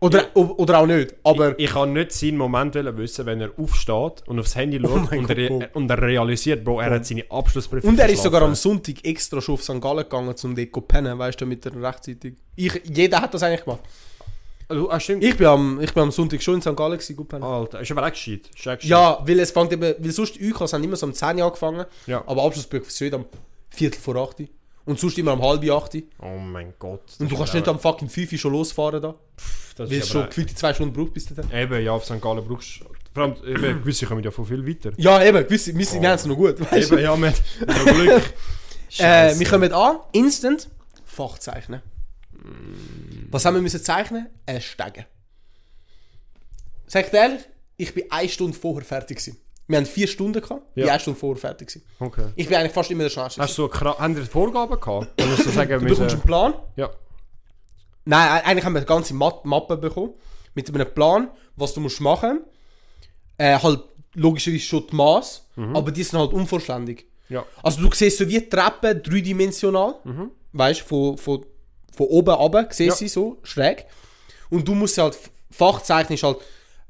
Oder, 0.04 0.26
o- 0.34 0.54
oder 0.58 0.78
auch 0.80 0.86
nicht. 0.86 1.14
Aber 1.24 1.58
Ich 1.58 1.70
kann 1.70 1.92
nicht 1.92 2.12
seinen 2.12 2.36
Moment 2.36 2.74
wissen, 2.74 3.24
wenn 3.26 3.40
er 3.40 3.50
aufsteht 3.58 4.22
und 4.26 4.38
aufs 4.38 4.54
Handy 4.54 4.78
schaut 4.80 5.10
mein 5.10 5.20
und, 5.20 5.28
Gott, 5.28 5.38
er, 5.38 5.74
und 5.76 5.90
er 5.90 6.02
realisiert, 6.02 6.62
Bro, 6.64 6.80
er 6.80 6.90
hat 6.90 7.06
seine 7.06 7.24
Abschlussprüfung 7.30 7.90
Und 7.90 7.98
er 7.98 8.08
ist 8.10 8.22
sogar 8.22 8.42
am. 8.42 8.54
Sonntag 8.54 9.04
extra 9.04 9.40
schon 9.40 9.54
auf 9.54 9.62
St. 9.62 9.80
Gallen 9.80 9.98
gegangen, 10.04 10.28
um 10.42 10.54
dort 10.54 10.72
zu 10.74 10.80
pennen, 10.82 11.18
weißt 11.18 11.40
du, 11.40 11.46
mit 11.46 11.64
der 11.64 11.80
rechtzeitig. 11.82 12.34
Ich, 12.56 12.80
jeder 12.84 13.20
hat 13.22 13.32
das 13.34 13.42
eigentlich 13.42 13.64
gemacht. 13.64 13.80
Also, 14.68 14.90
ah. 14.90 14.96
Ich 14.98 15.36
bin 15.36 15.46
am, 15.46 15.80
ich 15.80 15.92
bin 15.92 16.02
am 16.04 16.10
Sonntag 16.10 16.42
schon 16.42 16.54
in 16.56 16.60
St. 16.62 16.74
Gallen 16.76 16.92
gewesen, 16.98 17.16
gut 17.16 17.28
pennen. 17.28 17.42
Alter, 17.44 17.80
ist 17.80 17.90
aber 17.90 18.04
auch 18.06 18.10
gescheit. 18.10 18.48
Ist 18.54 18.68
auch 18.68 18.74
gescheit. 18.76 18.84
Ja, 18.84 19.18
weil 19.26 19.38
es 19.40 19.50
fängt 19.50 19.72
eben, 19.72 19.94
weil 19.98 20.10
sonst 20.10 20.36
die 20.36 20.52
UKs 20.52 20.72
haben 20.72 20.84
immer 20.84 20.96
so 20.96 21.06
um 21.06 21.12
10 21.14 21.36
Uhr 21.38 21.44
angefangen, 21.44 21.84
Ja. 22.06 22.22
aber 22.26 22.42
Abschlussprüfung 22.44 22.88
ist 22.88 23.00
wieder 23.00 23.16
am 23.18 23.24
Viertel 23.70 24.00
vor 24.00 24.16
8 24.16 24.40
Uhr. 24.40 24.46
Und 24.86 25.00
sonst 25.00 25.16
immer 25.18 25.32
um 25.32 25.42
halb 25.42 25.62
8 25.68 25.94
Uhr. 25.94 26.02
Oh 26.20 26.38
mein 26.38 26.74
Gott. 26.78 27.02
Und 27.18 27.30
du 27.30 27.36
kannst 27.36 27.54
nicht 27.54 27.66
am 27.68 27.78
fucking 27.78 28.08
5 28.08 28.32
Uhr 28.32 28.38
schon 28.38 28.52
losfahren 28.52 29.00
da, 29.00 29.14
das 29.76 29.90
weil 29.90 29.98
es 29.98 30.08
schon 30.08 30.26
gefühlte 30.26 30.54
2 30.54 30.74
Stunden 30.74 30.94
braucht 30.94 31.14
bis 31.14 31.26
dahin. 31.26 31.50
Eben, 31.50 31.82
ja, 31.82 31.92
auf 31.92 32.04
St. 32.04 32.20
Gallen 32.20 32.46
brauchst 32.46 32.80
du... 32.80 32.84
Vor 33.14 33.22
allem, 33.22 33.36
eben, 33.46 33.80
gewisse 33.82 34.06
kommen 34.06 34.22
ja 34.22 34.30
von 34.30 34.44
viel 34.44 34.66
weiter. 34.66 34.92
Ja, 34.96 35.22
eben, 35.24 35.42
gewisse, 35.44 35.74
wir, 35.76 35.86
haben 36.08 36.16
es 36.16 36.26
noch 36.26 36.36
gut, 36.36 36.60
weißt. 36.60 36.92
Eben, 36.92 37.02
ja, 37.02 37.16
mit 37.16 37.42
Glück. 37.66 38.34
Äh, 38.98 39.38
wir 39.38 39.46
kommen 39.46 39.72
an, 39.72 39.98
instant, 40.12 40.68
Fach 41.04 41.38
zeichnen. 41.38 41.80
Was 43.30 43.44
haben 43.44 43.54
wir 43.54 43.62
müssen 43.62 43.82
zeichnen? 43.82 44.28
Ein 44.46 44.60
Stegen. 44.60 45.06
Sag 46.86 47.06
ich 47.06 47.10
dir 47.10 47.18
ehrlich, 47.18 47.42
ich 47.76 47.94
bin 47.94 48.04
eine 48.10 48.28
Stunde 48.28 48.56
vorher 48.56 48.84
fertig 48.84 49.18
gewesen. 49.18 49.38
Wir 49.66 49.78
haben 49.78 49.86
vier 49.86 50.06
Stunden 50.06 50.42
gehabt, 50.42 50.62
Ja. 50.74 50.88
eine 50.88 51.00
Stunde 51.00 51.18
vorher 51.18 51.40
fertig 51.40 51.68
gewesen. 51.68 51.86
Okay. 51.98 52.26
Ich 52.36 52.46
bin 52.48 52.56
eigentlich 52.58 52.72
fast 52.72 52.90
immer 52.90 53.04
der 53.04 53.10
Schnellste. 53.10 53.40
Hast 53.40 53.56
du 53.56 53.66
so 53.68 53.80
haben 53.98 54.14
dir 54.14 54.26
Vorgaben 54.26 54.78
gehabt? 54.78 55.20
Oder 55.20 55.26
musst 55.26 55.46
du 55.46 55.50
sagen, 55.58 55.80
Du 55.80 55.86
bekommst 55.86 56.14
einen. 56.14 56.22
Plan. 56.22 56.54
Ja. 56.76 56.90
Nein, 58.04 58.26
e- 58.42 58.44
eigentlich 58.46 58.64
haben 58.64 58.74
wir 58.74 58.78
eine 58.80 58.86
ganze 58.86 59.14
Mappe 59.14 59.76
bekommen. 59.76 60.12
Mit 60.54 60.68
einem 60.72 60.92
Plan, 60.94 61.30
was 61.56 61.72
du 61.74 61.80
musst 61.80 62.00
machen. 62.00 62.40
Äh, 63.38 63.58
halt 63.58 63.80
logischerweise 64.14 64.62
schon 64.62 64.86
die 64.90 64.94
Maß, 64.96 65.48
aber 65.72 65.90
die 65.90 66.02
sind 66.04 66.18
halt 66.20 66.32
unvollständig. 66.32 67.06
Ja. 67.28 67.44
Also 67.62 67.80
du 67.80 67.92
siehst 67.92 68.18
so 68.18 68.28
wie 68.28 68.48
Treppen 68.48 69.02
dreidimensional, 69.02 69.96
weißt 70.52 70.82
du, 70.82 70.84
von, 70.84 71.18
von, 71.18 71.46
von 71.96 72.06
oben 72.06 72.30
runter 72.34 72.68
siehst 72.70 72.88
Ja. 72.90 72.94
sie 72.94 73.08
so 73.08 73.38
schräg. 73.42 73.86
Und 74.50 74.68
du 74.68 74.74
musst 74.74 74.98
halt, 74.98 75.18
Fachzeichen 75.50 76.12
ist 76.14 76.22
halt 76.22 76.36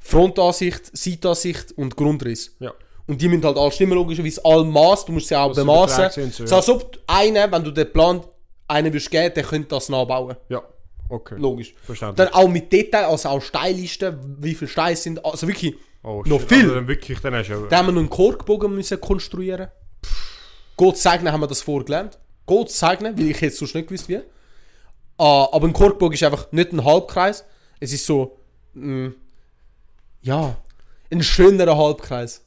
Frontansicht, 0.07 0.97
Seitenansicht 0.97 1.73
und 1.79 1.97
Grundriss. 1.97 2.55
Ja. 2.61 2.73
Und 3.07 3.21
die 3.23 3.29
müssen 3.29 3.43
halt 3.45 3.57
alle 3.57 3.71
stimmen, 3.73 3.95
logischerweise 3.95 4.45
alle 4.45 4.64
Maß, 4.64 5.07
du 5.07 5.12
musst 5.12 5.29
sie 5.29 5.35
auch 5.37 5.53
sie 5.55 5.61
bemaßen. 5.62 6.11
so, 6.11 6.29
So, 6.31 6.45
ja. 6.45 6.57
als 6.57 6.69
ob 6.69 6.99
einer, 7.07 7.51
wenn 7.51 7.64
du 7.64 7.71
den 7.71 7.90
Plan 7.90 8.23
einen 8.69 8.93
würdest 8.93 9.11
geben, 9.11 9.33
der 9.35 9.43
könnte 9.45 9.69
das 9.69 9.88
nachbauen. 9.88 10.37
Ja, 10.51 10.62
okay. 11.09 11.37
Logisch. 11.38 11.75
Verständlich. 11.83 12.17
Dann 12.29 12.35
auch 12.35 12.49
mit 12.49 12.71
Detail, 12.71 13.07
also 13.07 13.31
auch 13.31 13.40
Steillisten, 13.40 14.37
wie 14.40 14.55
viele 14.55 14.69
Steine 14.69 14.97
sind, 14.97 15.25
also 15.25 15.49
wirklich, 15.49 15.75
Oh, 16.03 16.23
noch 16.27 16.40
shit. 16.40 16.49
viel. 16.51 16.62
Also 16.64 16.75
dann 16.75 16.88
wirklich, 16.88 17.19
dann 17.21 17.35
hast 17.35 17.49
du 17.49 17.53
ja... 17.55 17.67
da 17.71 17.79
haben 17.79 17.87
wir 17.87 17.93
noch 17.93 18.01
einen 18.01 18.11
Korkbogen 18.11 18.75
müssen 18.75 19.01
konstruieren. 19.01 19.69
Gott 20.77 20.99
segnen 20.99 21.33
haben 21.33 21.40
wir 21.40 21.47
das 21.47 21.62
vorgelernt. 21.62 22.19
Gott 22.45 22.71
segnen, 22.71 23.17
weil 23.19 23.31
ich 23.31 23.40
jetzt 23.40 23.57
sonst 23.57 23.75
nicht 23.75 23.88
gewusst 23.88 24.09
wie. 24.11 24.21
Ah, 25.17 25.49
aber 25.51 25.67
ein 25.67 25.73
Korkbogen 25.73 26.12
ist 26.12 26.23
einfach 26.23 26.53
nicht 26.53 26.73
ein 26.73 26.85
Halbkreis. 26.85 27.45
Es 27.81 27.93
ist 27.95 28.05
so, 28.05 28.37
mm, 28.75 29.09
ja, 30.25 30.57
ein 31.11 31.23
schönerer 31.23 31.77
Halbkreis. 31.77 32.43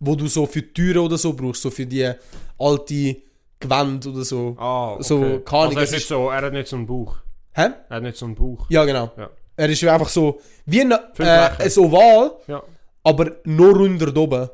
Wo 0.00 0.16
du 0.16 0.26
so 0.26 0.46
für 0.46 0.62
Türen 0.72 0.98
oder 0.98 1.16
so 1.16 1.32
brauchst, 1.32 1.62
so 1.62 1.70
für 1.70 1.86
die 1.86 2.12
alte 2.58 3.16
Gewand 3.60 4.04
oder 4.06 4.24
so. 4.24 4.56
Ah, 4.58 4.94
okay. 4.94 5.02
So, 5.04 5.38
keine 5.40 5.62
also 5.62 5.78
er, 5.78 5.82
es 5.84 5.90
ist 5.90 5.94
nicht 5.94 6.08
so, 6.08 6.28
er 6.28 6.42
hat 6.42 6.52
nicht 6.52 6.68
so 6.68 6.76
einen 6.76 6.86
Bauch. 6.86 7.16
Hä? 7.52 7.68
Er 7.88 7.96
hat 7.96 8.02
nicht 8.02 8.16
so 8.16 8.26
einen 8.26 8.34
Bauch. 8.34 8.66
Ja, 8.68 8.84
genau. 8.84 9.12
Ja. 9.16 9.30
Er 9.56 9.68
ist 9.68 9.84
einfach 9.84 10.08
so, 10.08 10.40
wie 10.66 10.80
ein, 10.80 10.92
Viel 11.14 11.26
äh, 11.26 11.50
ein 11.58 11.78
Oval, 11.78 12.32
Ja. 12.48 12.62
aber 13.04 13.36
nur 13.44 13.76
runder 13.76 14.10
da 14.10 14.20
oben. 14.20 14.48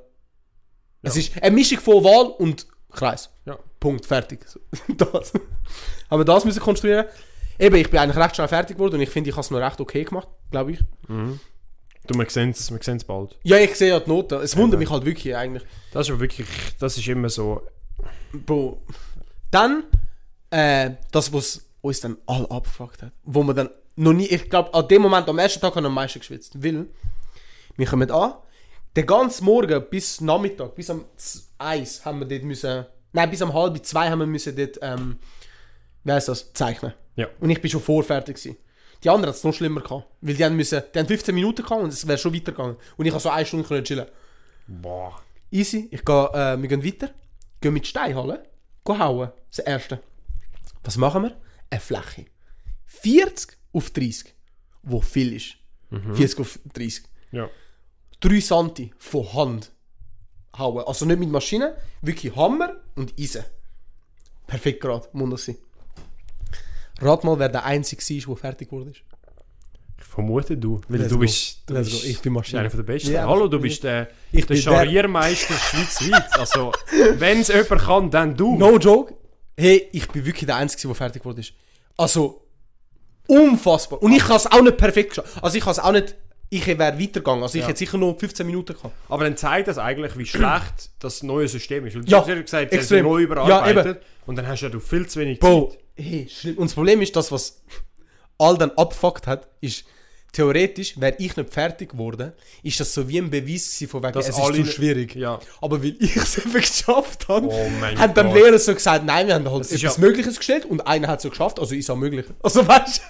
Es 1.03 1.16
ist 1.16 1.42
eine 1.42 1.55
Mischung 1.55 1.79
von 1.79 1.94
Oval 1.94 2.27
und 2.38 2.66
Kreis. 2.92 3.31
Ja. 3.46 3.59
Punkt, 3.81 4.05
fertig. 4.05 4.44
So, 4.46 4.61
das. 4.94 5.33
Aber 6.11 6.24
das 6.24 6.44
müssen 6.44 6.59
wir 6.59 6.64
konstruieren. 6.64 7.07
Eben, 7.59 7.77
ich 7.77 7.90
bin 7.90 8.01
eigentlich 8.01 8.22
recht 8.22 8.37
schnell 8.37 8.48
fertig 8.48 8.77
geworden 8.77 8.96
und 8.96 9.01
ich 9.01 9.11
finde, 9.11 9.31
ich 9.31 9.37
habe 9.37 9.40
es 9.44 9.51
noch 9.51 9.61
recht 9.61 9.81
okay 9.81 10.05
gemacht, 10.05 10.29
glaube 10.51 10.72
ich. 10.72 10.81
Du, 12.09 12.18
wir 12.18 12.29
sehen 12.29 12.51
es 12.51 12.71
wir 12.73 12.83
sehen's 12.83 13.05
bald. 13.05 13.38
Ja, 13.44 13.59
ich 13.59 13.75
sehe 13.77 13.90
ja 13.90 14.01
die 14.01 14.09
Noten. 14.09 14.40
Es 14.40 14.57
wundert 14.57 14.81
mich 14.81 14.90
halt 14.90 15.05
wirklich 15.05 15.37
eigentlich. 15.37 15.62
Das 15.92 16.07
ist 16.07 16.09
ja 16.09 16.18
wirklich... 16.18 16.49
Das 16.81 16.97
ist 16.97 17.07
immer 17.07 17.29
so... 17.29 17.62
Bro. 18.33 18.83
Dann, 19.51 19.85
äh, 20.51 20.92
das, 21.12 21.33
was 21.33 21.66
uns 21.83 22.01
dann 22.01 22.16
alle 22.27 22.51
abgefuckt 22.51 23.03
hat. 23.03 23.12
Wo 23.25 23.42
man 23.42 23.55
dann 23.55 23.71
noch 23.97 24.12
nie, 24.12 24.27
ich 24.27 24.49
glaube, 24.49 24.73
an 24.73 24.88
dem 24.88 25.03
Moment, 25.03 25.29
am 25.29 25.38
ersten 25.38 25.61
Tag 25.61 25.77
haben 25.77 25.85
wir 25.85 25.88
am 25.88 25.94
meisten 25.94 26.21
geschwitzt. 26.21 26.62
Weil, 26.62 26.87
wir 27.77 27.87
kommen 27.87 28.11
an, 28.11 28.33
den 28.97 29.07
ganzen 29.07 29.44
Morgen 29.44 29.85
bis 29.90 30.21
Nachmittag, 30.21 30.75
bis 30.75 30.90
am 30.90 31.05
1 31.59 32.05
haben 32.05 32.21
wir 32.21 32.27
dort 32.27 32.42
müssen, 32.42 32.87
nein, 33.12 33.31
bis 33.31 33.42
am 33.42 33.53
halb 33.53 33.85
zwei 33.85 34.09
haben 34.11 34.21
wir 34.21 34.27
müssen 34.27 34.57
dort, 34.57 34.79
ähm, 34.83 35.18
wie 36.05 36.12
heißt 36.12 36.29
das, 36.29 36.53
zeichnen. 36.55 36.94
Ja. 37.16 37.29
Und 37.40 37.51
ich 37.51 37.61
bin 37.61 37.71
schon 37.71 37.83
vorfertig 37.83 38.37
gewesen. 38.37 38.57
Die 39.04 39.11
anderen 39.11 39.28
hat 39.30 39.37
es 39.37 39.44
noch 39.44 39.54
schlimmer 39.54 39.80
gehabt. 39.80 40.06
Weil 40.20 40.34
die 40.34 40.44
haben 40.44 40.56
müssen, 40.56 40.82
die 40.94 40.98
haben 40.98 41.06
15 41.06 41.34
Minuten 41.34 41.62
gehabt 41.62 41.82
und 41.82 41.92
es 41.92 42.06
wäre 42.06 42.18
schon 42.18 42.34
weitergegangen. 42.34 42.76
Und 42.96 43.06
ich 43.06 43.12
habe 43.12 43.20
so 43.20 43.30
eine 43.30 43.46
Stunde 43.46 43.66
können 43.66 43.84
chillen. 43.84 44.06
Boah. 44.66 45.20
Easy, 45.50 45.88
ich 45.90 46.04
gehe, 46.04 46.30
äh, 46.34 46.61
wir 46.61 46.68
gehen 46.68 46.84
weiter, 46.84 47.11
gehen 47.61 47.72
mit 47.72 47.87
Steinhallen, 47.87 48.38
gehen 48.84 48.98
hauen, 48.98 49.30
das 49.48 49.61
erste. 49.61 50.00
Was 50.82 50.96
machen 50.96 51.22
wir? 51.22 51.37
Eine 51.70 51.80
Fläche. 51.80 52.26
40 52.87 53.56
auf 53.72 53.90
30, 53.90 54.34
wo 54.82 55.00
viel 55.00 55.34
ist. 55.34 55.56
40 56.14 56.40
auf 56.40 56.58
30. 56.74 57.04
Ja. 57.32 57.48
3 58.20 58.40
Santi 58.40 58.92
von 58.98 59.32
Hand 59.32 59.72
hauen. 60.56 60.84
Also 60.87 61.06
nicht 61.06 61.18
mit 61.18 61.30
Maschine, 61.30 61.76
wirklich 62.02 62.34
Hammer 62.37 62.76
und 62.94 63.14
Eisen. 63.18 63.44
Perfekt 64.46 64.80
gerade, 64.80 65.08
muss 65.12 65.30
das 65.30 65.44
sein. 65.44 65.58
Rat 67.00 67.24
mal, 67.24 67.38
wer 67.38 67.48
der 67.48 67.64
Einzige 67.64 68.02
war, 68.02 68.34
der 68.34 68.37
fertig 68.37 68.72
wurde. 68.72 68.92
Ich 70.00 70.04
vermute 70.04 70.56
du. 70.56 70.80
Weil 70.88 70.98
Let's 71.00 71.11
du 71.11 71.14
go. 71.16 71.20
bist... 71.20 71.62
Du 71.66 71.74
Let's 71.74 71.90
bist 71.90 72.02
go. 72.02 72.08
Ich 72.08 72.20
bin 72.20 72.32
Maschine. 72.32 72.61
Einer 72.61 72.68
der 72.70 72.82
Besten. 72.82 73.12
Ja, 73.12 73.26
Hallo, 73.28 73.46
du 73.48 73.56
ja. 73.56 73.62
bist 73.62 73.82
der, 73.84 74.08
Ich 74.32 74.46
der 74.46 74.56
Charriermeister 74.56 75.54
schweizweit. 75.70 76.38
Also, 76.38 76.72
wenn 77.18 77.40
es 77.40 77.48
jemand 77.48 77.82
kann, 77.82 78.11
dann 78.11 78.37
du. 78.37 78.56
No 78.56 78.78
joke. 78.78 79.14
Hey, 79.56 79.88
ich 79.92 80.08
bin 80.08 80.24
wirklich 80.24 80.46
der 80.46 80.56
Einzige, 80.56 80.87
der 80.88 80.94
fertig 80.94 81.24
wurde. 81.24 81.42
Also, 81.96 82.42
unfassbar. 83.26 84.02
Und 84.02 84.12
ich 84.12 84.22
habe 84.24 84.37
es 84.37 84.46
auch 84.46 84.62
nicht 84.62 84.76
perfekt 84.76 85.11
geschafft. 85.11 85.42
Also, 85.42 85.56
ich 85.56 85.62
habe 85.64 85.72
es 85.72 85.78
auch 85.78 85.92
nicht. 85.92 86.14
Ich 86.50 86.66
wäre 86.66 86.80
weitergegangen. 86.98 87.42
Also, 87.42 87.58
ich 87.58 87.66
hätte 87.66 87.78
sicher 87.78 87.98
noch 87.98 88.18
15 88.18 88.46
Minuten 88.46 88.72
gehabt. 88.74 88.94
Aber 89.11 89.24
dann 89.24 89.37
zeigt 89.37 89.68
das 89.68 89.76
eigentlich, 89.76 90.16
wie 90.16 90.24
schlecht 90.24 90.90
das 90.98 91.22
neue 91.22 91.46
System 91.46 91.84
ist. 91.87 91.94
Weil 91.94 92.02
du 92.04 92.11
Ja, 92.11 92.20
hast 92.20 92.28
ja 92.28 92.40
gesagt, 92.40 92.72
extrem. 92.72 93.04
haben 93.04 93.12
neu 93.12 93.18
Ja, 93.20 93.24
überarbeitet. 93.24 94.02
und 94.26 94.37
dann 94.37 94.46
hast 94.46 94.61
du 94.61 94.66
ja 94.66 94.72
du 94.72 94.80
viel 94.80 95.06
zu 95.06 95.20
wenig 95.20 95.40
Bro, 95.40 95.70
Zeit. 95.70 95.78
Hey, 95.98 96.28
schlimm. 96.30 96.58
Und 96.58 96.66
das 96.68 96.74
Problem 96.74 97.02
ist, 97.02 97.14
das, 97.16 97.30
was 97.32 97.62
all 98.38 98.56
dann 98.56 98.70
abgefuckt 98.72 99.26
hat, 99.26 99.48
ist, 99.61 99.84
theoretisch, 100.32 101.00
wäre 101.00 101.16
ich 101.18 101.37
nicht 101.37 101.52
fertig 101.52 101.90
geworden, 101.90 102.32
ist 102.62 102.78
das 102.80 102.92
so 102.92 103.08
wie 103.08 103.18
ein 103.18 103.30
Beweis 103.30 103.64
gewesen, 103.66 103.88
von 103.88 104.02
wegen, 104.02 104.12
Dass 104.12 104.28
es 104.28 104.38
ist 104.38 104.54
zu 104.54 104.64
schwierig. 104.66 105.14
Ja. 105.14 105.40
Aber 105.61 105.82
weil 105.82 105.96
ich 105.98 106.16
es 106.16 106.38
eben 106.38 106.52
geschafft 106.52 107.28
habe, 107.28 107.46
Oh 107.48 107.70
haben 107.96 108.14
dann. 108.14 108.32
Lehrer 108.34 108.58
so 108.58 108.74
gesagt, 108.74 109.04
nein, 109.04 109.26
wir 109.26 109.34
haben 109.34 109.50
halt 109.50 109.62
ist 109.62 109.82
etwas 109.82 109.96
ja- 109.96 110.00
Mögliches 110.00 110.37
gestellt 110.37 110.66
und 110.66 110.87
einer 110.87 111.08
hat 111.08 111.18
es 111.18 111.22
so 111.24 111.30
geschafft, 111.30 111.58
also 111.58 111.74
ist 111.74 111.84
es 111.84 111.90
auch 111.90 111.96
möglich. 111.96 112.26
Also 112.42 112.66
weißt 112.66 113.02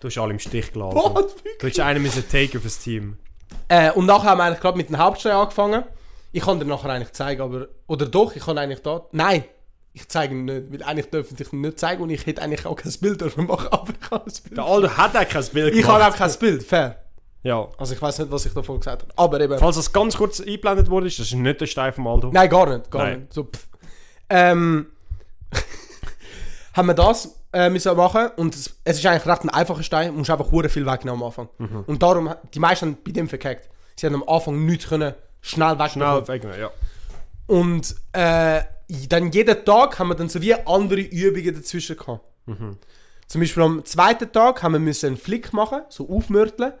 Du 0.00 0.08
hast 0.08 0.18
alle 0.18 0.32
im 0.32 0.38
Stich 0.40 0.72
gelassen. 0.72 0.96
du, 0.96 1.02
what? 1.02 1.34
Du 1.60 1.66
hättest 1.66 1.80
einen 1.80 2.02
müssen 2.02 2.28
take 2.28 2.58
auf 2.58 2.64
das 2.64 2.78
Team. 2.80 3.16
Äh, 3.68 3.92
und 3.92 4.06
nachher 4.06 4.30
haben 4.30 4.38
wir 4.38 4.44
eigentlich 4.44 4.60
gerade 4.60 4.76
mit 4.76 4.88
dem 4.88 4.98
Hauptstein 4.98 5.32
angefangen. 5.32 5.84
Ich 6.32 6.42
kann 6.42 6.58
dir 6.58 6.64
nachher 6.66 6.90
eigentlich 6.90 7.12
zeigen, 7.12 7.40
aber. 7.40 7.68
Oder 7.86 8.06
doch, 8.06 8.34
ich 8.34 8.44
kann 8.44 8.58
eigentlich 8.58 8.82
da. 8.82 9.06
Nein! 9.12 9.44
Ich 9.94 10.08
zeige 10.08 10.34
ihn 10.34 10.46
nicht, 10.46 10.72
weil 10.72 10.82
eigentlich 10.82 11.10
dürfen 11.10 11.36
ihn 11.38 11.60
nicht 11.60 11.78
zeigen 11.78 12.02
und 12.02 12.10
ich 12.10 12.24
hätte 12.24 12.40
eigentlich 12.40 12.64
auch 12.64 12.76
kein 12.76 12.92
Bild 13.00 13.20
dürfen 13.20 13.46
machen, 13.46 13.68
aber 13.70 13.92
ich 14.00 14.10
habe 14.10 14.24
ein 14.24 14.32
Bild. 14.44 14.56
Der 14.56 14.64
Aldo 14.64 14.88
hat 14.88 15.16
auch 15.16 15.28
kein 15.28 15.44
Bild 15.46 15.74
Ich 15.74 15.86
habe 15.86 16.06
auch 16.06 16.16
kein 16.16 16.32
Bild, 16.38 16.62
fair. 16.62 16.98
Ja. 17.42 17.68
Also 17.76 17.94
ich 17.94 18.00
weiß 18.00 18.20
nicht, 18.20 18.30
was 18.30 18.46
ich 18.46 18.54
davon 18.54 18.78
gesagt 18.78 19.02
habe. 19.02 19.12
Aber 19.16 19.40
eben. 19.40 19.58
Falls 19.58 19.76
das 19.76 19.92
ganz 19.92 20.16
kurz 20.16 20.40
eingeblendet 20.40 20.88
wurde, 20.88 21.06
das 21.06 21.18
ist 21.18 21.34
nicht 21.34 21.60
der 21.60 21.66
Stein 21.66 21.92
vom 21.92 22.06
Aldo. 22.06 22.30
Nein, 22.32 22.48
gar 22.48 22.66
nicht, 22.68 22.90
gar 22.90 23.04
Nein. 23.04 23.20
nicht. 23.20 23.34
So, 23.34 23.44
pff. 23.44 23.66
Ähm, 24.30 24.86
haben 26.74 26.86
wir 26.86 26.94
das 26.94 27.42
äh, 27.52 27.68
müssen 27.68 27.94
machen 27.96 28.30
und 28.36 28.54
es, 28.54 28.74
es 28.84 28.98
ist 28.98 29.06
eigentlich 29.06 29.26
recht 29.26 29.44
ein 29.44 29.50
einfacher 29.50 29.82
Stein, 29.82 30.08
du 30.08 30.14
musst 30.14 30.30
einfach 30.30 30.50
hure 30.50 30.68
viel 30.68 30.86
wegnehmen 30.86 31.20
am 31.20 31.26
Anfang. 31.26 31.48
Mhm. 31.58 31.84
Und 31.86 32.02
darum, 32.02 32.34
die 32.54 32.58
meisten 32.60 32.86
haben 32.86 32.98
bei 33.04 33.12
dem 33.12 33.28
verkackt. 33.28 33.68
Sie 33.96 34.06
haben 34.06 34.14
am 34.14 34.26
Anfang 34.26 34.64
nichts 34.64 34.88
können 34.88 35.14
schnell 35.42 35.78
wegnehmen. 35.78 36.24
Schnell 36.24 36.28
wegnehmen, 36.28 36.60
ja. 36.60 36.70
Und 37.46 37.94
äh, 38.12 38.62
dann 39.08 39.30
jeden 39.32 39.64
Tag 39.64 39.98
haben 39.98 40.08
wir 40.08 40.14
dann 40.14 40.28
so 40.28 40.40
wie 40.42 40.54
andere 40.54 41.00
Übungen 41.00 41.54
dazwischen 41.54 41.96
gehabt. 41.96 42.24
Zum 43.26 43.40
Beispiel 43.40 43.62
am 43.62 43.84
zweiten 43.84 44.30
Tag 44.30 44.62
haben 44.62 44.72
wir 44.72 44.78
müssen 44.80 45.06
einen 45.06 45.16
Flick 45.16 45.52
machen, 45.52 45.82
so 45.88 46.08
aufmörteln. 46.08 46.72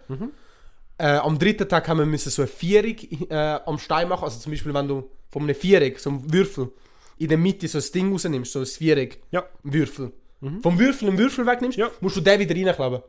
Äh, 0.98 1.16
am 1.16 1.38
dritten 1.38 1.68
Tag 1.68 1.88
haben 1.88 1.98
wir 1.98 2.06
müssen 2.06 2.30
so 2.30 2.42
eine 2.42 2.48
Vierung 2.48 2.96
äh, 3.30 3.58
am 3.64 3.78
Stein 3.78 4.08
machen. 4.08 4.24
Also 4.24 4.38
zum 4.38 4.52
Beispiel, 4.52 4.74
wenn 4.74 4.86
du 4.88 5.08
von 5.30 5.42
einem 5.42 5.54
Viereck, 5.54 5.98
so 5.98 6.10
einem 6.10 6.32
Würfel, 6.32 6.70
in 7.18 7.28
der 7.28 7.38
Mitte 7.38 7.66
so 7.68 7.78
ein 7.78 7.84
Ding 7.94 8.12
rausnimmst, 8.12 8.52
so 8.52 8.60
ein 8.60 8.66
Viereck, 8.66 9.22
Ja. 9.30 9.44
Würfel. 9.62 10.12
Vom 10.60 10.78
Würfel 10.78 11.08
einen 11.08 11.18
Würfel 11.18 11.46
wegnimmst, 11.46 11.78
Ja. 11.78 11.88
musst 12.00 12.16
du 12.16 12.20
den 12.20 12.38
wieder 12.40 12.54
reinkleben. 12.54 13.02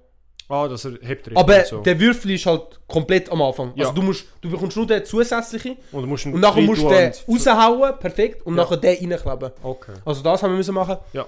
Ah, 0.54 0.68
das 0.68 0.84
hebt 0.86 1.28
er 1.28 1.38
Aber 1.38 1.66
so. 1.66 1.82
der 1.82 2.00
Würfel 2.00 2.32
ist 2.32 2.46
halt 2.46 2.80
komplett 2.88 3.32
am 3.32 3.42
Anfang. 3.42 3.72
Ja. 3.76 3.86
Also 3.88 3.96
du, 3.96 4.02
musst, 4.04 4.26
du 4.42 4.52
bekommst 4.52 4.78
nur 4.78 4.86
den 4.86 5.04
zusätzlichen 5.04 5.78
Und 5.92 6.08
musst 6.08 6.26
und 6.28 6.40
nachher 6.40 6.62
musst 6.62 6.84
du 6.84 6.90
den 6.90 7.12
raushauen, 7.28 7.98
perfekt, 8.00 8.46
und 8.46 8.56
nachher 8.56 8.78
den 8.78 9.12
reinkleben. 9.12 9.52
Okay. 9.64 9.94
Also 10.06 10.22
das 10.22 10.44
haben 10.44 10.52
wir 10.52 10.58
müssen 10.58 10.76
machen. 10.76 10.98
Ja. 11.14 11.26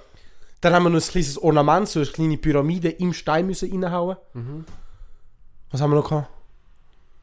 Dann 0.62 0.74
haben 0.74 0.84
wir 0.84 0.90
noch 0.92 1.02
ein 1.02 1.08
kleines 1.12 1.42
Ornament, 1.42 1.88
so 1.90 2.00
eine 2.00 2.08
kleine 2.10 2.38
Pyramide 2.38 2.90
im 2.90 3.14
Stein 3.14 3.48
müssen 3.48 3.72
reinhauen. 3.72 4.18
Mhm. 4.34 4.66
Was 5.72 5.82
haben 5.82 5.92
wir 5.92 5.96
noch 5.98 6.10
gehabt? 6.10 6.30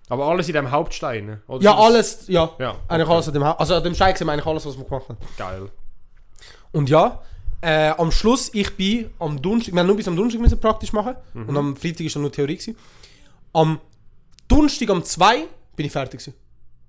Aber 0.09 0.27
alles 0.27 0.49
in 0.49 0.55
dem 0.55 0.71
Hauptstein. 0.71 1.27
ne? 1.27 1.41
Oder 1.47 1.63
Ja, 1.65 1.77
alles, 1.77 2.27
ja. 2.29 2.51
Ja, 2.59 2.77
Eigentlich 2.89 3.07
okay. 3.07 3.15
alles 3.15 3.29
an 3.29 3.35
dem 3.35 3.45
Ha- 3.45 3.53
Also 3.59 3.75
an 3.77 3.83
dem 3.85 3.95
Stein 3.95 4.15
sehen 4.17 4.27
wir 4.27 4.33
eigentlich 4.33 4.47
alles, 4.47 4.67
was 4.67 4.77
wir 4.77 4.85
gemacht 4.85 5.09
haben. 5.09 5.19
Geil. 5.39 5.69
Und 6.73 6.91
ja, 6.91 7.23
äh, 7.63 7.91
am 7.97 8.11
Schluss, 8.11 8.51
ich 8.53 8.77
bin 8.77 9.11
am 9.19 9.41
Donnerstag, 9.41 9.73
wir 9.75 9.81
haben 9.81 9.87
nur 9.87 9.97
bis 9.97 10.09
am 10.09 10.17
Donnerstag 10.17 10.41
müssen 10.41 10.61
praktisch 10.61 10.93
machen 10.93 11.15
Mhm. 11.35 11.49
und 11.49 11.57
am 11.57 11.77
Freitag 11.77 12.01
ist 12.01 12.15
dann 12.17 12.23
nur 12.23 12.33
Theorie 12.33 12.57
gewesen. 12.57 12.77
Am 13.53 13.79
Donnerstag 14.49 14.91
um 14.91 15.03
2 15.05 15.45
bin 15.77 15.87
ich 15.87 15.93
fertig 15.93 16.21
gewesen. 16.21 16.35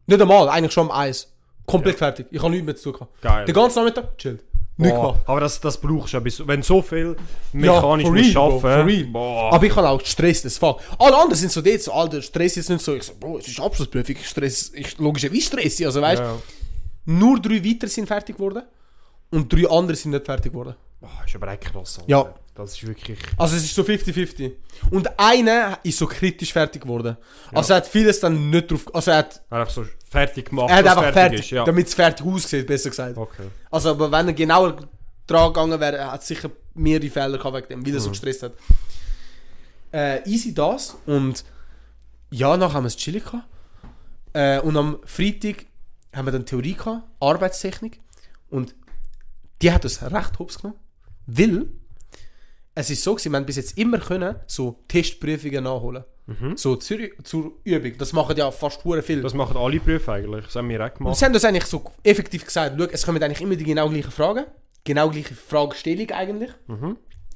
Nicht 0.07 0.21
einmal, 0.21 0.49
eigentlich 0.49 0.73
schon 0.73 0.89
am 0.89 0.97
1. 0.97 1.27
Komplett 1.65 1.97
fertig. 1.97 2.25
Ich 2.31 2.39
habe 2.41 2.49
nichts 2.51 2.65
mehr 2.65 2.75
zu 2.75 2.83
tun 2.91 2.93
gehabt. 2.93 3.21
Geil. 3.21 3.45
Den 3.45 3.53
ganzen 3.55 3.79
Nachmittag, 3.79 4.17
chillt. 4.17 4.43
Nicht 4.75 4.95
gemacht. 4.95 5.19
aber 5.27 5.39
das, 5.39 5.61
das 5.61 5.79
brauchst 5.79 6.13
du 6.13 6.17
ja. 6.17 6.19
bis- 6.19 6.45
Wenn 6.45 6.61
du 6.61 6.65
so 6.65 6.81
viel 6.81 7.15
Ja, 7.53 7.59
mechanisch 7.75 8.05
for 8.07 8.11
musst 8.15 8.35
real, 8.35 8.49
Bro, 8.59 8.67
arbeiten. 8.67 9.13
Boah. 9.13 9.53
Aber 9.53 9.65
ich 9.67 9.75
habe 9.75 9.87
auch 9.87 9.99
gestresst, 9.99 10.45
das 10.45 10.57
Fuck. 10.57 10.81
Alle 10.97 11.15
anderen 11.15 11.35
sind 11.35 11.51
so 11.51 11.61
dort, 11.61 11.79
so, 11.79 11.93
Alter, 11.93 12.21
Stress 12.23 12.57
ist 12.57 12.69
nicht 12.71 12.81
so. 12.81 12.95
Ich 12.95 13.03
so, 13.03 13.13
Bro, 13.19 13.37
es 13.37 13.47
ist 13.47 13.59
Abschlussprüfung, 13.59 14.15
ich 14.19 14.27
stress, 14.27 14.71
ich, 14.73 14.97
logischerweise 14.97 15.41
stress 15.43 15.79
ich, 15.79 15.85
also 15.85 16.01
weißt 16.01 16.21
ja. 16.23 16.35
Nur 17.05 17.39
drei 17.39 17.63
weiter 17.63 17.87
sind 17.87 18.07
fertig 18.07 18.35
geworden 18.35 18.63
und 19.33 19.51
drei 19.51 19.69
andere 19.69 19.95
sind 19.95 20.11
nicht 20.11 20.25
fertig 20.25 20.51
geworden. 20.51 20.75
Boah, 21.01 21.23
ist 21.25 21.35
aber 21.35 21.47
echt 21.49 21.61
krass. 21.61 21.99
Alter. 21.99 22.09
Ja. 22.09 22.33
Das 22.55 22.73
ist 22.73 22.85
wirklich... 22.85 23.17
Also 23.35 23.55
es 23.55 23.63
ist 23.63 23.73
so 23.73 23.81
50-50. 23.81 24.51
Und 24.91 25.09
einer 25.19 25.79
ist 25.81 25.97
so 25.97 26.05
kritisch 26.05 26.53
fertig 26.53 26.83
geworden. 26.83 27.17
Also 27.51 27.73
er 27.73 27.77
hat 27.77 27.87
vieles 27.87 28.19
dann 28.19 28.51
nicht 28.51 28.69
drauf, 28.69 28.85
also 28.93 29.09
er 29.09 29.17
hat, 29.17 29.41
Er 29.49 29.57
hat 29.57 29.61
einfach 29.61 29.73
so 29.73 29.85
fertig 30.07 30.49
gemacht, 30.49 30.69
er 30.69 30.77
hat 30.77 30.85
einfach 30.85 31.11
fertig, 31.11 31.39
ist. 31.39 31.49
Ja. 31.49 31.65
damit 31.65 31.87
es 31.87 31.95
fertig 31.95 32.23
aussieht, 32.23 32.67
besser 32.67 32.91
gesagt. 32.91 33.17
Okay. 33.17 33.47
Also 33.71 33.89
aber 33.89 34.11
wenn 34.11 34.27
er 34.27 34.33
genauer 34.33 34.87
dran 35.25 35.47
gegangen 35.47 35.79
wäre, 35.79 35.97
er 35.97 36.11
hat 36.11 36.23
sicher 36.23 36.51
mehrere 36.75 37.09
Fehler 37.09 37.39
gehabt 37.39 37.55
wegen 37.55 37.67
dem, 37.69 37.85
weil 37.87 37.95
er 37.95 37.99
so 37.99 38.09
gestresst 38.09 38.43
hat. 38.43 38.53
Äh, 39.91 40.29
easy 40.29 40.53
das 40.53 40.95
und 41.07 41.43
ja, 42.29 42.55
nachher 42.55 42.75
haben 42.75 42.83
wir 42.83 42.87
es 42.87 42.97
chillig 42.97 43.25
gehabt. 43.25 43.47
Äh, 44.33 44.59
und 44.59 44.77
am 44.77 44.99
Freitag 45.05 45.65
haben 46.13 46.25
wir 46.25 46.31
dann 46.31 46.45
Theorie 46.45 46.75
gehabt, 46.75 47.03
Arbeitstechnik. 47.19 47.99
Und 48.49 48.75
die 49.63 49.71
hat 49.71 49.83
uns 49.85 50.01
recht 50.01 50.37
hops 50.39 50.59
genommen. 50.59 50.79
Weil 51.25 51.67
es 52.75 52.89
ist 52.89 53.03
so 53.03 53.15
gewesen, 53.15 53.31
wir 53.31 53.37
haben 53.37 53.45
bis 53.45 53.55
jetzt 53.55 53.77
immer 53.77 53.99
können 53.99 54.35
so 54.45 54.83
Testprüfungen 54.87 55.63
nachholen. 55.63 56.03
So 56.55 56.77
zur, 56.77 56.99
zur 57.23 57.51
Übung. 57.65 57.97
Das 57.97 58.13
machen 58.13 58.37
ja 58.37 58.49
fast 58.49 58.83
hure 58.85 59.01
viel. 59.01 59.21
Das 59.21 59.33
machen 59.33 59.57
alle 59.57 59.79
Berufe 59.79 60.11
eigentlich. 60.13 60.45
Das 60.45 60.55
haben 60.55 60.69
wir 60.69 60.79
auch 60.79 60.89
Und 60.91 60.97
gemacht. 60.97 61.17
sie 61.17 61.25
haben 61.25 61.33
das 61.33 61.43
eigentlich 61.43 61.65
so 61.65 61.83
effektiv 62.01 62.45
gesagt, 62.45 62.75
schau, 62.77 62.85
es 62.85 63.05
kommen 63.05 63.21
eigentlich 63.21 63.41
immer 63.41 63.55
die 63.57 63.65
genau 63.65 63.89
gleichen 63.89 64.11
Fragen. 64.11 64.45
Genau 64.85 65.09
gleiche 65.09 65.35
Fragestellung 65.35 66.09
eigentlich. 66.11 66.51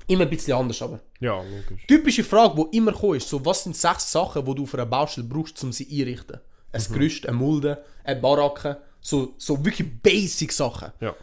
Immer 0.07 0.23
ein 0.23 0.29
bisschen 0.29 0.53
anders 0.53 0.81
aber. 0.81 1.01
Ja, 1.19 1.35
logisch. 1.41 1.85
Typische 1.85 2.23
Frage, 2.23 2.65
die 2.71 2.77
immer 2.77 2.93
kommt, 2.93 3.17
ist 3.17 3.27
so, 3.27 3.43
was 3.45 3.63
sind 3.65 3.75
sechs 3.75 4.09
Sachen, 4.09 4.45
die 4.45 4.55
du 4.55 4.63
auf 4.63 4.73
einer 4.73 4.85
Baustelle 4.85 5.27
brauchst, 5.27 5.61
um 5.65 5.73
sie 5.73 5.85
einrichten? 6.01 6.39
Ein 6.71 6.85
Gerüst, 6.89 7.27
eine 7.27 7.35
Mulde, 7.35 7.83
eine 8.05 8.21
Baracke, 8.21 8.77
so, 9.01 9.33
so 9.37 9.63
wirklich 9.65 10.01
basic 10.01 10.53
Sachen. 10.53 10.91
Ja. 11.01 11.13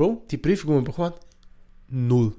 Bro, 0.00 0.22
die 0.30 0.38
Prüfung, 0.38 0.70
die 0.70 0.76
wir 0.76 0.82
bekommen 0.84 1.10
haben, 1.12 2.08
null. 2.08 2.32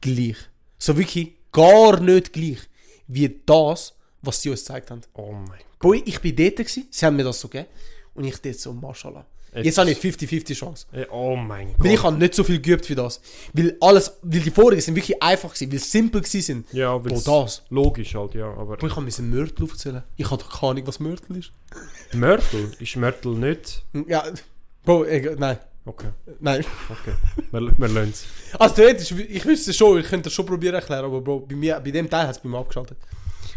Gleich. 0.00 0.36
So 0.78 0.98
wirklich 0.98 1.30
gar 1.52 2.00
nicht 2.00 2.32
gleich 2.32 2.58
wie 3.06 3.40
das, 3.46 3.94
was 4.20 4.42
sie 4.42 4.50
uns 4.50 4.62
gezeigt 4.62 4.90
haben. 4.90 5.02
Oh 5.14 5.30
mein 5.30 5.60
Bro, 5.78 5.94
ich 5.94 6.20
bin 6.20 6.34
dort, 6.34 6.56
gewesen, 6.56 6.88
sie 6.90 7.06
haben 7.06 7.14
mir 7.14 7.22
das 7.22 7.38
so 7.38 7.46
gegeben 7.46 7.68
und 8.14 8.24
ich 8.24 8.36
dort 8.38 8.56
so, 8.56 8.72
mashallah. 8.72 9.24
Jetzt, 9.54 9.64
Jetzt- 9.66 9.78
habe 9.78 9.92
ich 9.92 9.98
50-50 9.98 10.54
Chance. 10.56 10.86
Gott. 10.92 11.06
Oh 11.12 11.36
mein 11.36 11.72
Weil 11.78 11.92
ich 11.92 11.96
Gott. 11.98 12.06
habe 12.06 12.18
nicht 12.18 12.34
so 12.34 12.42
viel 12.42 12.60
geübt 12.60 12.84
für 12.84 12.96
das. 12.96 13.20
Weil 13.52 13.76
alles, 13.80 14.14
weil 14.22 14.40
die 14.40 14.50
vorigen 14.50 14.82
sind 14.82 14.96
wirklich 14.96 15.22
einfach 15.22 15.54
gewesen, 15.54 15.70
weil 15.70 15.78
sie 15.78 15.88
simpel 15.88 16.20
gewesen 16.20 16.42
sind. 16.42 16.72
Ja, 16.72 16.92
weil 17.04 17.12
das. 17.22 17.62
logisch 17.70 18.12
halt, 18.16 18.34
ja. 18.34 18.50
Aber 18.54 18.76
Bro, 18.76 18.88
ich 18.88 18.96
habe 18.96 19.06
mir 19.06 19.22
Mörtel 19.36 19.64
aufzählen. 19.64 20.02
Ich 20.16 20.28
habe 20.32 20.42
doch 20.42 20.50
keine 20.60 20.72
Ahnung, 20.72 20.86
was 20.88 20.98
Mörtel 20.98 21.36
ist. 21.36 21.52
Mörtel? 22.12 22.72
Ist 22.80 22.96
Mörtel 22.96 23.34
nicht? 23.36 23.84
Ja, 24.08 24.24
Bro, 24.84 25.06
nein, 25.38 25.58
Okay, 25.84 26.08
nein. 26.40 26.64
okay. 26.90 27.14
wir, 27.50 27.78
wir 27.78 27.88
lassen 27.88 28.10
es. 28.10 28.26
Also 28.58 28.74
theoretisch, 28.74 29.10
ich 29.12 29.44
wüsste 29.46 29.70
es 29.70 29.76
schon, 29.76 29.98
ich 29.98 30.06
könnte 30.06 30.24
das 30.24 30.34
schon 30.34 30.44
probieren 30.44 30.74
erklären, 30.74 31.04
aber 31.06 31.20
Bro, 31.20 31.40
bei, 31.40 31.54
mir, 31.54 31.80
bei 31.80 31.90
dem 31.90 32.10
Teil 32.10 32.26
hat 32.26 32.36
es 32.36 32.42
bei 32.42 32.48
mir 32.48 32.58
abgeschaltet. 32.58 32.98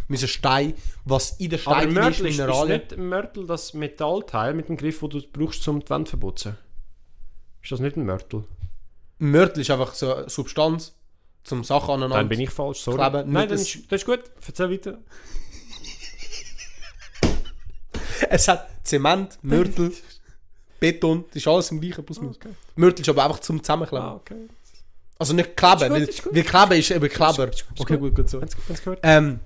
Mit 0.07 0.19
einem 0.19 0.27
Stein, 0.29 0.73
was 1.05 1.31
in 1.39 1.49
der 1.49 1.59
Aber 1.65 1.81
Stein 1.81 1.93
Mörtel 1.93 2.11
ist, 2.11 2.19
ist 2.31 2.37
Mineralien. 2.37 2.79
nicht 2.81 2.97
Mörtel 2.97 3.47
das 3.47 3.73
Metallteil 3.73 4.53
mit 4.53 4.69
dem 4.69 4.77
Griff, 4.77 4.99
den 4.99 5.09
du 5.09 5.21
brauchst, 5.31 5.67
um 5.67 5.79
die 5.81 5.89
Wand 5.89 6.07
zu 6.07 6.11
verputzen? 6.11 6.57
Ist 7.61 7.71
das 7.71 7.79
nicht 7.79 7.97
ein 7.97 8.05
Mörtel? 8.05 8.45
Mörtel 9.19 9.61
ist 9.61 9.69
einfach 9.71 9.93
so 9.93 10.15
eine 10.15 10.29
Substanz, 10.29 10.93
zum 11.43 11.63
Sachen 11.63 11.89
aneinander. 11.91 12.17
Dann 12.17 12.29
bin 12.29 12.39
ich 12.39 12.49
falsch, 12.49 12.79
sorry. 12.81 12.97
Kleben, 12.97 13.31
Nein, 13.31 13.49
das- 13.49 13.61
ist, 13.61 13.91
das 13.91 14.01
ist 14.01 14.05
gut. 14.05 14.19
Erzähl 14.45 14.69
weiter. 14.71 14.97
Es 18.29 18.47
hat 18.47 18.67
Zement, 18.83 19.39
Mörtel, 19.41 19.91
Beton, 20.81 21.23
das 21.29 21.37
ist 21.37 21.47
alles 21.47 21.71
im 21.71 21.79
gleichen 21.79 22.03
plus 22.03 22.19
minus. 22.19 22.37
Mörtel 22.75 23.01
ist 23.03 23.07
aber 23.09 23.23
einfach 23.23 23.39
zum 23.39 23.63
Zusammenkleben. 23.63 24.05
Ah, 24.05 24.15
okay. 24.15 24.35
Also 25.17 25.33
nicht 25.33 25.55
kleben, 25.55 25.79
gut, 25.79 25.89
weil, 25.91 26.01
ist 26.01 26.23
gut. 26.23 26.35
weil 26.35 26.43
kleben 26.43 26.79
ist 26.79 26.91
eben 26.91 27.07
Kleber. 27.09 27.47
ist 27.49 27.67
gut, 27.67 27.75
ist 27.77 27.81
Okay, 27.81 27.97
gut, 27.97 28.15
gut 28.15 28.29
so. 28.29 28.39
Ganz, 28.39 28.55
ganz 28.67 28.79
gehört. 28.83 28.99
Ähm, 29.03 29.39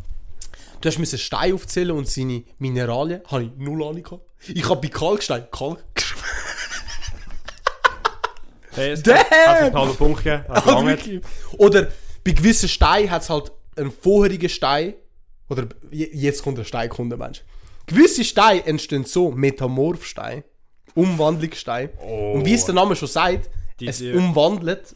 du 0.81 0.87
hast 0.89 0.97
müssen 0.97 1.19
Stein 1.19 1.53
aufzählen 1.53 1.91
und 1.91 2.07
seine 2.07 2.43
Mineralien. 2.57 3.21
Habe 3.27 3.43
ich 3.43 3.51
null 3.57 3.83
Ahnung 3.83 4.01
gehabt. 4.01 4.23
Ich 4.47 4.67
habe 4.69 4.79
bei 4.81 4.87
Kalkstein 4.87 5.45
Kalk. 5.51 5.83
Hey, 8.71 8.91
es 8.91 9.03
Damn! 9.03 9.15
hat 9.19 9.61
einen 9.61 9.73
halben 9.73 9.95
Punkt 9.95 10.23
gegeben. 10.23 10.43
Hat 10.49 10.65
lange. 10.65 10.87
wirklich. 10.89 11.21
Oder 11.57 11.87
bei 12.25 12.31
gewissen 12.31 12.67
Steinen 12.67 13.09
hat 13.09 13.21
es 13.21 13.29
halt 13.29 13.51
einen 13.77 13.89
vorherigen 13.91 14.49
Stein. 14.49 14.95
Oder 15.49 15.67
je- 15.91 16.09
jetzt 16.13 16.43
kommt 16.43 16.57
der 16.57 16.65
Steinkunde, 16.65 17.15
Mensch. 17.15 17.43
Gewisse 17.85 18.23
Steine 18.25 18.65
entstehen 18.65 19.05
so, 19.05 19.31
Metamorphstein, 19.31 20.43
Umwandlungsstein. 20.95 21.89
Und 22.34 22.45
wie 22.45 22.53
es 22.55 22.65
der 22.65 22.73
Name 22.75 22.95
schon 22.95 23.08
sagt, 23.08 23.49
Diese- 23.79 24.10
es 24.12 24.15
umwandelt 24.17 24.95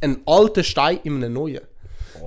einen 0.00 0.20
alten 0.26 0.62
Stein 0.64 1.00
in 1.04 1.16
einen 1.24 1.32
neuen. 1.32 1.60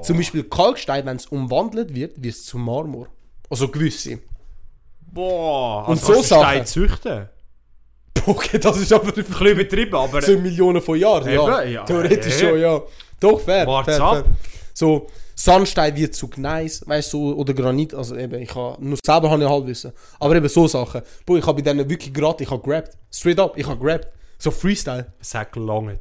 Zum 0.02 0.18
Beispiel 0.18 0.44
Kalkstein, 0.46 1.06
wenn 1.06 1.18
es 1.18 1.28
umwandelt 1.28 1.94
wird, 1.94 2.22
wird 2.24 2.34
es 2.34 2.46
zu 2.46 2.58
Marmor. 2.58 3.08
Also 3.50 3.68
gewisse. 3.68 4.20
Boah, 5.14 5.88
Und 5.88 6.00
also 6.00 6.06
so 6.08 6.14
kannst 6.14 6.32
du 6.32 6.36
Sachen. 6.36 6.44
Stein 6.46 6.66
züchten. 6.66 7.30
Okay, 8.26 8.60
das 8.60 8.78
ist 8.78 8.94
aber 8.94 9.08
Ein 9.08 9.14
bisschen 9.16 9.48
übertrieben, 9.48 9.96
aber... 9.96 10.22
so 10.22 10.38
Millionen 10.38 10.80
von 10.80 10.96
Jahren. 11.00 11.28
Ja. 11.34 11.64
Eben, 11.64 11.72
ja. 11.74 11.84
Theoretisch 11.86 12.36
Äh. 12.36 12.50
schon, 12.50 12.60
ja. 12.60 12.80
Doch, 13.20 13.42
fair. 13.42 13.66
Fair, 13.84 14.00
ab. 14.02 14.16
fair. 14.18 14.26
So, 14.76 15.08
Sandstein 15.44 15.96
wird 15.96 16.14
zu 16.14 16.28
Gneis, 16.28 16.88
weißt 16.88 17.14
du, 17.14 17.34
oder 17.34 17.54
Granit. 17.54 17.96
Also 17.96 18.16
eben, 18.16 18.40
ich 18.42 18.54
habe 18.54 18.84
nur 18.84 18.98
selber 19.04 19.32
habe 19.32 19.44
ich 19.44 19.50
halt 19.50 19.66
wissen. 19.66 19.92
Aber 20.20 20.36
eben 20.36 20.48
so 20.48 20.68
Sachen. 20.68 21.02
Boah, 21.26 21.38
ich 21.38 21.46
habe 21.46 21.62
bei 21.62 21.72
denen 21.72 21.90
wirklich 21.90 22.14
gerade, 22.14 22.44
ich 22.44 22.52
habe 22.52 22.62
gerappt. 22.62 22.96
Straight 23.12 23.40
up, 23.40 23.58
ich 23.58 23.66
habe 23.66 23.84
gerappt. 23.84 24.08
So 24.38 24.52
Freestyle. 24.52 25.12
Es 25.20 25.34
hat 25.34 25.52
gelangt. 25.52 26.00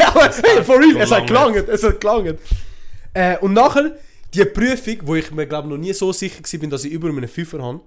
Aber 0.00 0.30
hey, 0.42 0.64
for 0.64 0.78
real, 0.78 0.96
es 0.96 1.10
hat 1.12 1.26
gelangt. 1.26 1.68
es 1.68 1.84
hat 1.84 2.00
gelangt. 2.00 2.40
Äh, 3.14 3.38
und 3.38 3.52
nachher, 3.52 3.96
die 4.34 4.44
Prüfung, 4.44 4.96
wo 5.02 5.14
ich 5.14 5.30
mir 5.30 5.46
glaube 5.46 5.68
noch 5.68 5.76
nie 5.76 5.92
so 5.92 6.12
sicher 6.12 6.42
war, 6.42 6.60
bin, 6.60 6.70
dass 6.70 6.84
ich 6.84 6.92
über 6.92 7.08
einen 7.08 7.28
Fünfer 7.28 7.62
habe. 7.62 7.80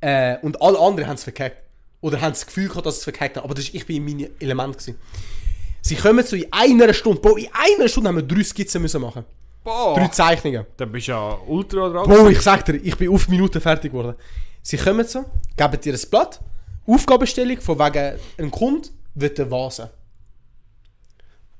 Äh, 0.00 0.38
und 0.42 0.60
alle 0.60 0.78
anderen 0.80 1.08
haben 1.08 1.16
es 1.16 1.22
verkackt. 1.22 1.62
Oder 2.00 2.20
haben 2.20 2.32
das 2.32 2.44
Gefühl 2.44 2.68
gehabt, 2.68 2.86
dass 2.86 2.96
sie 2.96 2.98
es 2.98 3.04
verkackt 3.04 3.36
haben. 3.36 3.44
Aber 3.44 3.54
das 3.54 3.64
ist, 3.64 3.74
ich 3.74 3.86
bin 3.86 3.96
in 3.96 4.04
meinem 4.04 4.30
Element. 4.40 4.78
Gewesen. 4.78 4.98
Sie 5.82 5.96
kommen 5.96 6.24
so 6.24 6.36
in 6.36 6.52
einer 6.52 6.92
Stunde. 6.92 7.20
Bro, 7.20 7.36
in 7.36 7.48
einer 7.52 7.88
Stunde 7.88 8.08
haben 8.08 8.16
wir 8.16 8.22
drei 8.22 8.42
Skizzen 8.42 8.82
müssen 8.82 9.00
machen. 9.00 9.24
Boah. 9.64 9.94
Drei 9.96 10.08
Zeichnungen. 10.08 10.66
Dann 10.76 10.92
bist 10.92 11.08
du 11.08 11.12
ja 11.12 11.38
ultra 11.46 11.88
dran. 11.88 12.08
Bro, 12.08 12.28
ich 12.28 12.40
sag 12.40 12.64
dir, 12.64 12.76
ich 12.76 12.96
bin 12.96 13.10
auf 13.10 13.28
Minuten 13.28 13.60
fertig 13.60 13.92
geworden. 13.92 14.16
Sie 14.62 14.76
kommen 14.76 15.06
so, 15.06 15.24
geben 15.56 15.80
dir 15.80 15.94
ein 15.94 16.00
Blatt, 16.10 16.40
Aufgabenstellung 16.86 17.60
von 17.60 17.78
wegen, 17.78 18.18
ein 18.38 18.50
Kunde 18.50 18.88
will 19.14 19.34
eine 19.36 19.50
Vase. 19.50 19.90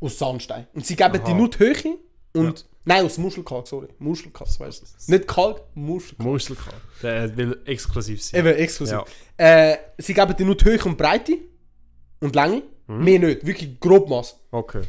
Aus 0.01 0.19
Sandstein. 0.19 0.67
Und 0.75 0.87
sie 0.87 0.97
geben 0.97 1.23
dir 1.25 1.35
nur 1.35 1.51
die 1.51 1.59
Höhe 1.59 1.99
und... 2.35 2.67
Nein, 2.85 3.05
aus 3.05 3.19
Muschelkalk, 3.19 3.69
sorry. 3.69 3.89
Muschelkalk, 3.99 4.49
weißt 4.61 4.83
du. 4.83 5.13
Nicht 5.13 5.29
Kalk, 5.29 5.61
Muschelkalk. 5.75 6.27
Muskelkater. 6.27 6.77
Der 7.03 7.37
will 7.37 7.61
exklusiv 7.67 8.23
sein. 8.23 8.41
Eben, 8.41 8.57
exklusiv. 8.57 8.99
Ja. 9.39 9.73
Äh, 9.73 9.79
sie 9.99 10.15
geben 10.15 10.35
dir 10.35 10.47
nur 10.47 10.57
die 10.57 10.65
Höhe 10.65 10.83
und 10.85 10.97
Breite 10.97 11.35
und 12.21 12.35
Länge. 12.35 12.63
Mehr 12.89 13.19
nicht, 13.21 13.47
wirklich 13.47 13.79
Grobmaß. 13.81 14.37
Okay. 14.51 14.83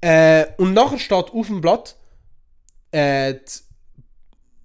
Äh, 0.00 0.46
und 0.56 0.72
nachher 0.74 0.98
steht 0.98 1.30
auf 1.32 1.46
dem 1.46 1.60
Blatt 1.60 1.96
äh, 2.90 3.34
die, 3.34 3.60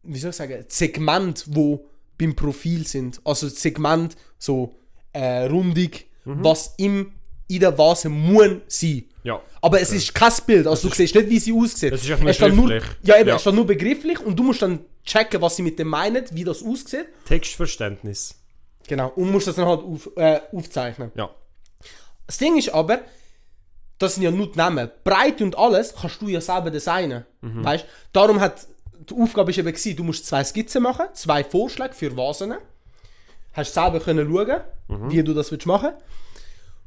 wie 0.04 0.19
soll 0.19 0.30
ich 0.32 0.36
sagen, 0.36 0.63
die 0.69 0.73
Segmente, 0.73 1.43
wo 1.47 1.86
beim 2.17 2.36
Profil 2.36 2.86
sind. 2.88 3.19
Also 3.23 3.47
das 3.50 3.62
Segment, 3.62 4.15
so 4.38 4.76
äh, 5.13 5.45
rundig, 5.45 6.06
Mhm. 6.26 6.43
was 6.43 6.73
im, 6.78 7.13
in 7.47 7.60
der 7.62 7.78
Vase 7.78 8.10
muss 8.10 8.50
sein. 8.67 9.06
Ja. 9.23 9.41
Aber 9.62 9.80
es 9.80 9.93
ist 9.93 10.13
kein 10.13 10.34
Bild, 10.45 10.67
also 10.67 10.89
du 10.89 10.93
siehst 10.95 11.15
nicht, 11.15 11.30
wie 11.30 11.39
sie 11.39 11.54
aussieht. 11.54 11.93
Es 11.93 12.04
ist 12.04 12.12
einfach 12.12 12.26
nur 12.54 12.67
schriftlich. 12.67 12.84
Ja, 13.04 13.17
eben, 13.17 13.30
Ja. 13.30 13.36
es 13.36 13.41
steht 13.41 13.54
nur 13.54 13.65
begrifflich 13.65 14.19
und 14.19 14.38
du 14.38 14.43
musst 14.43 14.62
dann 14.62 14.80
checken, 15.06 15.41
was 15.41 15.56
sie 15.56 15.62
mit 15.63 15.80
dem 15.80 15.88
meinen, 15.88 16.26
wie 16.32 16.43
das 16.43 16.62
aussieht. 16.63 17.06
Textverständnis. 17.26 18.36
Genau, 18.89 19.10
und 19.15 19.32
musst 19.32 19.47
das 19.47 19.56
dann 19.56 19.67
halt 19.67 19.82
auf, 19.82 20.10
äh, 20.17 20.41
aufzeichnen. 20.52 21.12
Ja. 21.15 21.30
Das 22.28 22.38
Ding 22.38 22.58
ist 22.58 22.70
aber, 22.70 23.00
das 24.00 24.16
sind 24.16 24.24
ja 24.24 24.32
nur 24.32 24.52
die 24.52 24.58
Namen. 24.58 24.90
Breite 25.04 25.44
und 25.44 25.58
alles 25.58 25.96
kannst 26.00 26.22
du 26.22 26.28
ja 26.28 26.42
selber 26.42 26.70
designen. 26.70 27.26
Weißt 27.42 27.86
Darum 28.13 28.40
hat 28.40 28.68
die 29.10 29.13
Aufgabe 29.16 29.52
ist 29.52 29.58
eben 29.58 29.68
gewesen, 29.68 29.96
du 29.96 30.04
musst 30.04 30.26
zwei 30.26 30.44
Skizzen 30.44 30.84
machen, 30.84 31.06
zwei 31.13 31.44
Vorschläge 31.44 31.94
für 31.94 32.16
Vasen. 32.18 32.54
Hast 33.54 33.74
selber 33.74 34.00
können 34.00 34.28
schauen, 34.30 34.62
wie 35.10 35.24
du 35.24 35.34
das 35.34 35.52
willst 35.52 35.66
machen. 35.66 35.92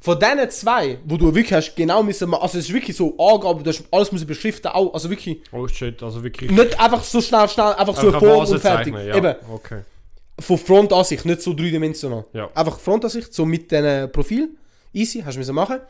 Von 0.03 0.18
diesen 0.18 0.50
zwei, 0.50 0.98
wo 1.05 1.16
du 1.18 1.35
wirklich 1.35 1.53
hast 1.53 1.74
genau 1.76 2.03
müssen, 2.03 2.33
also 2.35 2.59
es 2.59 2.66
ist 2.68 2.72
wirklich 2.72 2.96
so 2.96 3.16
Angaben, 3.18 3.62
du 3.62 3.68
hast 3.70 3.85
alles 3.90 4.12
müssen 4.12 4.26
beschriften, 4.26 4.68
auch, 4.68 4.94
also 4.94 5.11
wirklich 5.11 5.42
Oh 5.53 5.68
shit, 5.68 6.03
also 6.03 6.22
wirklich. 6.22 6.50
nicht 6.50 6.81
einfach 6.81 7.03
so 7.05 7.20
schnell, 7.20 7.46
schnell, 7.48 7.74
einfach 7.74 7.96
so 8.00 8.11
vor 8.11 8.38
Vase 8.38 8.55
und 8.55 8.61
fertig. 8.61 8.94
zeichnen, 8.94 9.09
ja. 9.09 9.16
Eben, 9.16 9.35
Okay. 9.53 9.83
von 10.38 10.57
Frontansicht, 10.59 11.26
nicht 11.26 11.42
so 11.42 11.53
dreidimensional. 11.53 12.24
Ja. 12.33 12.48
Einfach 12.55 12.79
Frontansicht, 12.81 13.35
so 13.35 13.44
mit 13.44 13.70
diesem 13.70 14.11
Profil. 14.11 14.50
Easy, 14.92 15.22
hast 15.24 15.37
du 15.37 15.53
machen. 15.53 15.81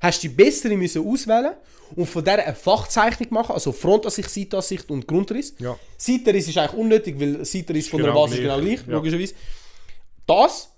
Hast 0.00 0.22
die 0.22 0.28
bessere 0.28 0.76
müssen 0.76 1.06
auswählen 1.06 1.54
und 1.94 2.06
von 2.06 2.24
der 2.24 2.44
eine 2.46 2.54
Fachzeichnung 2.54 3.28
machen, 3.30 3.52
also 3.52 3.72
Frontansicht, 3.72 4.28
Seitenansicht 4.28 4.90
und 4.90 5.06
Grundriss. 5.06 5.54
Ja. 5.58 5.78
Seitenriss 5.96 6.48
ist 6.48 6.58
eigentlich 6.58 6.78
unnötig, 6.78 7.18
weil 7.18 7.44
Seitenriss 7.44 7.88
von 7.88 8.00
der 8.00 8.08
genau 8.08 8.22
Basis 8.22 8.38
genau 8.38 8.60
gleich, 8.60 8.80
ja. 8.86 8.92
logischerweise. 8.92 9.34
Das, 10.26 10.68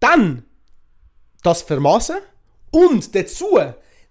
dann 0.00 0.44
das 1.42 1.62
Vermaßen 1.62 2.16
und 2.70 3.14
dazu 3.14 3.58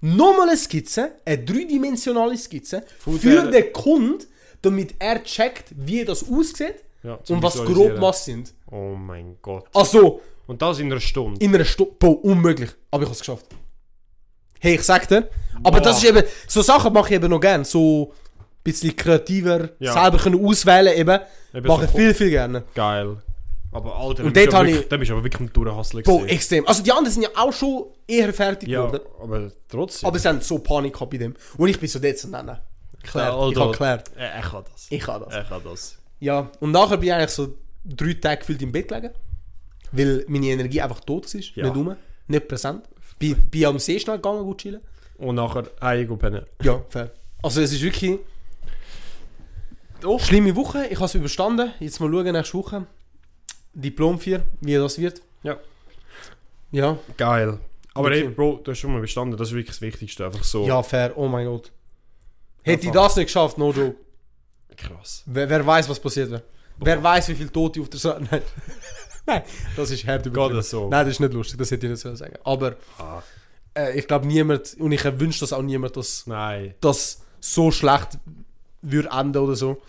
nochmal 0.01 0.49
eine 0.49 0.57
Skizze, 0.57 1.13
eine 1.25 1.43
dreidimensionale 1.43 2.37
Skizze 2.37 2.83
Von 2.99 3.19
für 3.19 3.49
den 3.51 3.73
Kunden, 3.73 4.25
damit 4.61 4.95
er 4.99 5.23
checkt, 5.23 5.73
wie 5.75 6.05
das 6.05 6.23
aussieht 6.29 6.83
Ja, 7.03 7.19
und 7.29 7.43
was. 7.43 7.63
Grobmaß 7.63 8.25
sind. 8.25 8.53
Oh 8.71 8.95
mein 8.95 9.37
Gott. 9.41 9.65
Also, 9.73 10.21
Und 10.47 10.61
das 10.61 10.79
in 10.79 10.91
einer 10.91 10.99
Stunde. 11.01 11.43
in 11.43 11.53
einer 11.53 11.65
Stunde. 11.65 11.93
Boah, 11.99 12.23
unmöglich. 12.23 12.71
Aber 12.91 13.03
ich 13.03 13.07
habe 13.09 13.13
es 13.13 13.19
geschafft. 13.19 13.45
Hey, 14.59 14.75
ich 14.75 14.83
sag 14.83 15.07
dir. 15.07 15.29
Aber 15.63 15.77
Boah. 15.79 15.81
das 15.81 15.97
ist 16.03 16.09
eben, 16.09 16.23
so 16.47 16.61
Sachen 16.61 16.93
mache 16.93 17.09
ich 17.09 17.15
eben 17.15 17.29
noch 17.29 17.39
gern. 17.39 17.63
So 17.65 18.11
ein 18.13 18.37
bisschen 18.63 18.95
kreativer, 18.95 19.69
Ja. 19.79 19.93
selber 19.93 20.17
können 20.17 20.43
auswählen 20.45 20.95
eben. 20.97 21.19
Eben 21.53 21.67
mache 21.67 21.85
ich 21.85 21.91
so- 21.91 21.97
viel, 21.97 22.13
viel 22.13 22.29
gerne. 22.29 22.63
Geil. 22.73 23.17
Aber 23.71 23.95
Alter, 23.97 24.23
Und 24.23 24.35
dort 24.35 24.53
habe 24.53 24.69
ich- 24.71 24.87
dann 24.87 24.99
bist 24.99 25.09
du 25.11 25.15
aber 25.15 25.23
wirklich 25.23 25.41
ein 25.41 25.53
Durchhassler 25.53 26.01
Bro, 26.01 26.19
gewesen. 26.19 26.29
extrem. 26.29 26.67
Also 26.67 26.81
die 26.81 26.91
anderen 26.91 27.11
sind 27.13 27.23
ja 27.23 27.29
auch 27.35 27.51
schon 27.53 27.85
eher 28.07 28.33
fertig 28.33 28.69
Ja, 28.69 28.85
geworden. 28.85 29.01
aber 29.21 29.51
trotzdem. 29.69 30.07
Aber 30.07 30.17
sie 30.17 30.27
haben 30.27 30.41
so 30.41 30.57
Panik 30.59 30.93
gehabt 30.93 31.11
bei 31.11 31.17
dem. 31.17 31.35
Und 31.57 31.67
ich 31.67 31.79
bin 31.79 31.89
so 31.89 31.99
dort 31.99 32.17
zu 32.17 32.29
nennen. 32.29 32.57
Klärt. 33.03 33.33
Ja, 33.33 33.49
ich 33.49 33.55
habe 33.57 33.71
geklärt. 33.71 34.11
er 34.15 34.41
kann 34.41 34.63
das. 34.71 34.87
Ich 34.89 35.01
kann 35.01 35.21
das. 35.21 35.33
Er 35.33 35.43
kann 35.43 35.61
das. 35.63 35.97
Ja, 36.19 36.49
und 36.61 36.71
nachher 36.71 36.97
bin 36.97 37.09
ich 37.09 37.13
eigentlich 37.13 37.29
so 37.31 37.49
drei 37.85 38.13
Tage 38.13 38.39
gefühlt 38.39 38.61
im 38.61 38.71
Bett 38.71 38.87
gelegen. 38.87 39.11
Weil 39.91 40.25
meine 40.27 40.47
Energie 40.47 40.81
einfach 40.81 40.99
tot 41.01 41.33
war. 41.33 41.41
Ja. 41.55 41.63
Nicht 41.65 41.75
rum. 41.75 41.95
Nicht 42.27 42.47
präsent. 42.47 42.83
Bin, 43.19 43.35
bin 43.49 43.65
am 43.65 43.79
See 43.79 43.99
schnell 43.99 44.17
gegangen, 44.17 44.43
gut 44.43 44.59
chillen. 44.59 44.81
Und 45.17 45.35
nachher 45.35 45.63
heim 45.81 46.17
pennen. 46.19 46.45
Ja, 46.61 46.81
fair. 46.89 47.11
Also 47.41 47.61
es 47.61 47.71
ist 47.73 47.81
wirklich... 47.81 48.19
Schlimme 50.19 50.55
Woche. 50.55 50.85
Ich 50.87 50.95
habe 50.97 51.05
es 51.05 51.15
überstanden. 51.15 51.71
Jetzt 51.79 51.99
mal 51.99 52.11
schauen, 52.11 52.31
nächste 52.31 52.57
Woche. 52.57 52.85
Diplom 53.73 54.19
4, 54.19 54.43
wie 54.61 54.75
das 54.75 54.99
wird. 54.99 55.21
Ja. 55.43 55.57
Ja. 56.71 56.97
Geil. 57.17 57.59
Aber 57.93 58.09
Okay. 58.09 58.21
hey, 58.21 58.29
Bro, 58.29 58.61
du 58.63 58.71
hast 58.71 58.77
schon 58.79 58.91
mal 58.93 59.01
bestanden, 59.01 59.35
das 59.37 59.47
ist 59.49 59.53
wirklich 59.55 59.75
das 59.75 59.81
Wichtigste. 59.81 60.25
Einfach 60.25 60.43
so 60.43 60.67
Ja, 60.67 60.83
fair. 60.83 61.13
Oh 61.17 61.27
mein 61.27 61.47
Gott. 61.47 61.71
Hätte 62.61 62.87
ich 62.87 62.91
das 62.91 63.15
nicht 63.15 63.25
geschafft, 63.27 63.57
no 63.57 63.71
joke. 63.71 63.95
krass. 64.75 65.23
Wer, 65.25 65.49
wer 65.49 65.65
weiß, 65.65 65.89
was 65.89 65.99
passiert 65.99 66.29
wäre. 66.29 66.43
Wer 66.79 67.01
weiß, 67.01 67.29
wie 67.29 67.35
viele 67.35 67.51
Tote 67.51 67.81
auf 67.81 67.89
der 67.89 67.99
Seite. 67.99 68.43
Nein. 69.27 69.43
Das 69.75 69.91
ist 69.91 70.07
hart 70.07 70.25
übertrieben. 70.25 70.55
das 70.55 70.69
so? 70.71 70.89
Nein, 70.89 71.05
das 71.05 71.15
ist 71.15 71.19
nicht 71.19 71.33
lustig, 71.33 71.59
das 71.59 71.69
hätte 71.69 71.85
ich 71.85 71.91
nicht 71.91 72.01
so 72.01 72.15
sagen. 72.15 72.35
Aber 72.43 72.75
Ah. 72.97 73.21
äh, 73.75 73.99
ich 73.99 74.07
glaube 74.07 74.25
niemand, 74.25 74.75
und 74.79 74.91
ich 74.91 75.03
wünsche 75.03 75.41
das 75.41 75.53
auch 75.53 75.61
niemand, 75.61 75.95
dass 75.97 76.25
Nein. 76.25 76.73
das 76.81 77.21
so 77.39 77.69
schlecht 77.71 78.17
würde 78.81 79.09
enden 79.11 79.37
oder 79.37 79.55
so. 79.55 79.81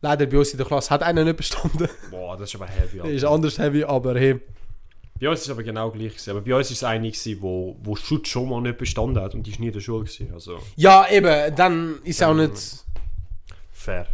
Leider 0.00 0.26
bei 0.26 0.36
uns 0.38 0.50
in 0.50 0.56
der 0.58 0.66
Klasse 0.66 0.90
hat 0.90 1.02
einer 1.04 1.22
nicht 1.24 1.36
bestanden. 1.36 1.88
Boah, 2.10 2.36
das 2.36 2.50
ist 2.52 2.56
aber 2.60 2.66
heavy. 2.66 3.00
Alter. 3.00 3.12
ist 3.14 3.24
anders 3.24 3.58
heavy, 3.58 3.84
aber 3.84 4.18
hey. 4.18 4.40
Bei 5.20 5.28
uns 5.28 5.38
ist 5.40 5.46
es 5.46 5.50
aber 5.52 5.62
genau 5.62 5.92
gleich. 5.92 6.10
Gewesen. 6.14 6.30
Aber 6.30 6.40
bei 6.40 6.52
uns 6.56 6.68
ist 6.72 6.78
es 6.78 6.82
eine, 6.84 7.08
gewesen, 7.08 7.40
wo, 7.40 7.76
wo 7.84 7.94
Schutz 7.94 8.26
schon 8.28 8.48
mal 8.48 8.60
nicht 8.60 8.78
bestanden 8.78 9.22
hat 9.22 9.34
und 9.36 9.44
die 9.46 9.52
ist 9.52 9.60
nie 9.60 9.68
in 9.68 9.72
der 9.72 9.78
Schule. 9.80 10.04
Gewesen. 10.04 10.32
Also, 10.34 10.58
Ja, 10.74 11.06
eben, 11.08 11.54
dann 11.54 12.00
ist 12.02 12.20
auch 12.24 12.34
nicht. 12.34 12.52
fair. 13.70 14.08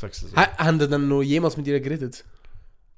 Sagst 0.00 0.22
du 0.22 0.26
so. 0.28 0.36
Ha, 0.36 0.56
haben 0.58 0.78
die 0.78 0.86
dann 0.86 1.08
noch 1.08 1.22
jemals 1.22 1.56
mit 1.56 1.66
ihr 1.66 1.80
geredet? 1.80 2.24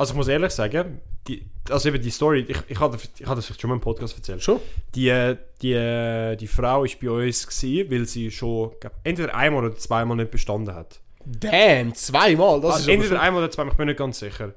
Also 0.02 0.14
ich 0.14 0.16
muss 0.16 0.26
ehrlich 0.26 0.50
sagen, 0.50 1.00
die, 1.28 1.44
also 1.70 1.88
eben 1.88 2.02
die 2.02 2.10
Story, 2.10 2.44
ich, 2.48 2.56
ich 2.66 2.80
hatte 2.80 2.98
ich 3.20 3.24
hatte 3.24 3.36
das 3.36 3.46
vielleicht 3.46 3.60
schon 3.60 3.68
mal 3.70 3.76
im 3.76 3.80
Podcast 3.80 4.16
erzählt. 4.16 4.42
Schon? 4.42 4.58
Die, 4.96 5.36
die, 5.62 6.36
die 6.40 6.46
Frau 6.48 6.82
ist 6.82 6.98
bei 6.98 7.08
uns 7.08 7.46
gewesen, 7.46 7.88
weil 7.88 8.04
sie 8.06 8.28
schon 8.32 8.72
glaub, 8.80 8.94
entweder 9.04 9.32
einmal 9.32 9.64
oder 9.64 9.76
zweimal 9.76 10.16
nicht 10.16 10.32
bestanden 10.32 10.74
hat. 10.74 10.98
Damn, 11.24 11.94
zweimal. 11.94 12.60
Das 12.60 12.74
Also 12.74 12.90
ist 12.90 12.96
entweder 12.96 13.20
einmal 13.22 13.44
oder 13.44 13.52
zweimal, 13.52 13.70
ich 13.74 13.78
bin 13.78 13.86
nicht 13.86 13.96
ganz 13.98 14.18
sicher. 14.18 14.54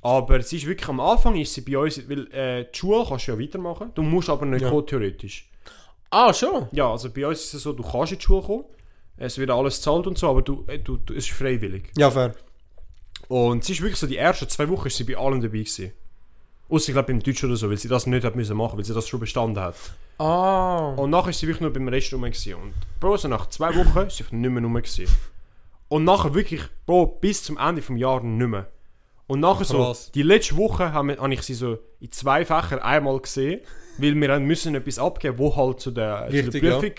Aber 0.00 0.40
sie 0.40 0.56
ist 0.56 0.66
wirklich 0.66 0.88
am 0.88 1.00
Anfang 1.00 1.36
ist 1.36 1.52
sie 1.52 1.60
bei 1.60 1.76
uns, 1.76 2.00
weil 2.08 2.32
äh, 2.32 2.64
die 2.72 2.78
Schule 2.78 3.04
kannst 3.06 3.28
du 3.28 3.32
ja 3.32 3.38
weitermachen, 3.38 3.90
du 3.94 4.00
musst 4.02 4.30
aber 4.30 4.46
nicht 4.46 4.62
Ja. 4.62 4.70
kommen, 4.70 4.86
theoretisch. 4.86 5.46
Ah, 6.08 6.32
schon? 6.32 6.68
Ja, 6.72 6.90
also 6.90 7.10
bei 7.10 7.26
uns 7.26 7.40
ist 7.44 7.52
es 7.52 7.62
so, 7.64 7.74
du 7.74 7.82
kannst 7.82 8.12
in 8.12 8.18
die 8.18 8.24
Schule 8.24 8.40
kommen, 8.40 8.64
es 9.18 9.36
wird 9.36 9.50
alles 9.50 9.82
zahlt 9.82 10.06
und 10.06 10.16
so, 10.16 10.30
aber 10.30 10.40
du, 10.40 10.64
äh, 10.68 10.78
du, 10.78 10.96
du, 10.96 11.12
es 11.12 11.26
ist 11.28 11.32
freiwillig. 11.36 11.90
Ja, 11.98 12.10
fair. 12.10 12.34
Und 13.28 13.64
sie 13.64 13.72
ist 13.72 13.80
wirklich 13.80 13.98
so, 13.98 14.06
die 14.06 14.16
ersten 14.16 14.48
zwei 14.48 14.68
Wochen 14.68 14.86
ist 14.86 14.96
sie 14.96 15.04
bei 15.04 15.16
allem 15.16 15.40
dabei 15.40 15.58
gewesen. 15.58 15.92
Ausser, 16.68 16.88
ich 16.88 16.94
glaube, 16.94 17.12
beim 17.12 17.22
Deutsch 17.22 17.44
oder 17.44 17.56
so, 17.56 17.70
weil 17.70 17.76
sie 17.76 17.88
das 17.88 18.06
nicht 18.06 18.24
hat 18.24 18.34
müssen 18.34 18.56
machen, 18.56 18.76
weil 18.76 18.84
sie 18.84 18.94
das 18.94 19.08
schon 19.08 19.20
bestanden 19.20 19.62
hat. 19.62 19.76
Ah. 20.18 20.94
Und 20.96 21.10
nachher 21.10 21.30
ist 21.30 21.38
sie 21.38 21.46
wirklich 21.46 21.60
nur 21.60 21.72
beim 21.72 21.88
Rest 21.88 22.12
rum 22.12 22.22
gewesen. 22.22 22.54
Und 22.54 22.74
Bro, 22.98 23.16
so 23.18 23.28
nach 23.28 23.48
zwei 23.48 23.74
Wochen 23.76 24.06
ist 24.06 24.16
sie 24.16 24.24
nicht 24.30 24.50
mehr 24.50 24.62
rum 24.62 24.74
gewesen. 24.74 25.06
Und 25.88 26.04
nachher 26.04 26.34
wirklich, 26.34 26.62
Bro, 26.86 27.18
bis 27.20 27.44
zum 27.44 27.58
Ende 27.58 27.82
vom 27.82 27.96
Jahr 27.96 28.22
nicht 28.22 28.48
mehr. 28.48 28.66
Und 29.28 29.40
nachher 29.40 29.64
so, 29.64 29.78
Krass. 29.78 30.10
die 30.12 30.22
letzte 30.22 30.56
Woche 30.56 30.92
habe 30.92 31.16
hab 31.16 31.30
ich 31.30 31.42
sie 31.42 31.54
so 31.54 31.78
in 32.00 32.12
zwei 32.12 32.44
Fächern 32.44 32.78
einmal 32.78 33.18
gesehen, 33.20 33.60
weil 33.98 34.14
wir 34.14 34.28
dann 34.28 34.44
müssen 34.44 34.74
etwas 34.74 34.98
abgeben, 34.98 35.38
wo 35.38 35.54
halt 35.54 35.80
zu 35.80 35.90
der, 35.90 36.26
Wichtig, 36.30 36.52
zu 36.52 36.60
der 36.60 36.78
Prüfung 36.78 36.94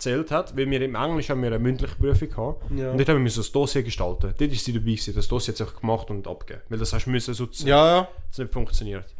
zählt 0.00 0.30
hat, 0.30 0.56
weil 0.56 0.68
wir 0.70 0.80
im 0.82 0.94
Englisch 0.94 1.28
haben 1.30 1.42
wir 1.42 1.48
eine 1.48 1.58
mündliche 1.58 1.94
Prüfung 1.96 2.28
gehabt. 2.28 2.64
Ja. 2.76 2.90
Und 2.90 2.98
dort 2.98 3.08
haben 3.08 3.16
wir 3.16 3.22
müssen 3.22 3.40
das 3.40 3.52
Dossier 3.52 3.82
gestalten. 3.82 4.34
Dort 4.38 4.52
ist 4.52 4.64
sie 4.64 4.72
dabei 4.72 4.84
gewesen, 4.86 5.14
das 5.14 5.28
Dossier 5.28 5.52
hat 5.52 5.58
sie 5.58 5.64
einfach 5.64 5.80
gemacht 5.80 6.10
und 6.10 6.26
abgegeben. 6.26 6.62
Weil 6.68 6.78
das 6.78 6.92
hast 6.92 7.04
du 7.06 7.10
müssen 7.10 7.34
so 7.34 7.48
Ja, 7.64 7.86
ja. 8.00 8.08
es 8.30 8.38
nicht 8.38 8.52
funktioniert. 8.52 9.14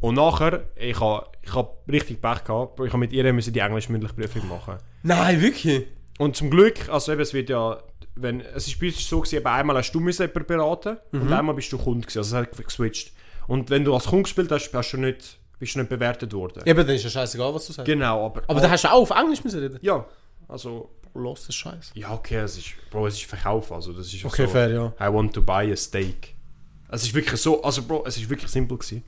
Und 0.00 0.14
nachher, 0.16 0.64
ich 0.76 0.98
habe 1.00 1.26
ich 1.42 1.54
hab 1.54 1.78
richtig 1.88 2.20
Pech 2.20 2.44
gehabt, 2.44 2.80
ich 2.80 2.88
habe 2.88 2.98
mit 2.98 3.12
ihr 3.12 3.32
müssen 3.32 3.52
die 3.52 3.60
englisch-mündliche 3.60 4.14
Prüfung 4.14 4.48
machen. 4.48 4.76
Nein, 5.02 5.40
wirklich? 5.40 5.86
Und 6.18 6.36
zum 6.36 6.50
Glück, 6.50 6.88
also 6.88 7.12
eben, 7.12 7.20
es 7.20 7.32
wird 7.34 7.48
ja, 7.50 7.80
wenn, 8.16 8.40
es 8.40 8.66
ist 8.66 8.78
bei 8.80 8.86
uns 8.86 9.08
so 9.08 9.20
gewesen, 9.20 9.36
eben 9.36 9.46
einmal 9.46 9.76
hast 9.76 9.92
du 9.92 10.00
müssen 10.00 10.22
jemanden 10.22 10.46
beraten 10.46 10.96
Mhm. 11.12 11.22
und 11.22 11.32
einmal 11.32 11.54
bist 11.54 11.72
du 11.72 11.78
Kunde 11.78 12.00
gewesen, 12.06 12.18
also 12.18 12.36
es 12.36 12.42
hat 12.48 12.64
geswitcht. 12.64 13.12
Und 13.46 13.70
wenn 13.70 13.84
du 13.84 13.94
als 13.94 14.06
Kunde 14.06 14.24
gespielt 14.24 14.50
hast, 14.50 14.72
hast 14.74 14.92
du 14.92 14.96
nicht, 14.98 15.38
bist 15.62 15.76
du 15.76 15.78
nicht 15.78 15.90
bewertet 15.90 16.32
worden. 16.32 16.60
Eben, 16.66 16.84
dann 16.84 16.96
ist 16.96 17.04
ja 17.04 17.10
scheißegal, 17.10 17.54
was 17.54 17.68
du 17.68 17.72
sagst. 17.72 17.86
Genau, 17.86 18.26
aber... 18.26 18.42
Aber 18.48 18.60
da 18.60 18.68
hast 18.68 18.82
du 18.82 18.88
auch 18.88 19.02
auf 19.02 19.10
Englisch 19.10 19.44
müssen 19.44 19.60
reden. 19.60 19.78
Ja, 19.80 20.04
also... 20.48 20.90
Los, 21.14 21.46
das 21.46 21.54
Scheiß. 21.54 21.92
Ja, 21.94 22.10
okay, 22.12 22.38
es 22.38 22.56
ist, 22.56 22.72
Bro, 22.90 23.06
es 23.06 23.14
ist 23.14 23.26
Verkauf, 23.26 23.70
also 23.70 23.92
das 23.92 24.12
ist 24.12 24.24
Okay, 24.24 24.46
so, 24.46 24.48
fair, 24.48 24.70
ja. 24.70 24.86
I 24.98 25.12
want 25.12 25.32
to 25.34 25.40
buy 25.42 25.70
a 25.70 25.76
steak. 25.76 26.34
Es 26.88 27.04
ist 27.04 27.14
wirklich 27.14 27.40
so, 27.40 27.62
also 27.62 27.82
Bro, 27.82 28.04
es 28.06 28.16
ist 28.16 28.28
wirklich 28.28 28.50
simpel 28.50 28.76
gewesen. 28.76 29.04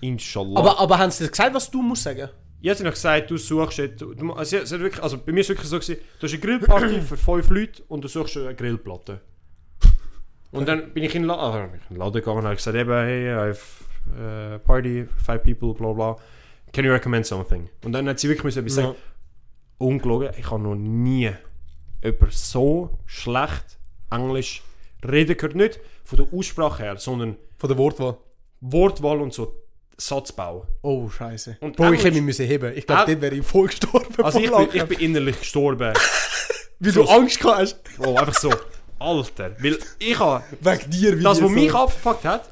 Inshallah. 0.00 0.58
Aber, 0.58 0.78
aber 0.78 0.98
haben 0.98 1.10
sie 1.10 1.24
dir 1.24 1.30
gesagt, 1.30 1.54
was 1.54 1.70
du 1.70 1.80
musst 1.80 2.02
sagen? 2.02 2.28
Ich 2.60 2.68
habe 2.68 2.82
noch 2.82 2.90
gesagt, 2.90 3.30
du 3.30 3.38
suchst 3.38 3.78
jetzt, 3.78 4.00
du, 4.02 4.12
du, 4.12 4.32
also, 4.32 4.56
es 4.56 4.72
hat 4.72 4.80
wirklich, 4.80 5.02
also 5.02 5.16
bei 5.16 5.32
mir 5.32 5.40
ist 5.40 5.46
es 5.46 5.50
wirklich 5.50 5.68
so 5.68 5.78
gewesen, 5.78 5.96
du 6.18 6.26
hast 6.26 6.32
eine 6.32 6.42
Grillparty 6.42 7.00
für 7.00 7.16
fünf 7.16 7.48
Leute 7.48 7.82
und 7.88 8.02
du 8.02 8.08
suchst 8.08 8.36
eine 8.36 8.54
Grillplatte. 8.54 9.20
Und 10.50 10.68
dann 10.68 10.92
bin 10.92 11.04
ich 11.04 11.14
in 11.14 11.22
den 11.22 11.28
Laden, 11.28 11.40
also 11.40 11.98
Laden 11.98 12.12
gegangen 12.12 12.38
und 12.38 12.44
habe 12.44 12.56
gesagt, 12.56 12.76
eben, 12.76 12.92
hey, 12.92 13.28
I 13.28 13.48
have 13.50 13.84
uh, 14.08 14.58
party, 14.58 15.06
five 15.24 15.42
people, 15.42 15.74
bla 15.74 15.92
bla. 15.92 16.16
Can 16.72 16.84
you 16.84 16.92
recommend 16.92 17.26
something? 17.26 17.68
Und 17.84 17.92
dann 17.92 18.08
hat 18.08 18.18
sie 18.18 18.28
wirklich 18.28 18.44
müssen 18.44 18.60
etwas 18.60 18.74
sagen, 18.76 18.94
ungelogen, 19.78 20.30
ich 20.38 20.50
habe 20.50 20.62
noch 20.62 20.74
nie 20.74 21.30
über 22.02 22.26
so 22.30 22.98
schlecht 23.06 23.78
Englisch 24.10 24.62
reden 25.06 25.36
gehört. 25.36 25.54
Nicht 25.56 25.80
von 26.04 26.18
der 26.18 26.26
Aussprache 26.38 26.82
her, 26.82 26.96
sondern 26.96 27.36
Von 27.58 27.68
der 27.68 27.78
Wortwahl. 27.78 28.16
Wortwahl 28.60 29.20
und 29.20 29.32
so 29.32 29.54
Satzbau. 29.96 30.66
Oh, 30.82 31.08
scheiße. 31.08 31.58
Und 31.60 31.76
Bro, 31.76 31.92
ich 31.92 32.04
Englisch- 32.04 32.04
hätte 32.04 32.20
mich 32.22 32.38
heben. 32.38 32.76
Ich 32.76 32.86
glaube, 32.86 33.02
Ah. 33.02 33.06
dort 33.06 33.20
wäre 33.20 33.34
ich 33.36 33.46
voll 33.46 33.66
gestorben. 33.68 34.06
Also 34.24 34.40
ich 34.40 34.50
bin, 34.50 34.68
ich 34.72 34.84
bin 34.84 34.98
innerlich 34.98 35.38
gestorben. 35.38 35.92
Wie 36.80 36.90
du 36.90 37.04
Angst 37.04 37.38
gehabt 37.40 37.58
hast. 37.60 37.76
Oh, 37.98 38.16
einfach 38.16 38.34
so. 38.34 38.50
Alter. 38.98 39.54
Weil 39.60 39.78
ich 39.98 40.18
habe... 40.18 40.42
Wegen 40.60 40.90
dir. 40.90 41.18
Wie 41.18 41.22
Das, 41.22 41.40
was 41.40 41.48
so- 41.48 41.48
mich 41.48 41.72
abgefuckt 41.74 42.24
hat, 42.24 42.48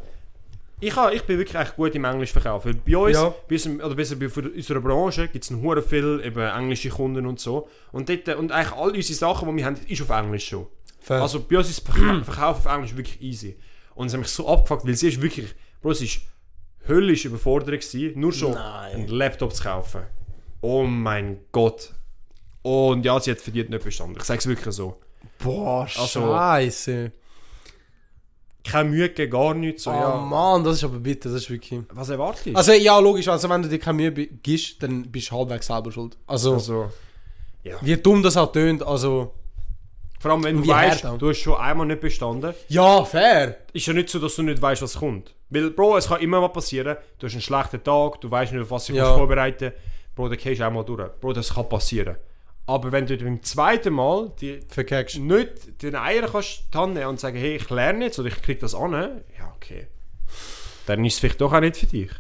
ich, 0.81 0.97
habe, 0.97 1.15
ich 1.15 1.23
bin 1.23 1.39
wirklich 1.39 1.61
echt 1.61 1.77
gut 1.77 1.95
im 1.95 2.05
Englisch 2.05 2.33
verkaufen. 2.33 2.81
Bei 2.87 2.97
uns, 2.97 3.15
Ja. 3.17 3.35
unserem, 3.49 3.81
oder 3.81 3.95
besser 3.95 4.17
bei 4.17 4.27
unserer 4.29 4.81
Branche, 4.81 5.29
gibt 5.29 5.45
es 5.45 5.51
hure 5.51 5.83
viel 5.83 6.21
eben 6.25 6.41
englische 6.41 6.89
Kunden 6.89 7.27
und 7.27 7.39
so. 7.41 7.69
Und, 7.93 8.09
dort, 8.09 8.29
und 8.39 8.53
eigentlich 8.53 8.73
all 8.73 8.91
unsere 8.91 9.15
Sachen, 9.19 9.49
die 9.49 9.57
wir 9.57 9.65
haben, 9.67 9.77
ist 9.87 10.03
auf 10.03 10.11
Englisch 10.11 10.49
schon. 10.49 10.67
Fair. 11.01 11.23
Also 11.23 11.41
bei 11.41 11.59
uns 11.59 11.71
ist 11.71 11.81
Verkauf 12.25 12.65
auf 12.67 12.73
Englisch 12.73 12.97
wirklich 12.97 13.21
easy. 13.23 13.57
Und 13.95 14.07
es 14.09 14.13
hat 14.13 14.21
mich 14.21 14.29
so 14.29 14.49
abgefuckt, 14.49 14.87
weil 14.87 14.95
sie 14.95 15.09
ist 15.09 15.21
wirklich... 15.23 15.55
Bro, 15.83 15.93
es 15.93 16.03
ist 16.03 16.21
höllisch 16.89 17.25
überfordert 17.25 17.69
gewesen, 17.81 18.19
nur 18.19 18.33
schon 18.33 18.53
Nein. 18.53 18.95
einen 18.95 19.09
Laptop 19.09 19.55
zu 19.55 19.63
kaufen. 19.63 20.03
Oh 20.63 20.83
mein 20.85 21.39
Gott. 21.53 21.93
Und 22.63 23.05
ja, 23.05 23.19
sie 23.21 23.31
hat 23.31 23.39
verdient 23.41 23.71
nicht 23.71 23.85
bestanden. 23.85 24.17
Ich 24.19 24.25
sage 24.25 24.39
es 24.39 24.47
wirklich 24.47 24.75
so. 24.75 24.99
Boah, 25.43 25.83
Also- 25.99 26.21
scheiße. 26.21 27.13
Keine 28.65 28.91
Mühe 28.91 29.09
gegeben, 29.09 29.31
gar 29.33 29.55
nichts. 29.55 29.85
So, 29.85 29.91
Oh 29.91 29.95
ja. 29.95 30.17
Mann, 30.17 30.63
das 30.65 30.77
ist 30.77 30.85
aber 30.85 30.99
bitter, 30.99 31.31
das 31.31 31.43
ist 31.43 31.51
wirklich... 31.51 31.81
Was 31.93 32.09
erwartet 32.11 32.47
ihr? 32.49 32.57
Also 32.57 32.73
ja, 32.73 32.99
logisch, 32.99 33.27
also 33.29 33.49
wenn 33.49 33.63
du 33.63 33.69
dir 33.69 33.79
keine 33.79 33.97
Mühe 34.11 34.13
gibst, 34.13 34.83
dann 34.83 35.03
bist 35.11 35.31
du 35.31 35.37
halbwegs 35.37 35.67
selber 35.67 35.91
schuld. 35.91 36.17
Also, 36.27 36.53
Also, 36.55 36.91
wie 37.83 37.97
dumm 37.97 38.23
das 38.23 38.37
auch 38.37 38.53
tönt, 38.53 38.83
also... 38.83 39.33
vor 40.19 40.31
allem, 40.33 40.45
wenn 40.45 40.63
du 40.63 40.69
weißt, 40.69 41.05
du 41.19 41.29
hast 41.31 41.39
schon 41.39 41.57
einmal 41.59 41.87
nicht 41.87 42.01
bestanden, 42.01 42.55
Ja, 42.69 43.05
fair. 43.05 43.57
ist 43.73 43.87
ja 43.87 43.93
nicht 43.95 44.09
so, 44.11 44.19
dass 44.19 44.37
du 44.37 44.43
nicht 44.43 44.61
weißt, 44.61 44.83
was 44.83 44.95
kommt. 44.95 45.35
Weil, 45.49 45.71
Bro, 45.71 45.97
es 45.97 46.07
kann 46.09 46.21
immer 46.21 46.41
was 46.43 46.53
passieren. 46.53 46.97
Du 47.19 47.27
hast 47.27 47.33
einen 47.33 47.43
schlechten 47.43 47.83
Tag, 47.83 48.21
du 48.21 48.31
weißt 48.31 48.53
nicht, 48.53 48.63
auf 48.63 48.71
was 48.71 48.87
du 48.87 48.93
Ja. 48.95 49.05
ja. 49.11 49.17
vorbereiten 49.17 49.73
Bro, 50.15 50.29
dann 50.29 50.39
gehst 50.39 50.61
du 50.61 50.67
einmal 50.67 50.85
durch. 50.85 51.09
Bro, 51.21 51.33
das 51.33 51.53
kann 51.55 51.69
passieren. 51.69 52.17
Aber 52.67 52.93
wenn 52.93 53.07
du 53.07 53.17
beim 53.17 53.43
zweiten 53.43 53.95
Mal 53.95 54.33
die 54.41 54.61
Verkackst. 54.69 55.19
nicht 55.19 55.83
den 55.83 55.97
Eier 55.97 56.29
kannst 56.29 56.63
und 56.75 57.21
sagen, 57.21 57.37
hey, 57.37 57.57
ich 57.57 57.69
lerne 57.71 58.05
jetzt 58.05 58.19
oder 58.19 58.29
ich 58.29 58.41
krieg 58.43 58.61
das 58.61 58.75
an, 58.75 58.93
ja, 58.93 59.53
okay. 59.57 59.89
Dann 60.87 61.05
ist 61.05 61.15
es 61.15 61.21
vielleicht 61.21 61.41
doch 61.41 61.53
auch 61.53 61.61
nicht 61.61 61.77
für 61.77 61.87
dich. 61.87 62.11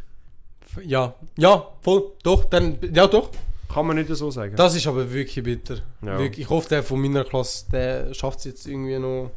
Ja, 0.85 1.15
ja, 1.37 1.69
voll, 1.83 2.13
doch, 2.23 2.45
dann, 2.45 2.79
ja 2.93 3.07
doch. 3.07 3.31
Kann 3.73 3.87
man 3.87 3.97
nicht 3.97 4.09
so 4.09 4.31
sagen. 4.31 4.57
Das 4.57 4.75
ist 4.75 4.87
aber 4.87 5.13
wirklich 5.13 5.45
bitter. 5.45 5.77
Ja. 6.03 6.19
Wirklich, 6.19 6.47
ich 6.47 6.51
hoffe, 6.51 6.69
der 6.69 6.83
von 6.83 7.01
meiner 7.01 7.25
Klasse, 7.25 7.67
der 7.71 8.15
schafft 8.15 8.41
es 8.41 8.45
jetzt 8.47 8.67
irgendwie 8.67 8.99
noch. 8.99 9.31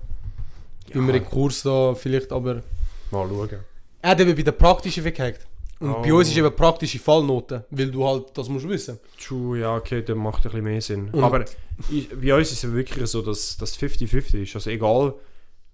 Immer 0.89 1.13
im 1.13 1.25
Kurs 1.25 1.63
da, 1.63 1.93
vielleicht, 1.95 2.31
aber... 2.31 2.63
Mal 3.11 3.27
schauen. 3.29 3.59
Er 4.01 4.09
hat 4.09 4.19
eben 4.19 4.35
bei 4.35 4.41
der 4.41 4.51
praktischen 4.51 5.03
verkackt. 5.03 5.45
Und 5.79 6.01
bei 6.01 6.13
Oh. 6.13 6.17
uns 6.17 6.29
ist 6.29 6.37
eben 6.37 6.55
praktische 6.55 6.97
Fallnoten, 6.99 7.63
weil 7.71 7.91
du 7.91 8.07
halt, 8.07 8.25
das 8.35 8.47
musst 8.47 8.67
wissen. 8.69 8.99
True, 9.21 9.59
ja, 9.59 9.75
okay, 9.75 10.01
das 10.01 10.15
macht 10.15 10.37
ein 10.45 10.51
bisschen 10.51 10.63
mehr 10.63 10.81
Sinn. 10.81 11.09
Und- 11.11 11.23
Aber 11.23 11.43
ich, 11.91 12.07
bei 12.09 12.33
uns 12.35 12.51
ist 12.51 12.63
es 12.63 12.71
wirklich 12.71 13.07
so, 13.09 13.21
dass 13.21 13.57
das 13.57 13.75
50-50 13.77 14.43
ist. 14.43 14.55
Also 14.55 14.69
egal, 14.69 15.13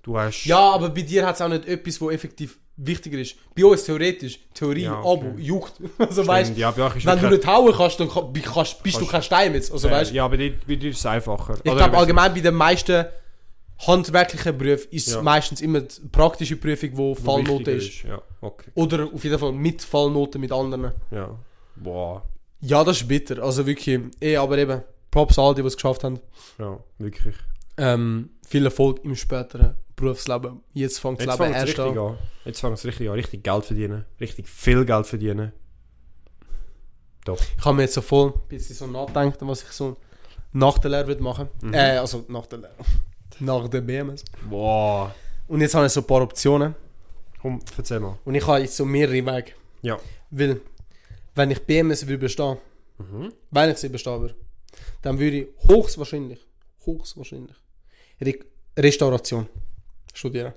Du 0.02 0.18
hast... 0.18 0.46
Ja, 0.46 0.58
aber 0.72 0.90
bei 0.90 1.02
dir 1.02 1.28
hat 1.28 1.36
es 1.36 1.42
auch 1.42 1.50
nicht 1.50 1.68
etwas, 1.68 2.00
wo 2.00 2.10
effektiv 2.10 2.58
wichtiger 2.78 3.20
ist. 3.20 3.36
Bei 3.54 3.66
uns 3.66 3.84
theoretisch, 3.84 4.40
Theorie, 4.54 4.84
Ja, 4.84 5.02
okay. 5.02 5.28
Abo, 5.28 5.38
juckt. 5.38 5.74
Also 6.00 6.26
weißt 6.26 6.58
ja, 6.58 6.72
bei 6.72 6.90
wenn 7.04 7.20
du 7.20 7.30
nicht 7.30 7.46
hauen 7.46 7.74
kannst, 7.76 8.00
dann 8.00 8.08
kann- 8.10 8.32
kannst, 8.34 8.82
bist 8.82 8.96
du 8.96 9.00
Kannst- 9.02 9.12
kein 9.12 9.24
Stein 9.24 9.54
jetzt. 9.56 9.74
Also 9.74 9.90
äh, 9.90 9.92
weißt 9.92 10.14
Ja, 10.14 10.26
bei 10.30 10.38
dir, 10.38 10.54
bei 10.66 10.76
dir 10.76 10.92
ist 10.92 11.00
es 11.00 11.06
einfacher. 11.06 11.56
ich 11.62 11.64
glaube 11.76 11.98
allgemein 11.98 12.34
bei 12.34 12.40
den 12.40 12.56
meisten 12.56 13.06
handwerklichen 13.88 14.58
Berufen 14.58 14.88
ist 14.92 15.12
Ja. 15.12 15.22
meistens 15.22 15.62
immer 15.62 15.82
die 15.82 16.08
praktische 16.12 16.56
Prüfung, 16.58 16.90
wo 16.94 17.16
Fallnote 17.16 17.72
ist. 17.72 18.04
Ja, 18.04 18.22
okay. 18.42 18.72
Oder 18.76 19.06
auf 19.14 19.24
jeden 19.24 19.40
Fall 19.40 19.52
mit 19.54 19.82
Fallnoten 19.82 20.42
mit 20.42 20.52
anderen. 20.52 20.92
Ja. 21.12 21.38
Boah. 21.76 22.24
Ja, 22.62 22.84
das 22.84 23.02
ist 23.02 23.08
bitter. 23.08 23.42
Also 23.42 23.66
wirklich, 23.66 24.00
eh, 24.22 24.36
aber 24.36 24.58
eben, 24.58 24.82
Props 25.12 25.40
all 25.40 25.56
die, 25.56 25.62
die 25.62 25.68
es 25.68 25.76
geschafft 25.76 26.04
haben. 26.04 26.20
Ja, 26.58 26.78
wirklich. 26.98 27.36
Ähm, 27.78 28.32
viel 28.46 28.66
Erfolg 28.66 29.00
im 29.06 29.16
späteren 29.16 29.76
Berufsleben. 29.96 30.62
Jetzt 30.74 31.00
fängt 31.00 31.20
das 31.22 31.28
Jetzt 31.28 31.40
Leben 31.40 31.54
erst 31.54 31.68
richtig 31.68 31.86
an. 31.86 31.98
an. 31.98 32.18
Jetzt 32.46 32.60
fängt 32.60 32.74
es 32.78 32.86
richtig 32.86 33.08
an. 33.10 33.16
Richtig 33.16 33.44
Geld 33.44 33.66
verdienen. 33.66 34.06
Richtig 34.20 34.48
viel 34.50 34.84
Geld 34.86 35.08
verdienen. 35.08 35.54
Top. 37.26 37.40
Ich 37.58 37.66
habe 37.66 37.76
mir 37.76 37.84
jetzt 37.84 37.94
so 37.94 38.02
voll 38.02 38.34
ein 38.34 38.48
bisschen 38.50 38.76
so 38.76 38.88
nachgedacht, 38.88 39.38
was 39.42 39.64
ich 39.64 39.70
so 39.70 39.98
nach 40.52 40.78
der 40.80 40.92
Lehre 40.92 41.08
würde 41.08 41.24
machen. 41.24 41.48
Mhm. 41.62 41.74
Äh, 41.74 41.98
also 41.98 42.26
nach 42.28 42.46
der 42.48 42.60
Lehre. 42.60 42.74
Nach 43.40 43.68
der 43.68 43.82
BMS. 43.82 44.24
Boah. 44.50 45.14
Und 45.48 45.62
jetzt 45.62 45.74
habe 45.76 45.86
ich 45.88 45.92
so 45.92 46.02
ein 46.02 46.08
paar 46.08 46.22
Optionen. 46.22 46.76
Komm, 47.42 47.60
erzähl 47.78 48.00
mal. 48.00 48.18
Und 48.26 48.36
ich 48.36 48.46
habe 48.46 48.60
jetzt 48.60 48.76
so 48.76 48.86
mehrere 48.86 49.14
Wege. 49.26 49.52
Ja. 49.82 49.98
Weil, 50.30 50.62
wenn 51.36 51.52
ich 51.52 51.60
BMS 51.66 52.06
würde 52.06 52.18
bestehen, 52.20 52.58
Mhm. 52.98 53.32
wenn 53.52 53.70
ich 53.72 53.78
sie 53.78 53.88
bestehen 53.90 54.20
würde, 54.20 54.36
dann 55.02 55.18
würde 55.18 55.38
ich 55.38 55.48
höchstwahrscheinlich, 55.70 56.40
höchstwahrscheinlich 56.84 57.56
Re 58.22 58.34
Restauration 58.78 59.48
studieren. 60.14 60.52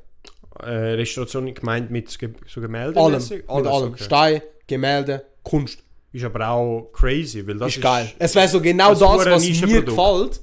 Äh, 0.61 0.95
Restauration 0.97 1.55
gemeint 1.55 1.91
mit 1.91 2.19
Ge 2.19 2.31
so 2.49 2.61
Gemälden? 2.61 2.97
Allem, 2.99 3.13
mäßig? 3.15 3.39
mit 3.43 3.49
allem. 3.49 3.93
okay. 3.93 4.03
Stein, 4.03 4.43
Gemälde, 4.67 5.25
Kunst. 5.45 5.79
Ist 6.13 6.25
aber 6.25 6.49
auch 6.49 6.91
crazy, 6.93 7.47
weil 7.47 7.57
das 7.59 7.69
ist 7.69 7.77
ist, 7.77 7.83
geil. 7.83 8.13
Es 8.19 8.35
wäre 8.35 8.49
so 8.49 8.61
genau 8.61 8.91
das 8.91 8.99
das, 8.99 9.27
was 9.27 9.61
mir 9.63 9.83
gefällt. 9.83 10.41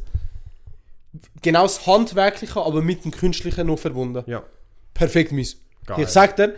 Genau 1.41 1.63
das 1.63 1.85
Handwerkliche, 1.87 2.59
aber 2.61 2.81
mit 2.81 3.05
dem 3.05 3.11
Künstlichen 3.11 3.67
noch 3.67 3.79
verbunden. 3.79 4.23
Ja. 4.27 4.43
Perfekt 4.93 5.31
mies. 5.31 5.57
Geil. 5.85 6.01
Ich 6.01 6.09
sag 6.09 6.35
dir, 6.35 6.55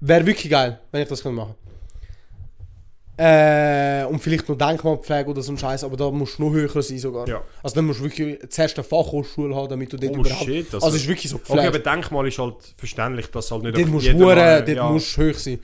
wäre 0.00 0.24
wirklich 0.26 0.50
geil, 0.50 0.80
wenn 0.92 1.02
ich 1.02 1.08
das 1.08 1.22
könnte 1.22 1.36
machen 1.36 1.54
äh, 3.16 4.04
Und 4.04 4.18
vielleicht 4.20 4.48
noch 4.48 4.56
Denkmalpflege 4.58 5.30
oder 5.30 5.42
so 5.42 5.52
ein 5.52 5.58
Scheiß, 5.58 5.84
aber 5.84 5.96
da 5.96 6.10
musst 6.10 6.38
du 6.38 6.44
noch 6.44 6.52
höher 6.52 6.82
sein 6.82 6.98
sogar. 6.98 7.28
Ja. 7.28 7.42
Also 7.62 7.76
dann 7.76 7.86
musst 7.86 8.00
du 8.00 8.04
wirklich 8.04 8.38
zuerst 8.50 8.76
eine 8.76 8.84
Fachhochschule 8.84 9.54
haben, 9.54 9.68
damit 9.68 9.92
du 9.92 9.96
dort 9.96 10.12
Oh, 10.16 10.20
überhaupt... 10.20 10.44
shit, 10.44 10.72
das 10.72 10.82
also 10.82 10.96
ist- 10.96 11.06
wirklich 11.06 11.30
so 11.30 11.36
Okay, 11.36 11.52
aber 11.66 11.78
geflasht. 11.78 11.86
Denkmal 11.86 12.26
ist 12.28 12.38
halt 12.38 12.56
verständlich, 12.76 13.26
dass 13.30 13.50
halt 13.50 13.62
nicht 13.62 13.76
Dort 13.76 13.88
musst 13.88 14.06
jeder 14.06 14.18
hure- 14.18 14.34
mal- 14.36 14.64
dort 14.64 14.76
ja. 14.76 14.88
musst 14.90 15.16
du 15.16 15.30
hoch 15.30 15.34
sein. 15.38 15.58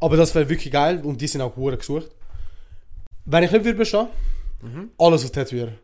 Aber 0.00 0.16
das 0.16 0.34
wäre 0.34 0.48
wirklich 0.48 0.72
geil 0.72 1.00
und 1.04 1.20
die 1.20 1.26
sind 1.28 1.42
auch 1.42 1.54
hure 1.56 1.76
gesucht. 1.76 2.10
Wenn 3.24 3.44
ich 3.44 3.50
nicht 3.52 3.64
würde 3.64 3.78
bestehen, 3.78 4.08
Mhm. 4.62 4.90
alles 4.98 5.24
auf 5.24 5.30
Tätowieren. 5.32 5.74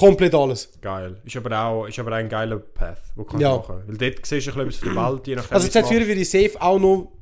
Komplett 0.00 0.34
alles. 0.34 0.72
Geil. 0.80 1.16
Ist 1.24 1.36
aber 1.36 1.58
auch, 1.64 1.86
ist 1.86 1.98
aber 1.98 2.10
auch 2.12 2.16
ein 2.16 2.28
geiler 2.28 2.58
Path, 2.58 2.98
den 3.16 3.26
du 3.26 3.38
Ja. 3.38 3.50
kannst 3.56 3.68
machen 3.68 3.82
Weil 3.86 3.96
dort 4.10 4.26
siehst 4.26 4.46
du 4.46 4.50
ein 4.58 4.66
bisschen 4.66 4.94
der 4.94 5.04
Welt, 5.12 5.26
je 5.26 5.34
nachdem 5.36 5.52
Also 5.54 5.66
wie 5.66 5.70
du 5.70 5.78
es 5.78 5.84
Tätowieren 5.88 5.98
machst. 6.00 6.08
würde 6.08 6.20
ich 6.20 6.30
safe 6.52 6.62
auch 6.62 6.78
noch 6.78 7.12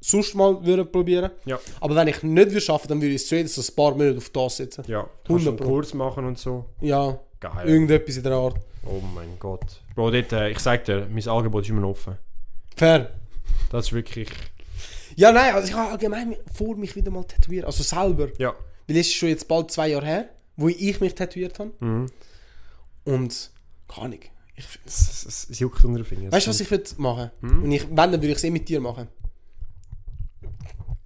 sonst 0.00 0.34
mal 0.34 0.64
würde 0.66 0.84
probieren. 0.84 1.30
Ja. 1.46 1.58
Aber 1.80 1.94
wenn 1.96 2.08
ich 2.08 2.22
nicht 2.22 2.46
würde 2.48 2.60
schaffen, 2.60 2.88
dann 2.88 3.00
würde 3.00 3.14
ich 3.14 3.22
straight 3.22 3.48
so 3.48 3.60
ein 3.62 3.74
paar 3.76 3.92
Monate 3.92 4.18
auf 4.18 4.28
das 4.30 4.56
setzen. 4.58 4.84
Ja, 4.86 5.02
kannst 5.26 5.46
100 5.46 5.60
einen. 5.60 5.70
Kurs 5.70 5.94
machen 5.94 6.24
und 6.26 6.38
so. 6.38 6.66
Ja, 6.80 7.18
Geil. 7.40 7.66
irgendetwas 7.68 8.16
in 8.16 8.22
der 8.22 8.32
Art. 8.32 8.56
Oh 8.86 9.00
mein 9.14 9.38
Gott. 9.38 9.80
Bro, 9.94 10.10
dort, 10.10 10.32
äh, 10.32 10.50
ich 10.50 10.58
sag 10.58 10.84
dir, 10.84 11.06
mein 11.10 11.26
Angebot 11.26 11.62
ist 11.64 11.70
immer 11.70 11.88
offen. 11.88 12.18
Fair. 12.76 13.12
Das 13.70 13.86
ist 13.86 13.92
wirklich... 13.92 14.28
Ja, 15.16 15.30
nein, 15.32 15.54
also 15.54 15.68
ich 15.68 15.74
habe 15.74 15.92
allgemein 15.92 16.36
vor, 16.52 16.76
mich 16.76 16.94
wieder 16.96 17.10
mal 17.10 17.24
tätowieren. 17.24 17.64
Also 17.66 17.82
selber. 17.82 18.28
Ja. 18.38 18.54
Weil 18.86 18.96
es 18.98 19.06
ist 19.06 19.14
schon 19.14 19.28
jetzt 19.30 19.46
bald 19.48 19.70
zwei 19.70 19.88
Jahre 19.88 20.04
her, 20.04 20.28
wo 20.56 20.68
ich 20.68 21.00
mich 21.00 21.14
tätowiert 21.14 21.58
habe. 21.58 21.72
Mhm. 21.80 22.06
Und, 23.04 23.50
keine 23.88 24.04
Ahnung. 24.06 24.20
Ich, 24.56 24.66
Es, 24.86 25.24
es, 25.26 25.48
es 25.50 25.58
juckt 25.58 25.84
unter 25.84 25.98
den 25.98 26.04
Fingern. 26.06 26.30
weißt 26.32 26.46
du, 26.46 26.50
was 26.50 26.60
ich 26.60 26.70
würde 26.70 26.88
machen? 26.98 27.30
Mhm. 27.40 27.62
Und 27.64 27.72
ich, 27.72 27.86
wenn, 27.88 27.96
dann 27.96 28.12
würde 28.12 28.28
ich 28.28 28.36
es 28.36 28.44
eh 28.44 28.50
mit 28.50 28.68
dir 28.68 28.80
machen. 28.80 29.08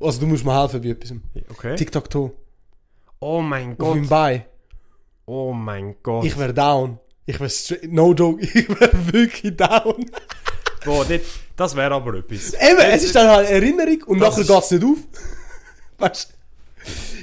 Also 0.00 0.20
du 0.20 0.26
musst 0.26 0.44
mir 0.44 0.58
helfen 0.60 0.80
bei 0.82 0.88
etwas. 0.90 1.12
Okay. 1.50 1.74
Tic-Tac-Toe. 1.76 2.30
Oh 3.20 3.40
mein 3.40 3.72
Auf 3.72 3.78
Gott. 3.78 3.96
meinem 3.96 4.08
Bein. 4.08 4.44
Oh 5.26 5.52
mein 5.52 5.96
Gott. 6.02 6.24
Ich 6.24 6.38
wäre 6.38 6.54
down. 6.54 6.98
Ich 7.26 7.38
wäre 7.40 7.50
straight, 7.50 7.92
no 7.92 8.14
joke, 8.14 8.40
ich 8.44 8.68
wäre 8.68 9.12
wirklich 9.12 9.56
down. 9.56 10.10
Bro, 10.84 11.04
dort, 11.04 11.20
das 11.56 11.74
wäre 11.74 11.92
aber 11.94 12.14
etwas. 12.14 12.54
Eben, 12.54 12.78
es 12.92 13.04
ist 13.04 13.14
dann 13.14 13.28
halt 13.28 13.50
Erinnerung 13.50 14.02
und 14.06 14.20
Das 14.20 14.36
nachher 14.38 14.54
geht 14.54 14.64
es 14.64 14.70
nicht 14.70 14.84
auf. 14.84 14.98
Weißt 15.98 16.30
du? 16.30 16.37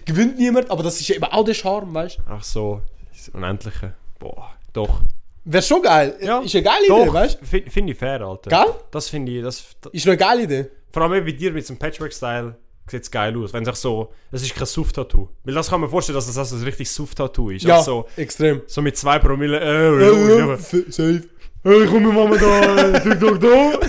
Gewinnt 0.05 0.37
niemand, 0.37 0.69
aber 0.69 0.83
das 0.83 0.99
ist 1.01 1.09
eben 1.09 1.23
auch 1.23 1.43
der 1.43 1.53
Charme, 1.53 1.93
weißt 1.93 2.17
du? 2.19 2.21
Ach 2.29 2.43
so, 2.43 2.81
das 3.11 3.29
Unendliche. 3.29 3.93
Boah, 4.19 4.51
doch. 4.73 5.01
Wäre 5.43 5.63
schon 5.63 5.81
geil. 5.81 6.15
Ja. 6.21 6.39
Ist 6.41 6.55
eine 6.55 6.63
geile 6.63 6.85
Idee, 6.85 7.05
Doch, 7.05 7.13
weißt 7.13 7.41
du? 7.41 7.45
fi- 7.45 7.69
finde 7.69 7.91
ich 7.93 7.97
fair, 7.99 8.21
Alter. 8.21 8.49
Gell? 8.49 8.73
Das 8.91 9.09
finde 9.09 9.31
ich, 9.31 9.43
das, 9.43 9.63
das, 9.81 9.93
Ist 9.93 10.07
eine 10.07 10.17
geile 10.17 10.43
Idee. 10.43 10.67
vor 10.91 11.03
allem 11.03 11.13
eben 11.13 11.25
bei 11.25 11.31
dir 11.33 11.51
mit 11.51 11.65
so 11.65 11.73
einem 11.73 11.79
Patchwork-Style 11.79 12.55
sieht 12.87 13.03
es 13.03 13.11
geil 13.11 13.35
aus. 13.37 13.51
Wenn 13.53 13.67
es 13.67 13.81
so, 13.81 14.11
es 14.31 14.41
ist 14.43 14.55
kein 14.55 14.65
Soft-Tattoo. 14.65 15.27
Weil 15.43 15.53
das 15.55 15.69
kann 15.69 15.81
man 15.81 15.89
vorstellen, 15.89 16.15
dass 16.15 16.27
das 16.27 16.37
also 16.37 16.55
ein 16.55 16.63
richtig 16.63 16.89
Soft-Tattoo 16.91 17.49
ist. 17.51 17.63
Ja, 17.63 17.77
Also, 17.77 18.05
extrem. 18.15 18.61
so 18.67 18.81
mit 18.81 18.95
zwei 18.97 19.17
Promille, 19.19 19.59
äh, 19.59 20.01
Ja, 20.03 20.11
ja, 20.11 20.29
ja, 20.39 20.45
ja, 20.47 20.53
f- 20.53 20.85
safe. 20.89 21.23
Hey, 21.63 21.87
komm, 21.87 22.03
Mama 22.13 22.37
da, 22.37 22.99
TikTok 22.99 23.39
da. 23.41 23.79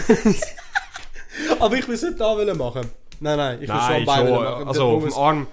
Aber 1.61 1.77
ich 1.77 1.87
will 1.87 1.95
es 1.95 2.03
nicht 2.03 2.19
da 2.21 2.35
machen. 2.55 2.91
Nein, 3.21 3.37
nein, 3.37 3.55
ich 3.63 3.69
will 3.69 3.77
schon 3.77 3.77
Nein, 3.79 4.05
beide 4.07 4.29
schon, 4.29 4.45
machen. 4.45 4.69
also 4.69 4.85
auf 4.85 5.05
dem 5.05 5.15
Arm, 5.15 5.47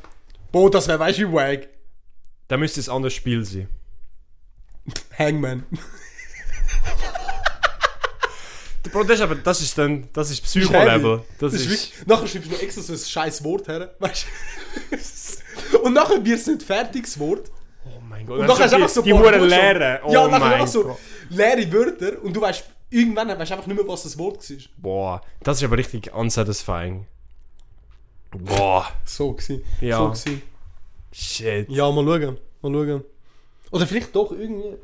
Boah, 0.53 0.71
das 0.71 0.87
wäre, 0.87 0.99
weißt 0.99 1.19
du, 1.19 1.29
wie 1.29 1.33
wack. 1.33 1.67
da 2.47 2.55
müsste 2.57 2.79
es 2.79 2.87
ein 2.87 2.95
anderes 2.95 3.13
Spiel 3.15 3.43
sein. 3.43 3.67
Hangman. 5.17 5.65
Bro, 8.91 9.03
das 9.05 9.15
ist 9.15 9.21
aber, 9.21 9.35
das 9.35 9.61
ist 9.61 9.75
dann, 9.77 10.07
das 10.13 10.29
ist 10.29 10.43
Psycho-Level. 10.43 11.23
Das, 11.39 11.51
Das 11.53 11.61
ist 11.61 11.71
ist, 11.71 12.05
nachher 12.07 12.27
schreibst 12.27 12.47
du 12.49 12.53
noch 12.53 12.61
extra 12.61 12.81
so 12.83 12.93
ein 12.93 12.99
scheiß 12.99 13.43
Wort 13.43 13.67
her, 13.67 13.95
weißt 13.97 14.25
du? 15.71 15.79
Und 15.79 15.93
nachher 15.93 16.23
wird 16.23 16.39
es 16.39 16.45
nicht 16.47 16.61
fertig, 16.63 17.03
das 17.05 17.17
Wort. 17.17 17.49
oh 17.85 17.99
mein 18.07 18.25
Gott. 18.27 18.39
Und 18.39 18.45
nachher 18.45 18.65
hast 18.65 18.71
du 18.71 18.75
einfach 18.75 18.89
so 18.89 19.01
die 19.01 19.11
Buchstaben. 19.11 19.47
leeren. 19.47 19.99
Oh 20.03 20.11
ja, 20.13 20.27
nachher 20.27 20.45
einfach 20.45 20.67
so 20.67 20.83
Gott. 20.83 20.97
leere 21.29 21.71
Wörter 21.71 22.21
und 22.21 22.33
du 22.35 22.41
weißt, 22.41 22.65
irgendwann 22.91 23.29
weißt 23.29 23.49
du 23.51 23.55
einfach 23.55 23.67
nicht 23.67 23.77
mehr, 23.77 23.87
was 23.87 24.03
das 24.03 24.17
Wort 24.19 24.47
war. 24.47 24.57
Boah, 24.77 25.21
das 25.41 25.57
ist 25.57 25.63
aber 25.63 25.77
richtig 25.77 26.13
unsatisfying. 26.13 27.07
Boah, 28.39 28.87
So 29.05 29.33
gewesen. 29.33 29.63
Ja. 29.81 29.97
So 29.97 30.09
gewesen. 30.09 30.41
shit. 31.11 31.69
Ja, 31.69 31.89
mal 31.91 32.03
schauen. 32.05 32.37
Mal 32.61 32.71
schauen. 32.87 33.03
Oder 33.71 33.87
vielleicht 33.87 34.15
doch 34.15 34.31
irgendwie. 34.31 34.75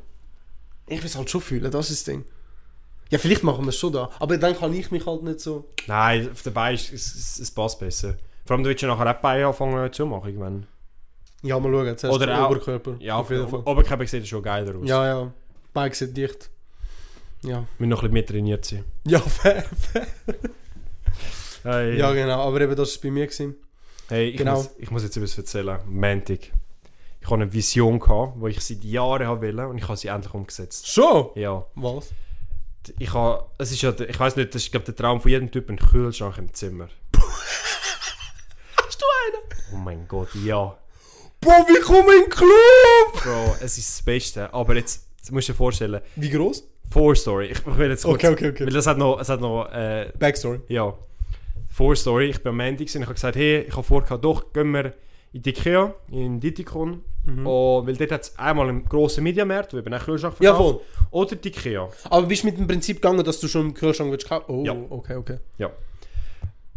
Ich 0.86 0.98
will 0.98 1.06
es 1.06 1.16
halt 1.16 1.30
schon 1.30 1.40
fühlen, 1.40 1.70
das 1.70 1.90
ist 1.90 2.06
das 2.06 2.12
Ding. 2.12 2.24
Ja, 3.10 3.18
vielleicht 3.18 3.42
machen 3.44 3.64
wir 3.64 3.68
es 3.70 3.78
schon 3.78 3.92
da. 3.92 4.10
Aber 4.18 4.36
dann 4.38 4.56
kann 4.56 4.72
ich 4.74 4.90
mich 4.90 5.04
halt 5.06 5.22
nicht 5.22 5.40
so. 5.40 5.64
Nein, 5.86 6.30
auf 6.32 6.42
der 6.42 6.50
Bein 6.50 6.74
ist 6.74 6.92
es, 6.92 7.14
es, 7.14 7.38
es 7.40 7.50
passt 7.50 7.78
besser. 7.80 8.16
Vor 8.46 8.54
allem, 8.56 8.64
du 8.64 8.70
willst 8.70 8.82
ja 8.82 8.88
nachher 8.88 9.16
auch 9.16 9.20
Beine 9.20 9.46
anfangen 9.46 9.92
zu 9.92 10.06
machen, 10.06 10.26
irgendwann. 10.28 10.66
Ja, 11.42 11.58
mal 11.58 11.72
schauen. 11.72 11.96
Zuerst 11.98 12.14
Oder 12.16 12.26
der 12.26 12.44
auch- 12.44 12.50
Oberkörper. 12.50 12.96
Ja, 13.00 13.16
auf 13.16 13.30
jeden 13.30 13.48
Fall. 13.48 13.60
Oberkörper 13.60 14.06
sieht 14.06 14.26
schon 14.28 14.42
geiler 14.42 14.76
aus. 14.76 14.88
Ja, 14.88 15.06
ja. 15.06 15.32
Bein 15.72 15.92
sieht 15.92 16.16
dicht. 16.16 16.50
Ja. 17.42 17.64
Wir 17.78 17.86
noch 17.86 17.98
ein 17.98 18.10
bisschen 18.10 18.12
mehr 18.12 18.26
trainiert 18.26 18.64
sein. 18.64 18.84
Ja, 19.06 19.18
fair, 19.20 19.62
fair. 19.92 20.06
Hey, 21.62 21.98
Ja, 21.98 22.12
genau. 22.12 22.46
Aber 22.46 22.60
eben, 22.60 22.74
das 22.76 22.96
war 22.96 23.02
bei 23.02 23.10
mir. 23.10 23.26
Gewesen. 23.26 23.54
hey 24.08 24.28
ich, 24.30 24.36
genau. 24.36 24.56
muss, 24.56 24.70
ich 24.78 24.90
muss 24.90 25.02
jetzt 25.02 25.16
etwas 25.16 25.36
erzählen. 25.38 25.78
Mantic. 25.86 26.52
Ich 27.20 27.26
hatte 27.26 27.42
eine 27.42 27.52
Vision, 27.52 27.98
gehabt, 27.98 28.36
die 28.42 28.48
ich 28.48 28.60
seit 28.60 28.82
Jahren 28.82 29.26
haben 29.26 29.42
wollte 29.42 29.68
und 29.68 29.76
ich 29.76 29.84
habe 29.84 29.96
sie 29.96 30.08
endlich 30.08 30.32
umgesetzt. 30.32 30.88
Schon? 30.88 31.28
Ja. 31.34 31.66
Was? 31.74 32.10
Ich 32.98 33.12
habe, 33.12 33.44
es 33.58 33.72
ist 33.72 33.82
ja, 33.82 33.92
ich 33.98 34.18
weiß 34.18 34.36
nicht, 34.36 34.54
das 34.54 34.62
ist 34.62 34.70
glaube 34.70 34.86
der 34.86 34.96
Traum 34.96 35.20
von 35.20 35.30
jedem 35.30 35.50
Typ, 35.50 35.68
ein 35.68 35.76
Kühlschrank 35.76 36.38
im 36.38 36.52
Zimmer. 36.54 36.88
Hast 38.76 39.02
du 39.02 39.06
einen? 39.26 39.42
Oh 39.74 39.76
mein 39.76 40.08
Gott, 40.08 40.34
ja. 40.34 40.76
Boah, 41.42 41.66
wie 41.68 41.80
komme 41.80 42.14
in 42.14 42.22
den 42.22 42.30
Club? 42.30 43.22
Bro, 43.22 43.56
es 43.60 43.76
ist 43.76 43.98
das 43.98 44.02
Beste. 44.02 44.52
Aber 44.54 44.74
jetzt, 44.76 45.06
jetzt 45.18 45.30
musst 45.30 45.48
du 45.48 45.52
dir 45.52 45.56
vorstellen, 45.58 46.00
Wie 46.16 46.30
groß? 46.30 46.64
Four 46.90 47.14
Story. 47.16 47.46
Ich, 47.46 47.58
ich 47.58 47.66
will 47.78 47.90
jetzt 47.90 48.04
kurz, 48.04 48.16
Okay, 48.16 48.28
okay, 48.28 48.48
okay. 48.48 48.64
Weil 48.66 48.72
das 48.72 48.86
hat 48.86 48.96
noch, 48.98 49.20
es 49.20 49.28
hat 49.28 49.40
noch, 49.40 49.70
äh, 49.72 50.10
Backstory. 50.18 50.60
ja. 50.68 50.94
Four 51.80 51.96
Story. 51.96 52.26
Ich 52.28 52.42
bin 52.42 52.50
am 52.50 52.56
Montag 52.58 52.76
gewesen 52.80 52.98
und 52.98 53.02
ich 53.04 53.06
habe 53.08 53.14
gesagt, 53.14 53.36
hey, 53.36 53.60
ich 53.66 53.72
habe 53.74 53.82
vor, 53.82 54.02
doch, 54.02 54.52
gehen 54.52 54.70
wir 54.72 54.92
in 55.32 55.40
die 55.40 55.48
Ikea, 55.48 55.94
in 56.10 56.38
Didikon. 56.38 57.02
Oh, 57.46 57.80
weil 57.86 57.96
dort 57.96 58.12
hat 58.12 58.20
es 58.20 58.38
einmal 58.38 58.68
einen 58.68 58.84
grossen 58.84 59.24
Mediamarkt, 59.24 59.72
wo 59.72 59.78
eben 59.78 59.94
auch 59.94 60.04
Kühlschrank 60.04 60.34
verkauft. 60.36 60.58
voll. 60.58 60.80
Oder 61.10 61.36
die 61.36 61.48
Ikea. 61.48 61.88
Aber 62.10 62.26
bist 62.26 62.42
du 62.42 62.48
mit 62.48 62.58
dem 62.58 62.66
Prinzip 62.66 62.96
gegangen, 63.00 63.24
dass 63.24 63.40
du 63.40 63.48
schon 63.48 63.68
im 63.68 63.72
Kühlschrank 63.74 64.10
willst 64.10 64.28
kaufen? 64.28 64.44
Oh, 64.48 64.62
Ja. 64.62 64.76
okay, 64.90 65.14
okay. 65.14 65.38
Ja. 65.56 65.70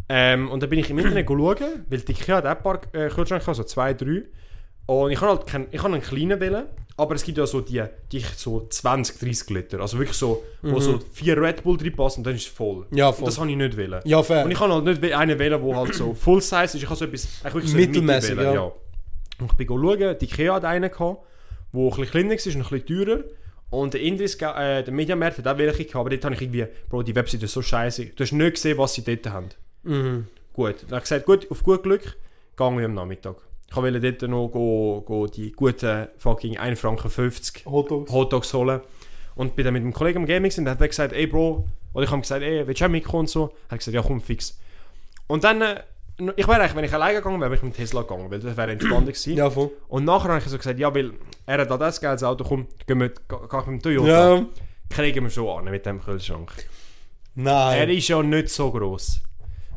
Ähm, 0.08 0.50
und 0.50 0.62
dann 0.62 0.70
bin 0.70 0.78
ich 0.78 0.88
im 0.88 0.98
Internet 0.98 1.28
schauen, 1.28 1.84
weil 1.90 2.00
die 2.00 2.12
Ikea 2.12 2.36
hat 2.36 2.46
auch 2.46 2.50
ein 2.56 2.62
paar 2.62 2.80
äh, 2.94 3.10
Kühlschränke, 3.10 3.46
also 3.48 3.64
zwei, 3.64 3.92
drei. 3.92 4.22
Und 4.86 5.10
ich 5.10 5.20
habe 5.20 5.32
halt 5.36 5.46
kein, 5.46 5.66
ich 5.70 5.82
habe 5.82 5.92
einen 5.92 6.02
kleinen 6.02 6.40
wählen 6.40 6.64
Aber 6.96 7.16
es 7.16 7.24
gibt 7.24 7.38
ja 7.38 7.46
so 7.46 7.60
die, 7.60 7.82
die 8.12 8.20
so 8.36 8.66
20, 8.68 9.18
30 9.18 9.50
Liter. 9.50 9.80
Also 9.80 9.98
wirklich 9.98 10.16
so, 10.16 10.44
wo 10.62 10.78
so 10.78 11.00
vier 11.12 11.40
Red 11.40 11.64
Bull 11.64 11.76
drin 11.76 11.94
passen 11.96 12.20
und 12.20 12.26
dann 12.26 12.36
ist 12.36 12.42
es 12.42 12.52
voll. 12.52 12.86
Mhm. 12.90 12.96
Ja, 12.96 13.08
Und 13.08 13.16
voll. 13.16 13.26
das 13.26 13.38
habe 13.38 13.50
ich 13.50 13.56
nicht 13.56 13.76
wollen. 13.76 14.00
Ja, 14.04 14.22
fair. 14.22 14.44
Und 14.44 14.52
ich 14.52 14.58
kann 14.58 14.72
halt 14.72 14.84
nicht 14.84 15.12
einen 15.12 15.38
wählen, 15.38 15.64
der 15.64 15.76
halt 15.76 15.94
so 15.94 16.14
Full 16.14 16.40
Size 16.40 16.64
ist. 16.64 16.74
Ich 16.76 16.84
habe 16.86 16.94
so 16.96 17.04
etwas 17.04 17.26
eigentlich 17.42 17.54
wirklich 17.54 17.70
so 17.72 17.76
Mittelmäßig, 17.78 18.30
Mitte 18.30 18.42
wählen, 18.42 18.54
ja. 18.54 18.72
Und 19.40 19.50
ich 19.50 19.56
bin 19.56 19.66
schauen, 19.66 20.16
die 20.20 20.24
Ikea 20.24 20.54
hat 20.54 20.64
einen 20.64 20.88
gehabt, 20.90 21.18
der 21.72 21.80
ein 21.80 21.88
bisschen 21.90 22.06
kleiner 22.10 22.30
war 22.30 22.46
und 22.46 22.72
ein 22.72 22.80
bisschen 22.80 22.86
teurer. 23.06 23.24
Und 23.70 23.94
der 23.94 24.00
Indis, 24.02 24.34
äh, 24.36 24.84
der 24.84 24.92
Mediamarkt 24.92 25.38
hat 25.38 25.48
auch 25.48 25.58
welche 25.58 25.84
gehabt, 25.84 25.96
aber 25.96 26.10
dort 26.10 26.24
habe 26.24 26.34
ich 26.36 26.42
irgendwie, 26.42 26.66
Bro, 26.88 27.02
die 27.02 27.14
Webseite 27.16 27.46
ist 27.46 27.52
so 27.54 27.62
scheiße. 27.62 28.06
Du 28.06 28.22
hast 28.22 28.30
nicht 28.30 28.54
gesehen, 28.54 28.78
was 28.78 28.94
sie 28.94 29.02
dort 29.02 29.26
haben. 29.26 29.48
Mhm. 29.82 30.28
Gut, 30.52 30.76
dann 30.82 30.90
habe 30.90 30.96
ich 30.98 31.02
gesagt, 31.02 31.26
gut, 31.26 31.50
auf 31.50 31.64
gut 31.64 31.82
Glück, 31.82 32.16
gehen 32.56 32.78
wir 32.78 32.84
am 32.84 32.94
Nachmittag. 32.94 33.36
Ich 33.76 33.82
wollte 33.82 34.12
dort 34.12 34.30
noch 34.30 34.48
go, 34.48 35.02
go 35.04 35.26
die 35.26 35.50
guten 35.50 36.06
fucking 36.18 36.58
1 36.58 36.78
Franken 36.78 37.10
50 37.10 37.66
Hotdogs. 37.66 38.12
Hotdogs 38.12 38.54
holen. 38.54 38.80
Und 39.34 39.56
bin 39.56 39.64
dann 39.64 39.74
mit 39.74 39.82
einem 39.82 39.92
Kollegen 39.92 40.18
am 40.18 40.26
Gaming 40.26 40.52
und 40.58 40.68
hat 40.68 40.80
er 40.80 40.86
gesagt, 40.86 41.12
ey 41.12 41.26
Bro, 41.26 41.66
oder 41.92 42.04
ich 42.04 42.10
habe 42.10 42.20
gesagt, 42.20 42.42
ey, 42.42 42.64
willst 42.66 42.80
du 42.80 42.84
auch 42.84 42.88
mitkommen 42.88 43.20
und 43.20 43.28
so? 43.28 43.52
Er 43.68 43.72
hat 43.72 43.78
gesagt, 43.80 43.94
ja 43.94 44.02
komm, 44.02 44.20
fix. 44.20 44.58
Und 45.26 45.42
dann, 45.42 45.60
äh, 45.60 45.82
ich 46.36 46.46
wäre 46.46 46.60
eigentlich, 46.60 46.76
wenn 46.76 46.84
ich 46.84 46.92
alleine 46.92 47.18
gegangen 47.18 47.40
wäre, 47.40 47.50
wäre 47.50 47.58
ich 47.58 47.64
mit 47.64 47.74
Tesla 47.74 48.02
gegangen, 48.02 48.30
weil 48.30 48.38
das 48.38 48.56
wäre 48.56 48.70
entspannter 48.70 49.12
gewesen. 49.12 49.36
Ja, 49.36 49.50
voll. 49.50 49.70
Und 49.88 50.04
nachher 50.04 50.28
habe 50.28 50.38
ich 50.38 50.44
so 50.44 50.56
gesagt, 50.56 50.78
ja, 50.78 50.94
weil 50.94 51.12
er 51.46 51.58
hat 51.58 51.70
da 51.70 51.76
das 51.76 52.00
geiles 52.00 52.22
Auto, 52.22 52.44
komm, 52.44 52.68
gehen 52.86 53.00
wir, 53.00 53.08
geh 53.08 53.36
ich 53.42 53.52
mit 53.52 53.66
dem 53.66 53.82
Toyota. 53.82 54.36
Ja. 54.36 54.46
Kriegen 54.88 55.24
wir 55.24 55.30
schon 55.30 55.48
an 55.48 55.64
mit 55.70 55.84
dem 55.84 56.00
Kühlschrank. 56.00 56.52
Er 57.36 57.42
Nein. 57.42 57.90
ist 57.90 58.06
ja 58.06 58.22
nicht 58.22 58.50
so 58.50 58.70
groß. 58.70 59.20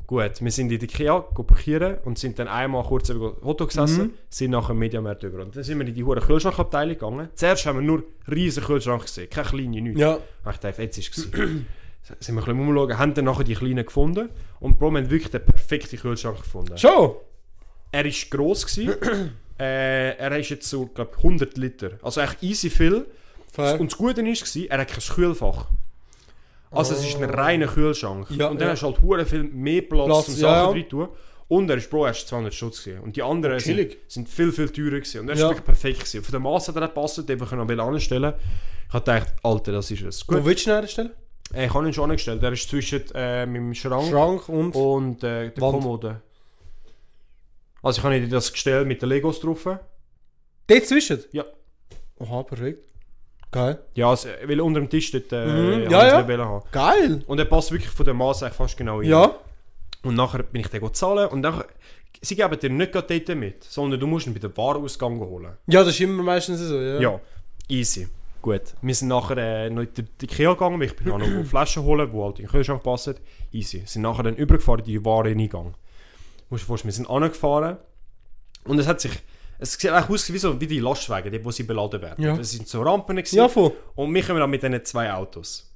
Gut, 0.08 0.42
wir 0.42 0.52
sind 0.52 0.72
in 0.72 0.80
die 0.80 0.88
go 0.88 1.44
parkieren 1.44 1.98
und 2.06 2.18
sind 2.18 2.40
dann 2.40 2.48
einmal 2.48 2.82
kurz 2.84 3.10
über 3.10 3.36
Hotdog 3.44 3.68
gesessen, 3.68 4.14
sind 4.30 4.52
nachher 4.52 4.72
im 4.72 4.80
Mediamarkt 4.80 5.24
über. 5.24 5.44
Und 5.44 5.54
dann 5.54 5.64
sind 5.64 5.78
wir 5.78 5.86
in 5.86 5.94
die 5.94 6.04
hure 6.04 6.22
Kühlschrankabteilung 6.22 6.94
gegangen. 6.94 7.30
Zuerst 7.36 7.66
haben 7.66 7.80
wir 7.80 7.84
nur 7.84 8.04
riesen 8.32 8.64
Kühlschrank 8.64 9.02
gesehen, 9.02 9.30
keine 9.30 9.48
kleine, 9.50 9.82
nichts. 9.82 10.00
Ja. 10.00 10.14
Und 10.14 10.24
ich 10.54 10.58
dachte, 10.58 10.82
jetzt 10.82 10.98
ist 10.98 11.18
es 11.18 11.24
sind 12.22 12.36
wir 12.36 12.42
ein 12.42 12.46
bisschen 12.46 12.60
umschauen, 12.60 12.98
haben 12.98 13.14
dann 13.16 13.26
nachher 13.26 13.44
die 13.44 13.56
kleinen 13.56 13.86
gefunden 13.86 14.30
und 14.62 14.80
Bro, 14.80 14.92
wir 14.92 15.00
haben 15.00 15.10
wirklich 15.10 15.32
den 15.32 15.44
perfekten 15.44 16.00
Kühlschrank 16.00 16.38
gefunden. 16.38 16.78
Schon? 16.78 17.16
Er 17.92 18.06
war 18.06 18.12
gross, 18.30 18.66
gewesen. 18.66 18.96
äh, 19.60 20.16
er 20.16 20.40
ist 20.40 20.50
jetzt 20.50 20.70
so, 20.70 20.86
glaube 20.86 21.18
100 21.18 21.58
Liter. 21.58 21.92
Also 22.02 22.22
echt 22.22 22.42
easy 22.42 22.70
viel. 22.70 23.08
Fair. 23.52 23.78
Und 23.78 23.92
das 23.92 23.98
Gute 23.98 24.24
war, 24.24 24.70
er 24.70 24.80
hat 24.80 24.88
kein 24.88 25.16
Kühlfach. 25.16 25.66
Also 26.72 26.94
es 26.94 27.06
ist 27.06 27.22
ein 27.22 27.30
reiner 27.30 27.68
Kühlschrank. 27.68 28.30
Ja, 28.32 28.48
und 28.48 28.60
dann 28.60 28.68
ja. 28.68 28.74
hast 28.74 28.82
du 28.82 28.88
halt 28.88 29.02
hure 29.02 29.26
viel 29.26 29.44
mehr 29.44 29.82
Platz, 29.82 30.06
Platz, 30.08 30.28
ja, 30.28 30.36
Sachen 30.36 30.68
ja. 30.68 30.72
drin 30.72 30.90
tun. 30.90 31.08
Und 31.50 31.70
er 31.70 31.78
ist 31.78 31.90
Bro 31.90 32.08
erst 32.08 32.28
200 32.28 32.54
Schutz 32.54 32.84
gewesen. 32.84 33.04
Und 33.04 33.16
die 33.16 33.24
anderen 33.24 33.60
sind, 33.60 33.96
sind 34.08 34.28
viel, 34.28 34.52
viel 34.52 34.70
teurer 34.70 35.00
gewesen. 35.00 35.22
Und 35.22 35.30
er 35.30 35.36
ist 35.36 35.42
wirklich 35.42 35.64
perfekt 35.64 36.00
gewesen. 36.00 36.24
Von 36.24 36.32
der 36.32 36.40
Masse 36.42 36.74
hat 36.74 36.82
er 36.82 36.88
gepasst, 36.90 37.18
den 37.18 37.40
wir 37.40 37.48
können 37.48 37.80
anstellen. 37.80 38.34
Ich 38.88 38.94
habe 38.94 39.06
gedacht, 39.06 39.34
Alter, 39.44 39.72
das 39.72 39.90
ist 39.92 40.02
es. 40.02 40.28
Wo 40.28 40.36
Gut, 40.36 40.46
willst 40.46 40.66
du 40.66 40.72
ihn 40.72 40.76
herstellen? 40.76 41.12
äh, 41.54 41.66
ich 41.68 41.74
habe 41.74 41.88
ihn 41.88 41.94
schon 41.94 42.10
angestellt. 42.10 42.44
Er 42.44 42.52
ist 42.52 42.70
zwischen 42.70 43.04
äh, 43.14 43.46
meinem 43.46 43.74
Schrank, 43.74 44.10
Schrank 44.10 44.50
und... 44.50 44.76
und 44.76 45.24
äh, 45.24 45.52
der 45.52 45.62
Wand. 45.62 45.74
Kommode. 45.74 46.22
Also 47.82 48.00
ich 48.00 48.04
habe 48.04 48.20
dir 48.20 48.28
das 48.28 48.52
Gestell 48.52 48.86
mit 48.86 49.02
den 49.02 49.10
Legos 49.10 49.40
drauf. 49.40 49.64
Dort 49.64 50.86
zwischen? 50.86 51.24
Ja. 51.32 51.46
Oha, 52.20 52.44
perfekt. 52.44 52.84
Geil. 53.52 53.80
Ja, 53.96 54.10
also, 54.10 54.28
weil 54.46 54.60
unter 54.62 54.80
dem 54.82 54.90
Tisch 54.90 55.12
dort 55.12 55.32
äh, 55.32 55.46
Mhm. 55.46 55.90
Ja, 55.90 56.08
ja. 56.08 56.38
haben. 56.46 56.64
Geil. 56.72 57.24
Und 57.28 57.40
er 57.40 57.46
passt 57.46 57.72
wirklich 57.72 57.90
von 57.92 58.06
der 58.06 58.14
Maße 58.14 58.46
eigentlich 58.46 58.58
fast 58.58 58.78
genau 58.78 58.98
rein. 59.00 59.08
Ja. 59.08 59.32
Und 60.04 60.16
nachher 60.16 60.44
bin 60.44 60.62
ich 60.62 60.72
go 60.80 60.90
zahlen 60.90 61.30
und 61.30 61.42
dann 61.42 61.64
sie 62.22 62.36
geben 62.36 62.60
dir 62.60 62.70
nicht 62.70 62.92
gerade 62.92 63.20
dort 63.20 63.38
mit, 63.38 63.64
sondern 63.64 64.00
du 64.00 64.08
musst 64.08 64.28
ihn 64.28 64.34
bei 64.34 64.40
der 64.40 64.56
Warenausgang 64.56 65.20
holen. 65.20 65.52
Ja, 65.68 65.80
das 65.82 65.90
ist 65.90 66.02
immer 66.02 66.24
meistens 66.24 66.60
so, 66.60 66.80
ja. 66.80 67.00
Ja, 67.00 67.20
easy. 67.70 68.08
Gut. 68.42 68.62
Wir 68.82 68.96
sind 68.96 69.08
nachher 69.10 69.38
äh, 69.38 69.70
noch 69.70 69.82
in 69.82 69.90
die 69.96 70.06
Ikea 70.26 70.54
gegangen, 70.54 70.80
weil 70.80 70.88
ich 70.88 70.96
bin 70.96 71.12
auch 71.12 71.18
noch 71.18 71.28
Flaschen 71.46 71.84
holen, 71.84 72.10
die 72.12 72.18
halt 72.22 72.40
in 72.40 72.46
den 72.46 72.52
Kühlschrank 72.52 72.84
passen. 72.84 73.16
Easy. 73.52 73.84
Sind 73.86 74.04
nachher 74.04 74.24
dann 74.24 74.36
übergefahren 74.36 74.80
in 74.82 74.86
die 74.86 75.04
Wareneingang. 75.06 75.74
Musst 76.50 76.64
du 76.64 76.66
dir 76.66 76.68
vorstellen, 76.68 76.90
wir 76.90 76.96
sind 76.96 77.10
angefahren 77.10 77.78
und 78.66 78.80
es 78.80 78.88
hat 78.88 79.02
sich 79.02 79.12
es 79.60 79.74
sieht 79.74 79.92
eigentlich 79.92 80.10
aus 80.10 80.32
wie, 80.34 80.38
so, 80.38 80.60
wie 80.60 80.68
die 80.68 80.80
Lastwagen, 80.80 81.32
die, 81.32 81.44
wo 81.44 81.52
sie 81.52 81.64
beladen 81.64 82.02
werden. 82.02 82.24
Ja. 82.24 82.36
Das 82.36 82.52
sind 82.52 82.68
so 82.68 82.82
Rampen 82.82 83.16
gewesen. 83.16 83.38
Ja, 83.38 83.48
voll. 83.48 83.74
Und 83.96 84.14
wir 84.14 84.24
kommen 84.24 84.40
dann 84.40 84.50
mit 84.50 84.62
diesen 84.62 84.86
zwei 84.86 85.12
Autos. 85.12 85.72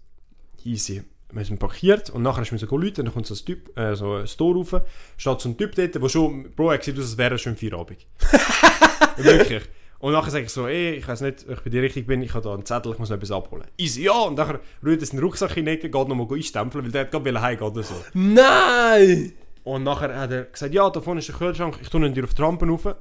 Easy. 0.64 1.04
Wir 1.34 1.46
sind 1.46 1.60
parkiert 1.60 2.10
und 2.10 2.24
nachher 2.24 2.42
müssen 2.52 2.70
wir 2.70 2.78
Leute, 2.78 3.04
dann 3.04 3.14
kommt 3.14 3.26
so 3.26 3.34
ein 3.34 3.46
Typ, 3.46 3.78
äh, 3.78 3.96
so 3.96 4.16
ein 4.16 4.28
Store 4.28 4.58
rauf, 4.58 4.82
steht 5.16 5.40
so 5.40 5.50
ein 5.50 5.58
Typ 5.58 5.76
dort, 5.76 5.96
der 5.96 6.10
schon, 6.10 6.52
Bro, 6.52 6.72
er 6.72 6.82
sieht 6.82 6.98
aus, 6.98 7.06
als 7.06 7.18
wäre 7.18 7.36
er 7.36 7.38
schon 7.38 7.56
Feierabend. 7.56 8.06
Wirklich. 9.18 9.64
Und 10.00 10.14
nachher 10.14 10.32
sage 10.32 10.46
ich 10.46 10.52
so, 10.52 10.68
ey, 10.68 10.96
ich 10.96 11.08
weiß 11.08 11.22
nicht, 11.22 11.46
ob 11.48 11.58
ich 11.58 11.62
bei 11.62 11.70
dir 11.70 11.84
richtig 11.84 12.06
bin, 12.06 12.22
ich 12.22 12.34
habe 12.34 12.44
da 12.44 12.54
einen 12.54 12.66
Zettel, 12.66 12.92
ich 12.92 13.00
muss 13.00 13.10
noch 13.10 13.18
etwas 13.18 13.32
abholen. 13.32 13.66
Easy, 13.78 14.04
ja, 14.04 14.20
und 14.20 14.36
nachher 14.36 14.60
rührt 14.84 15.02
er 15.02 15.08
den 15.08 15.20
Rucksack 15.20 15.56
in 15.56 15.66
die 15.66 15.72
Ecke, 15.72 15.90
geht 15.90 16.08
nochmal 16.08 16.28
einstempeln, 16.30 16.84
weil 16.84 16.92
der 16.92 17.02
hat 17.02 17.12
gerade 17.12 17.42
heimgehen 17.42 17.72
oder 17.72 17.84
so. 17.84 17.94
Nein! 18.14 19.32
Und 19.64 19.84
nachher 19.84 20.18
hat 20.18 20.32
er 20.32 20.46
gesagt, 20.46 20.74
ja, 20.74 20.90
da 20.90 21.00
vorne 21.02 21.20
ist 21.20 21.30
der 21.30 21.36
Kühlschrank, 21.36 21.78
ich 21.82 21.90
tue 21.90 22.06
ihn 22.06 22.14
dir 22.14 22.24
auf 22.24 22.34
die 22.34 22.42
Rampe 22.42 22.66
rauf. 22.66 22.96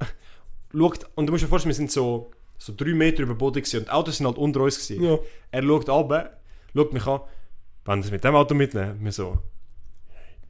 Schaut, 0.73 0.99
und 1.15 1.27
du 1.27 1.31
musst 1.31 1.43
dir 1.43 1.47
vorstellen, 1.47 1.71
wir 1.71 1.75
sind 1.75 1.91
so, 1.91 2.31
so 2.57 2.73
drei 2.75 2.93
Meter 2.93 3.23
über 3.23 3.33
den 3.33 3.37
Boden 3.37 3.61
gewesen, 3.61 3.79
und 3.79 3.87
die 3.87 3.91
Autos 3.91 4.17
sind 4.17 4.25
halt 4.27 4.37
unter 4.37 4.61
uns 4.61 4.87
gewesen. 4.87 5.03
Ja. 5.03 5.17
Er 5.51 5.63
schaut 5.63 5.89
runter, 5.89 6.37
schaut 6.73 6.93
mich 6.93 7.05
an, 7.07 7.21
Sie 7.85 7.99
es 7.99 8.11
mit 8.11 8.23
dem 8.23 8.35
Auto 8.35 8.53
mitnehmen? 8.53 8.97
Wir 9.01 9.11
so, 9.11 9.39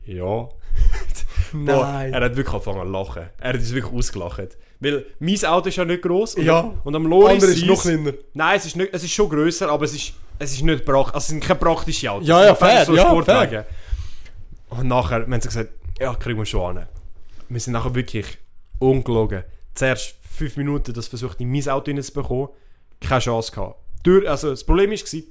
ja. 0.06 0.50
Nein. 1.54 2.14
er 2.14 2.22
hat 2.22 2.36
wirklich 2.36 2.54
angefangen 2.54 2.86
zu 2.86 2.92
lachen. 2.92 3.30
Er 3.40 3.50
hat 3.50 3.56
uns 3.56 3.74
wirklich 3.74 3.94
ausgelacht. 3.94 4.58
Weil 4.80 5.06
mein 5.20 5.46
Auto 5.46 5.70
ist 5.70 5.76
ja 5.76 5.86
nicht 5.86 6.02
gross. 6.02 6.36
Und, 6.36 6.44
Ja. 6.44 6.74
Und 6.84 6.96
am 6.96 7.06
Loris 7.06 7.44
ist 7.44 7.66
noch 7.66 7.82
kleiner. 7.82 8.14
Nein, 8.34 8.58
es 8.58 8.66
ist, 8.66 8.76
nicht, 8.76 8.94
es 8.94 9.04
ist 9.04 9.12
schon 9.12 9.30
grösser, 9.30 9.70
aber 9.70 9.86
es 9.86 9.94
ist, 9.94 10.14
es 10.40 10.54
ist 10.54 10.64
nicht 10.64 10.86
praktisch. 10.86 11.14
Also 11.14 11.18
es 11.18 11.28
sind 11.28 11.44
keine 11.44 11.60
praktischen 11.60 12.10
Autos. 12.10 12.28
Ja, 12.28 12.46
ja, 12.46 12.56
fair, 12.56 12.86
ja, 12.92 13.06
Sportwagen. 13.06 13.66
Und 14.70 14.88
nachher 14.88 15.22
haben 15.22 15.42
sie 15.42 15.48
gesagt, 15.48 15.70
ja, 16.00 16.16
kriegen 16.16 16.40
wir 16.40 16.46
schon 16.46 16.78
an. 16.78 16.88
Wir 17.50 17.60
sind 17.60 17.74
nachher 17.74 17.94
wirklich 17.94 18.38
ungelogen. 18.80 19.44
Zuerst 19.74 20.16
fünf 20.30 20.58
Minuten 20.58 20.94
das 20.94 21.08
versucht, 21.08 21.40
in 21.42 21.52
mein 21.52 21.68
Auto 21.70 21.92
reinzubekommen. 21.92 22.50
Keine 23.00 23.22
Chance 23.22 23.52
gehabt. 23.52 23.80
Durch, 24.04 24.28
also 24.30 24.50
das 24.50 24.64
Problem 24.64 24.92
war, 24.92 24.98
die 24.98 25.26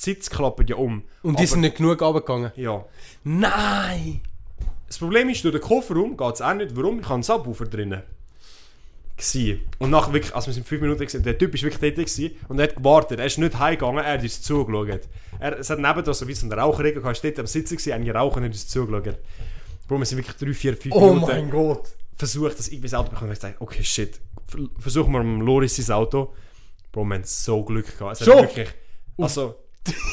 Sitze 0.00 0.30
klappen 0.30 0.66
ja 0.66 0.76
um. 0.76 1.04
Und 1.22 1.38
die 1.38 1.46
sind 1.46 1.60
nicht 1.60 1.76
genug 1.76 2.00
runtergegangen. 2.00 2.52
Ja. 2.56 2.84
Nein! 3.22 4.20
Das 4.86 4.98
Problem 4.98 5.28
ist, 5.28 5.42
durch 5.44 5.54
den 5.54 5.60
Kofferraum 5.60 6.16
geht 6.16 6.34
es 6.34 6.40
auch 6.40 6.54
nicht. 6.54 6.76
Warum? 6.76 7.00
Ich 7.00 7.04
habe 7.04 7.14
einen 7.14 7.22
Subwoofer 7.22 7.66
drinnen. 7.66 8.02
Gsi. 9.16 9.60
Und 9.78 9.90
nachher 9.90 10.12
wirklich, 10.12 10.34
also 10.34 10.48
wir 10.48 10.54
sind 10.54 10.66
fünf 10.66 10.82
Minuten 10.82 11.04
gesehen, 11.04 11.22
der 11.22 11.38
Typ 11.38 11.54
ist 11.54 11.62
wirklich 11.62 11.80
dort 11.80 12.06
gewesen 12.06 12.36
und 12.48 12.58
er 12.58 12.64
hat 12.64 12.76
gewartet. 12.76 13.20
Er 13.20 13.26
ist 13.26 13.38
nicht 13.38 13.58
heimgegangen, 13.58 14.04
er 14.04 14.14
hat 14.14 14.22
uns 14.22 14.42
zugeschaut. 14.42 15.00
Er, 15.38 15.58
es 15.58 15.70
hat 15.70 15.78
nebendran 15.78 16.14
so 16.14 16.26
wie 16.26 16.34
so 16.34 16.46
ein 16.46 16.52
Raucherregel 16.52 17.00
gehabt, 17.00 17.22
er 17.22 17.30
dort 17.30 17.40
am 17.40 17.46
Sitzen 17.46 17.76
gewesen, 17.76 17.92
einige 17.92 18.14
rauchen 18.14 18.38
und 18.38 18.44
hat 18.44 18.52
uns 18.52 18.66
zugeschaut. 18.66 19.16
Bro, 19.86 19.98
wir 19.98 20.06
sind 20.06 20.18
wirklich 20.18 20.36
drei, 20.36 20.52
vier, 20.52 20.76
fünf 20.76 20.94
Oh 20.94 21.14
Minuten 21.14 21.26
mein 21.26 21.50
Gott. 21.50 21.88
Versucht, 22.16 22.58
das 22.58 22.68
irgendwie 22.68 22.86
ins 22.86 22.94
Auto 22.94 23.06
zu 23.08 23.10
bekommen. 23.10 23.30
Und 23.30 23.34
ich 23.36 23.40
gesagt, 23.40 23.60
okay, 23.60 23.82
shit, 23.84 24.20
ver- 24.46 24.68
versuchen 24.78 25.12
wir 25.12 25.20
am 25.20 25.40
Loris 25.40 25.76
sein 25.76 25.94
Auto. 25.96 26.32
Bro, 26.92 27.04
wir 27.04 27.14
haben 27.16 27.24
so 27.24 27.62
Glück 27.64 27.98
gehabt. 27.98 28.20
Es 28.20 28.24
Schon? 28.26 28.36
wirklich, 28.38 28.68
also 29.18 29.56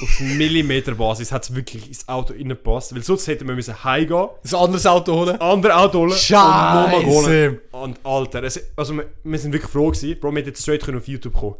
auf 0.01 0.19
Millimeterbasis 0.19 1.31
hat 1.31 1.43
es 1.43 1.55
wirklich 1.55 1.87
ins 1.87 2.07
Auto 2.09 2.33
reingepasst. 2.33 2.93
Weil 2.93 3.03
sonst 3.03 3.27
hätten 3.27 3.47
wir 3.47 3.55
müssen 3.55 3.83
heimgehen 3.83 4.27
Ein 4.43 4.55
anderes 4.55 4.85
Auto 4.85 5.13
holen? 5.13 5.39
andere 5.39 5.75
Auto 5.75 5.99
holen 5.99 6.11
Scheiße. 6.11 6.95
und 6.97 7.05
holen. 7.05 7.61
Und 7.71 7.99
Alter, 8.05 8.43
es, 8.43 8.61
also 8.75 8.95
wir, 8.97 9.05
wir 9.23 9.39
sind 9.39 9.53
wirklich 9.53 9.71
froh 9.71 9.89
gewesen, 9.91 10.19
Bro, 10.19 10.31
wir 10.31 10.39
hätten 10.39 10.49
jetzt 10.49 10.61
straight 10.63 10.83
können 10.83 10.97
auf 10.97 11.07
YouTube 11.07 11.33
kommen 11.33 11.55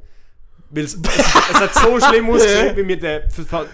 Weil 0.74 0.86
es, 0.86 0.96
es, 0.96 1.34
hat 1.60 1.74
so 1.76 2.00
schlimm 2.08 2.30
ausgesehen, 2.30 2.78
wie 2.78 2.88
wir 2.88 3.00
den... 3.00 3.22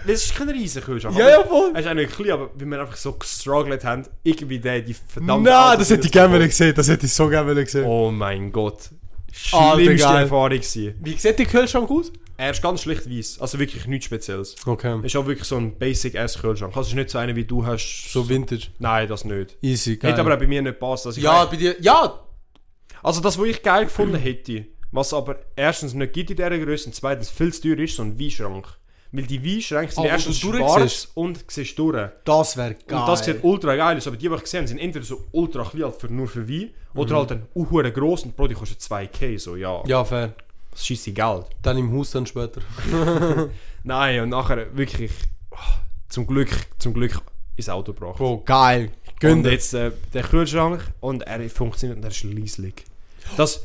Es 0.06 0.24
ist 0.24 0.34
kein 0.34 0.48
riesen 0.48 0.82
Kühlschrank. 0.82 1.16
Ja, 1.16 1.28
ja, 1.28 1.44
voll. 1.44 1.70
Es 1.74 1.80
ist 1.80 1.86
eigentlich 1.86 2.10
klein, 2.10 2.32
aber 2.32 2.50
wie 2.56 2.64
wir 2.64 2.80
einfach 2.80 2.96
so 2.96 3.12
gestruggelt 3.12 3.84
haben, 3.84 4.04
irgendwie 4.24 4.58
den, 4.58 4.84
die 4.84 4.94
verdammte 4.94 5.50
Nein, 5.50 5.78
das 5.78 5.90
hätte 5.90 6.06
ich 6.06 6.12
gerne 6.12 6.38
gesehen. 6.38 6.74
Das 6.74 6.88
hätte 6.88 7.06
ich 7.06 7.12
so 7.12 7.28
gerne 7.28 7.54
gesehen. 7.54 7.84
Oh 7.84 8.10
mein 8.10 8.50
Gott. 8.50 8.90
Alter, 9.52 9.80
Schlimmste 9.80 10.08
geil. 10.08 10.22
Erfahrung 10.22 10.48
gewesen. 10.50 10.94
Wie 11.00 11.16
sieht 11.16 11.38
der 11.38 11.46
Kühlschrank 11.46 11.88
aus? 11.90 12.12
Er 12.36 12.50
ist 12.50 12.62
ganz 12.62 12.82
schlicht 12.82 13.08
weiß, 13.08 13.40
also 13.40 13.58
wirklich 13.58 13.86
nichts 13.86 14.06
Spezielles. 14.06 14.54
Okay. 14.64 15.00
Ist 15.02 15.16
auch 15.16 15.26
wirklich 15.26 15.46
so 15.46 15.56
ein 15.56 15.76
Basic-Ass-Kühlschrank. 15.76 16.76
Also 16.76 16.86
es 16.86 16.88
ist 16.88 16.94
nicht 16.94 17.10
so 17.10 17.18
einer, 17.18 17.34
wie 17.34 17.44
du 17.44 17.66
hast. 17.66 18.12
So 18.12 18.28
Vintage. 18.28 18.68
Nein, 18.78 19.08
das 19.08 19.24
nicht. 19.24 19.56
Easy, 19.60 19.96
geil. 19.96 20.12
Hätte 20.12 20.20
aber 20.20 20.34
auch 20.34 20.38
bei 20.38 20.46
mir 20.46 20.62
nicht 20.62 20.74
gepasst. 20.74 21.06
Also 21.06 21.18
ich 21.18 21.24
ja, 21.24 21.44
bei 21.44 21.56
dir... 21.56 21.76
Ja! 21.80 22.20
Also 23.02 23.20
das, 23.20 23.38
was 23.38 23.46
ich 23.46 23.62
geil 23.62 23.84
gefunden 23.84 24.16
hätte, 24.16 24.66
was 24.92 25.12
aber 25.12 25.36
erstens 25.56 25.94
nicht 25.94 26.12
gibt 26.12 26.30
in 26.30 26.36
dieser 26.36 26.58
Größe 26.58 26.86
und 26.86 26.94
zweitens 26.94 27.30
viel 27.30 27.52
zu 27.52 27.62
teuer 27.62 27.78
ist, 27.84 27.96
so 27.96 28.02
ein 28.02 28.18
Weinschrank. 28.18 28.66
Weil 29.10 29.24
die 29.24 29.42
Weinschränke 29.42 29.92
sind 29.92 30.02
Ah, 30.04 30.08
wo 30.08 30.10
erstens 30.10 30.40
du 30.40 30.52
schwarz 30.54 30.74
durchsiehst. 30.74 31.10
und 31.16 31.44
siehst 31.50 31.78
durch. 31.78 32.10
Das 32.24 32.56
wäre 32.58 32.74
geil. 32.86 32.98
Und 33.00 33.08
das 33.08 33.24
sieht 33.24 33.42
ultra 33.42 33.74
geil 33.74 33.96
aus, 33.96 34.06
aber 34.06 34.16
die, 34.16 34.28
die 34.28 34.34
ich 34.34 34.40
gesehen 34.42 34.58
habe, 34.60 34.68
sind 34.68 34.78
entweder 34.78 35.04
so 35.04 35.24
ultra 35.32 35.64
klein 35.64 35.84
halt 35.84 35.96
für, 35.96 36.12
nur 36.12 36.28
für 36.28 36.46
Wein 36.48 36.70
oder 36.94 37.16
halt 37.16 37.30
dann 37.30 37.46
uhuere 37.54 37.90
gross 37.90 38.24
und 38.24 38.36
Bro, 38.36 38.48
die 38.48 38.54
kostet 38.54 38.80
2k, 38.80 39.38
so 39.38 39.56
ja, 39.56 39.82
Ja, 39.86 40.04
fair. 40.04 40.34
das 40.72 40.84
schießt 40.86 41.06
die 41.06 41.14
Geld. 41.14 41.46
Dann 41.62 41.78
im 41.78 41.90
Haus 41.96 42.10
dann 42.10 42.26
später. 42.26 42.60
Nein, 43.84 44.20
und 44.20 44.28
nachher 44.30 44.76
wirklich, 44.76 45.12
oh, 45.52 45.56
zum 46.08 46.26
Glück, 46.26 46.50
zum 46.78 46.92
Glück 46.92 47.20
ins 47.56 47.68
Auto 47.68 47.92
gebracht. 47.92 48.18
Bro, 48.18 48.42
geil. 48.44 48.90
Und 49.06 49.20
Gönn 49.20 49.42
dir. 49.42 49.52
jetzt 49.52 49.72
äh, 49.74 49.90
der 50.12 50.22
Kühlschrank 50.22 50.80
und 51.00 51.22
er 51.22 51.48
funktioniert 51.50 51.96
und 51.96 52.04
er 52.04 52.10
ist 52.10 52.22
leislich. 52.24 52.74
Das, 53.36 53.64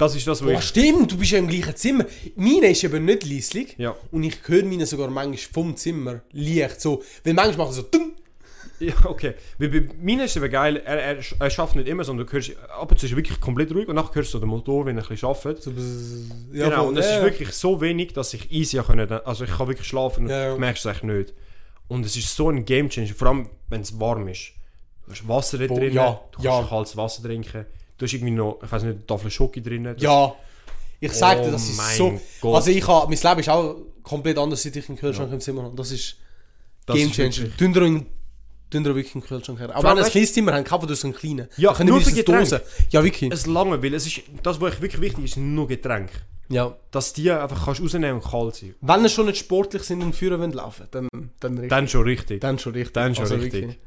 Das 0.00 0.16
ist 0.16 0.26
das, 0.26 0.42
wo 0.42 0.46
Boah, 0.46 0.54
ich... 0.54 0.62
stimmt, 0.62 1.12
du 1.12 1.18
bist 1.18 1.32
ja 1.32 1.38
im 1.38 1.46
gleichen 1.46 1.76
Zimmer. 1.76 2.06
Meine 2.34 2.70
ist 2.70 2.82
eben 2.82 3.04
nicht 3.04 3.22
leislich. 3.24 3.74
Ja. 3.76 3.94
Und 4.10 4.24
ich 4.24 4.38
höre 4.46 4.64
meine 4.64 4.86
sogar 4.86 5.10
manchmal 5.10 5.36
vom 5.52 5.76
Zimmer 5.76 6.22
leicht 6.32 6.80
so. 6.80 7.02
Weil 7.22 7.34
manchmal 7.34 7.66
macht 7.66 7.74
so 7.74 7.82
dumm. 7.82 8.12
Ja, 8.78 8.94
okay. 9.04 9.34
Weil 9.58 9.68
bei 9.68 9.88
mir 10.00 10.24
ist 10.24 10.36
eben 10.36 10.50
geil, 10.50 10.78
er, 10.86 10.98
er, 10.98 11.18
er 11.38 11.50
schafft 11.50 11.76
nicht 11.76 11.86
immer, 11.86 12.02
sondern 12.02 12.26
du 12.26 12.32
hörst, 12.32 12.52
ab 12.70 12.90
und 12.90 12.98
zu 12.98 13.04
ist 13.04 13.14
wirklich 13.14 13.38
komplett 13.38 13.74
ruhig 13.74 13.88
und 13.88 13.94
nachher 13.96 14.14
hörst 14.14 14.32
du 14.32 14.38
den 14.38 14.48
Motor, 14.48 14.86
wenn 14.86 14.96
er 14.96 15.02
ein 15.02 15.08
bisschen 15.08 15.28
arbeitet. 15.28 15.62
So. 15.62 15.70
Ja, 16.50 16.70
genau, 16.70 16.88
und 16.88 16.96
es 16.96 17.04
Ja, 17.04 17.18
ist 17.18 17.24
wirklich 17.24 17.52
so 17.52 17.78
wenig, 17.82 18.14
dass 18.14 18.32
ich 18.32 18.50
easy 18.50 18.78
können, 18.78 19.12
also 19.12 19.44
ich 19.44 19.50
kann 19.50 19.68
wirklich 19.68 19.86
schlafen 19.86 20.24
und 20.24 20.30
Ja, 20.30 20.54
du 20.54 20.58
merkst 20.58 20.86
es 20.86 20.92
echt 20.92 21.04
nicht. 21.04 21.34
Und 21.88 22.06
es 22.06 22.16
ist 22.16 22.34
so 22.34 22.48
ein 22.48 22.64
Game 22.64 22.88
Changer, 22.88 23.12
vor 23.14 23.28
allem 23.28 23.50
wenn 23.68 23.82
es 23.82 24.00
warm 24.00 24.26
ist. 24.28 24.52
Du 25.04 25.12
hast 25.12 25.28
Wasser 25.28 25.58
da 25.58 25.66
drin, 25.66 25.92
ja, 25.92 26.18
du 26.32 26.42
kannst 26.42 26.70
kaltes 26.70 26.96
Wasser 26.96 27.22
trinken, 27.22 27.66
du 28.00 28.06
hast 28.06 28.12
irgendwie 28.14 28.32
noch, 28.32 28.58
ich 28.64 28.72
weiß 28.72 28.82
nicht, 28.82 28.94
eine 28.96 29.06
Tafel 29.06 29.30
Schoki 29.30 29.62
drin. 29.62 29.94
Ja. 29.98 30.34
Ich 30.98 31.12
sag 31.12 31.40
dir, 31.42 31.48
Oh 31.48 31.52
das 31.52 31.68
ist 31.68 31.76
mein 31.76 31.96
so. 31.96 32.20
Gott. 32.40 32.56
Also 32.56 32.70
ich 32.70 32.86
habe, 32.86 33.06
mein 33.08 33.18
Leben 33.22 33.40
ist 33.40 33.48
auch 33.48 33.76
komplett 34.02 34.36
anders, 34.38 34.62
seit 34.62 34.76
ich 34.76 34.88
einen 34.88 34.98
Kühlschrank 34.98 35.32
im 35.32 35.40
Zimmer 35.40 35.62
habe. 35.64 35.76
Das 35.76 35.90
ist 35.92 36.16
Das 36.86 36.96
Game 36.96 37.10
Changer. 37.12 37.56
tun 37.56 37.74
wir 38.84 38.94
wirklich 38.94 39.14
einen 39.14 39.24
Kühlschrank 39.24 39.58
her. 39.58 39.74
Aber 39.74 39.90
wenn 39.90 39.96
wir 39.98 40.04
ein 40.04 40.10
kleines 40.10 40.32
Zimmer 40.32 40.52
haben, 40.52 40.64
kaufen 40.64 40.88
wir 40.88 40.96
so 40.96 41.06
einen 41.06 41.14
kleinen. 41.16 41.48
Ja, 41.56 41.74
nur 41.84 42.00
für 42.00 42.12
Getränke. 42.12 42.62
Ja, 42.90 43.02
wirklich. 43.04 43.32
Es 43.32 43.46
lange, 43.46 43.82
weil 43.82 43.94
es 43.94 44.06
ist, 44.06 44.20
das, 44.42 44.60
was 44.60 44.80
wirklich 44.80 45.00
wichtig 45.00 45.24
ist, 45.24 45.34
sind 45.34 45.54
nur 45.54 45.68
Getränke. 45.68 46.12
Ja. 46.50 46.76
Dass 46.90 47.12
die 47.12 47.30
einfach 47.30 47.64
kannst 47.64 47.80
rausnehmen 47.80 48.14
und 48.20 48.24
kalt 48.24 48.56
sein. 48.56 48.74
Wenn 48.80 49.02
wir 49.02 49.08
schon 49.08 49.26
nicht 49.26 49.38
sportlich 49.38 49.82
sind 49.84 50.02
und 50.02 50.14
Führer 50.14 50.38
wollen 50.38 50.52
laufen, 50.52 50.86
dann, 50.90 51.08
dann 51.38 51.52
richtig. 51.52 51.70
Dann 51.70 51.88
schon 51.88 52.02
richtig. 52.02 52.40
Dann 52.40 52.58
schon 52.58 52.72
richtig. 52.72 52.92
Dann 52.92 53.14
schon 53.14 53.22
Also 53.24 53.34
richtig. 53.36 53.52
wirklich. 53.62 53.78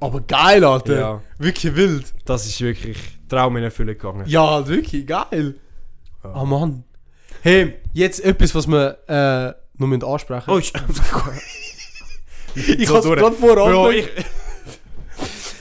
Aber 0.00 0.20
geil, 0.20 0.64
Alter. 0.64 0.98
Ja. 0.98 1.22
Wirklich 1.38 1.74
wild. 1.74 2.12
Das 2.24 2.46
ist 2.46 2.60
wirklich 2.60 2.98
Traum 3.28 3.56
in 3.56 3.64
Erfüllung 3.64 3.94
gegangen. 3.94 4.24
Ja, 4.26 4.66
wirklich 4.66 5.06
geil. 5.06 5.54
Ah, 6.22 6.44
Mann. 6.44 6.84
Hey, 7.42 7.78
jetzt 7.92 8.24
etwas, 8.24 8.54
was 8.54 8.66
wir 8.66 8.98
äh, 9.08 9.54
noch 9.78 9.86
müssen 9.86 10.04
ansprechen 10.04 10.50
Oh, 10.50 10.58
ist 10.58 10.72
ich 12.54 12.88
so 12.88 12.96
hab's 12.96 13.06
gerade 13.06 13.36
vorher 13.36 13.56
Bro, 13.56 13.90
ich, 13.90 14.08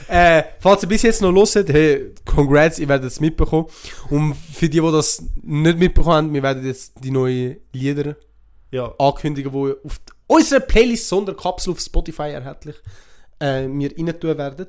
Äh, 0.08 0.44
falls 0.60 0.84
ihr 0.84 0.90
bis 0.90 1.02
jetzt 1.02 1.22
noch 1.22 1.34
hört, 1.34 1.70
hey, 1.70 2.14
congrats, 2.26 2.78
ihr 2.78 2.88
werdet 2.88 3.08
es 3.08 3.20
mitbekommen. 3.20 3.68
Und 4.10 4.36
für 4.36 4.70
die, 4.70 4.80
die 4.80 4.92
das 4.92 5.24
nicht 5.42 5.80
mitbekommen 5.80 6.16
haben, 6.16 6.34
wir 6.34 6.44
werden 6.44 6.66
jetzt 6.66 6.94
die 7.04 7.10
neuen 7.12 7.58
Lieder 7.74 8.16
ja. 8.72 8.94
ankündigen, 9.00 9.52
die 9.52 9.74
auf 9.84 10.00
unserer 10.28 10.60
Playlist 10.60 11.10
Sonderkapsel 11.10 11.74
auf 11.74 11.80
Spotify 11.80 12.30
erhältlich 12.30 12.76
äh, 13.40 13.68
wir 13.68 13.98
rein 13.98 14.20
tun 14.20 14.38
werden. 14.38 14.68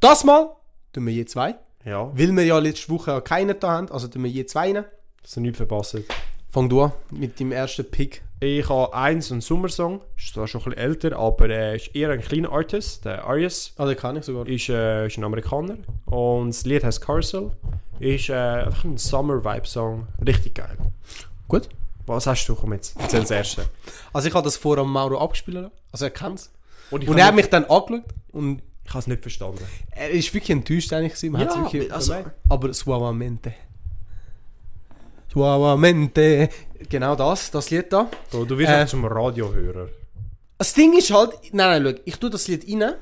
Das 0.00 0.24
Mal 0.24 0.50
tun 0.92 1.06
wir 1.06 1.12
je 1.12 1.24
zwei. 1.24 1.54
Ja, 1.84 2.10
Weil 2.16 2.32
wir 2.36 2.44
ja 2.44 2.58
letzte 2.58 2.90
Woche 2.90 3.12
ja 3.12 3.20
keinen 3.20 3.58
da 3.58 3.70
haben, 3.70 3.90
also 3.90 4.08
tun 4.08 4.24
wir 4.24 4.30
je 4.30 4.44
zwei 4.46 4.72
rein. 4.72 4.84
dass 5.22 5.32
du 5.32 5.40
nichts 5.40 5.56
verpasst. 5.58 5.96
Fang 6.50 6.68
du 6.68 6.82
an 6.82 6.92
mit 7.10 7.38
deinem 7.38 7.52
ersten 7.52 7.84
Pick. 7.90 8.22
Ich 8.40 8.68
habe 8.68 8.94
eins, 8.94 9.30
einen 9.32 9.40
Sommersong. 9.40 10.00
Ist 10.16 10.32
zwar 10.34 10.46
schon 10.46 10.60
ein 10.62 10.64
bisschen 10.70 10.82
älter, 10.84 11.18
aber 11.18 11.50
er 11.50 11.74
ist 11.74 11.94
eher 11.94 12.10
ein 12.10 12.20
kleiner 12.20 12.52
Artist. 12.52 13.04
Der 13.04 13.24
Arias 13.24 13.72
Ah, 13.76 13.84
den 13.84 13.96
kann 13.96 14.16
ich 14.16 14.24
sogar. 14.24 14.46
ist, 14.46 14.68
äh, 14.68 15.06
ist 15.08 15.18
ein 15.18 15.24
Amerikaner. 15.24 15.76
Und 16.06 16.48
das 16.50 16.64
Lied 16.64 16.84
heißt 16.84 17.00
Carousel. 17.00 17.50
Ist 17.98 18.28
äh, 18.30 18.34
einfach 18.34 18.84
ein 18.84 18.96
Summer-Vibe-Song. 18.96 20.06
Richtig 20.26 20.54
geil. 20.54 20.76
Gut. 21.48 21.68
Was 22.06 22.26
hast 22.26 22.46
du? 22.46 22.54
Komm 22.54 22.72
jetzt, 22.72 22.96
erzähl 22.98 23.20
das 23.20 23.30
erste. 23.30 23.66
Also 24.14 24.28
ich 24.28 24.34
habe 24.34 24.44
das 24.44 24.56
vor 24.56 24.78
am 24.78 24.90
Mauro 24.90 25.18
abgespielt. 25.18 25.70
Also 25.92 26.06
er 26.06 26.10
kennt 26.10 26.38
es. 26.38 26.50
Und 26.90 27.02
Und 27.02 27.08
habe 27.10 27.20
er 27.20 27.26
hat 27.26 27.34
mich 27.34 27.46
dann 27.50 27.64
angeschaut 27.64 28.04
und 28.32 28.62
ich 28.84 28.90
habe 28.90 29.00
es 29.00 29.06
nicht 29.06 29.20
verstanden. 29.22 29.58
er 29.90 30.10
ist 30.10 30.32
wirklich 30.32 30.50
enttäuscht 30.50 30.92
eigentlich 30.92 31.12
gewesen. 31.14 31.32
Man 31.32 31.42
Ja, 31.42 31.46
hat's 31.48 31.56
wirklich 31.72 31.92
also- 31.92 32.14
aber 32.48 32.72
suavamente. 32.72 33.52
Suavamente. 35.32 36.48
Genau 36.88 37.14
das, 37.14 37.50
das 37.50 37.70
Lied 37.70 37.92
da. 37.92 38.08
Bro, 38.30 38.44
du 38.46 38.56
wirst 38.58 38.70
Äh. 38.72 38.86
zum 38.86 39.04
Radiohörer. 39.04 39.88
Das 40.56 40.72
Ding 40.74 40.96
ist 40.96 41.10
halt, 41.12 41.32
nein, 41.52 41.82
nein, 41.82 41.94
schau, 41.96 42.02
ich 42.04 42.16
tue 42.16 42.30
das 42.30 42.48
Lied 42.48 42.64
rein. 42.68 42.94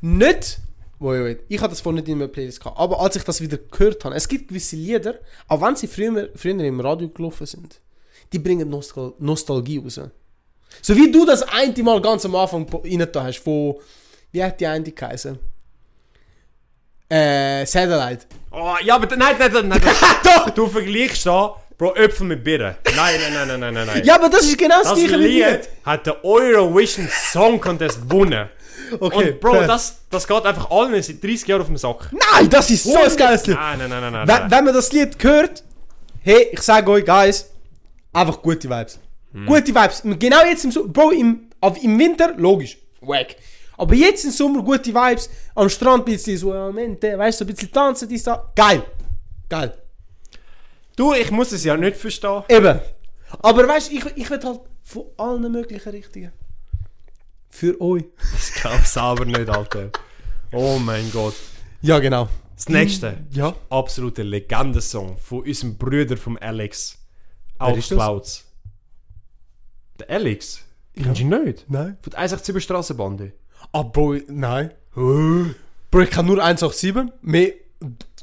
Nicht, 0.00 0.58
wait, 0.98 1.22
wait, 1.24 1.40
ich 1.48 1.60
hatte 1.60 1.70
das 1.70 1.80
vorhin 1.80 1.96
nicht 1.96 2.08
in 2.08 2.18
meiner 2.18 2.28
Playlist 2.30 2.60
gehabt, 2.60 2.78
aber 2.78 3.00
als 3.00 3.16
ich 3.16 3.22
das 3.24 3.40
wieder 3.40 3.58
gehört 3.58 4.04
habe, 4.04 4.14
es 4.14 4.26
gibt 4.26 4.48
gewisse 4.48 4.76
Lieder, 4.76 5.16
auch 5.48 5.60
wenn 5.60 5.76
sie 5.76 5.86
früher, 5.86 6.30
früher 6.34 6.58
im 6.64 6.80
Radio 6.80 7.08
gelaufen 7.10 7.46
sind, 7.46 7.80
die 8.32 8.38
bringen 8.38 8.70
Nostal 8.70 9.12
Nostalgie 9.18 9.78
raus. 9.78 10.00
So 10.82 10.96
wie 10.96 11.10
du 11.10 11.26
das 11.26 11.42
eine 11.42 11.82
Mal 11.82 12.00
ganz 12.00 12.24
am 12.24 12.34
Anfang 12.34 12.66
rein 12.72 13.06
da 13.12 13.24
hast, 13.24 13.38
von, 13.38 13.76
wie 14.32 14.42
hat 14.42 14.60
die 14.60 14.66
eine 14.66 14.90
geheißen? 14.90 15.38
Äh, 17.08 17.66
Satellite. 17.66 18.26
Oh, 18.52 18.74
ja, 18.82 18.94
aber 18.94 19.16
nein, 19.16 19.34
nein, 19.38 19.52
nein, 19.52 19.68
nein. 19.68 19.80
Doch! 20.24 20.50
du 20.50 20.66
vergleichst 20.68 21.26
da, 21.26 21.56
Bro, 21.76 21.94
Äpfel 21.96 22.26
mit 22.26 22.44
Birnen. 22.44 22.76
Nein, 22.94 23.18
nein, 23.20 23.48
nein, 23.48 23.60
nein, 23.60 23.74
nein, 23.74 23.86
nein. 23.86 24.04
Ja, 24.04 24.16
aber 24.16 24.28
das 24.28 24.42
ist 24.42 24.58
genau 24.58 24.78
das, 24.80 24.90
das 24.90 24.98
gleiche 24.98 25.16
Lied 25.16 25.68
hat 25.84 26.06
der 26.06 26.24
Eurovision 26.24 27.08
Song 27.08 27.60
Contest 27.60 28.02
gewonnen. 28.02 28.48
Okay, 28.98 29.30
Und 29.30 29.40
Bro, 29.40 29.54
fair. 29.54 29.66
das, 29.66 30.00
das 30.10 30.26
geht 30.26 30.44
einfach 30.44 30.70
allen 30.70 31.02
seit 31.02 31.22
30 31.22 31.46
Jahren 31.48 31.62
auf 31.62 31.68
den 31.68 31.76
Sack. 31.76 32.10
Nein, 32.12 32.50
das 32.50 32.70
ist 32.70 32.84
so 32.84 32.96
ein 32.96 33.16
geiles 33.16 33.46
Lied. 33.46 33.56
Nein, 33.56 33.78
nein, 33.78 33.88
nein, 33.88 34.00
nein, 34.02 34.12
nein. 34.12 34.28
Wenn, 34.28 34.50
wenn 34.50 34.64
man 34.66 34.74
das 34.74 34.92
Lied 34.92 35.16
hört, 35.22 35.62
hey, 36.20 36.48
ich 36.52 36.60
sage 36.60 36.90
euch, 36.90 37.04
Guys, 37.04 37.50
einfach 38.12 38.40
gute 38.42 38.68
Vibes. 38.68 38.98
Gute 39.32 39.74
Vibes. 39.74 40.02
Genau 40.02 40.44
jetzt 40.44 40.64
im 40.64 40.72
Sommer, 40.72 40.88
Bro, 40.88 41.10
im, 41.12 41.50
auf, 41.60 41.82
im 41.82 41.98
Winter, 41.98 42.34
logisch, 42.36 42.78
wack. 43.00 43.36
Aber 43.76 43.94
jetzt 43.94 44.24
im 44.24 44.30
Sommer 44.30 44.62
gute 44.62 44.94
Vibes, 44.94 45.30
am 45.54 45.68
Strand 45.68 46.02
ein 46.02 46.12
bisschen 46.12 46.36
so, 46.36 46.52
Momente, 46.52 47.16
weißt 47.16 47.40
du, 47.40 47.44
ein 47.44 47.48
bisschen 47.48 47.72
tanzen, 47.72 48.08
dies, 48.08 48.22
da. 48.24 48.52
Geil. 48.54 48.82
Geil. 49.48 49.72
Du, 50.96 51.14
ich 51.14 51.30
muss 51.30 51.52
es 51.52 51.64
ja 51.64 51.76
nicht 51.76 51.96
verstehen. 51.96 52.42
Eben. 52.48 52.80
Aber 53.38 53.66
weißt 53.66 53.90
du, 53.90 53.96
ich, 53.96 54.04
ich 54.16 54.30
will 54.30 54.42
halt 54.42 54.60
von 54.82 55.04
allen 55.16 55.50
möglichen 55.50 55.88
Richtigen. 55.90 56.32
Für 57.48 57.80
euch. 57.80 58.04
Ich 58.36 58.60
glaube 58.60 58.84
selber 58.84 59.24
nicht, 59.24 59.48
Alter. 59.48 59.90
Oh 60.52 60.78
mein 60.78 61.10
Gott. 61.12 61.34
Ja, 61.80 61.98
genau. 61.98 62.28
Das 62.54 62.68
nächste. 62.68 63.16
Ja. 63.30 63.54
Absoluter 63.70 64.24
Legendensong 64.24 65.16
von 65.16 65.40
unserem 65.40 65.78
Bruder 65.78 66.18
vom 66.18 66.36
Alex. 66.38 66.98
Das? 67.58 67.88
Clouds. 67.88 68.49
Der 70.00 70.10
Alex? 70.10 70.64
Kennst 70.94 71.20
du 71.20 71.24
ihn 71.24 71.28
nicht? 71.44 71.64
Nein. 71.68 71.96
Von 72.02 72.10
der 72.10 72.18
187 72.20 72.62
Strassenbande. 72.64 73.32
Ah, 73.72 73.82
Bro, 73.82 74.16
nein. 74.28 74.70
Bro, 74.94 76.00
ich 76.00 76.10
kann 76.10 76.26
nur 76.26 76.42
187. 76.42 76.94
Mehr 77.22 77.52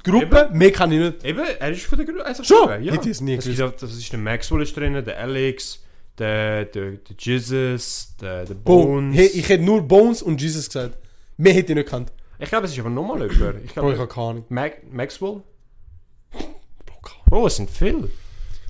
Gruppe, 0.04 0.50
mehr 0.54 0.72
kann 0.72 0.92
ich 0.92 1.00
nicht. 1.00 1.24
Eben, 1.26 1.40
er 1.60 1.72
ist 1.72 1.86
von 1.86 1.98
der 1.98 2.06
Gruppe 2.06 2.26
187. 2.26 2.48
Schon? 2.48 2.84
Ja. 2.84 2.94
Hätte 2.94 3.06
ich 3.10 3.16
es 3.16 3.22
nie 3.22 3.38
gewusst. 3.38 3.82
Das 3.84 3.96
ist 3.96 4.12
der 4.12 4.20
Maxwell 4.20 4.62
ist 4.62 4.76
drin, 4.76 4.94
der 4.94 5.20
Alex, 5.20 5.84
der, 6.18 6.66
der, 6.66 6.92
der 6.92 7.16
Jesus, 7.18 8.16
der, 8.22 8.46
der 8.46 8.54
Bro, 8.56 8.84
Bones. 8.86 9.16
hey, 9.16 9.28
ich 9.28 9.48
hätte 9.50 9.64
nur 9.64 9.82
Bones 9.88 10.22
und 10.22 10.42
Jesus 10.42 10.68
gesagt. 10.68 10.98
Mehr 11.38 11.54
hätte 11.54 11.72
ich 11.74 11.76
nicht 11.76 11.86
gekannt. 11.86 12.12
ich 12.40 12.50
glaube, 12.50 12.66
es 12.66 12.74
ist 12.74 12.80
aber 12.80 12.90
nochmal 12.90 13.20
jemand. 13.30 13.64
Ich 13.64 13.74
Bro, 13.74 13.82
glaube, 13.82 13.94
ich 13.94 14.00
habe 14.00 14.08
keine 14.08 14.28
Ahnung. 14.28 14.46
Mac 14.50 14.92
Maxwell? 14.92 15.42
Bro, 17.28 17.48
es 17.48 17.56
sind 17.58 17.70
viele. 17.70 18.10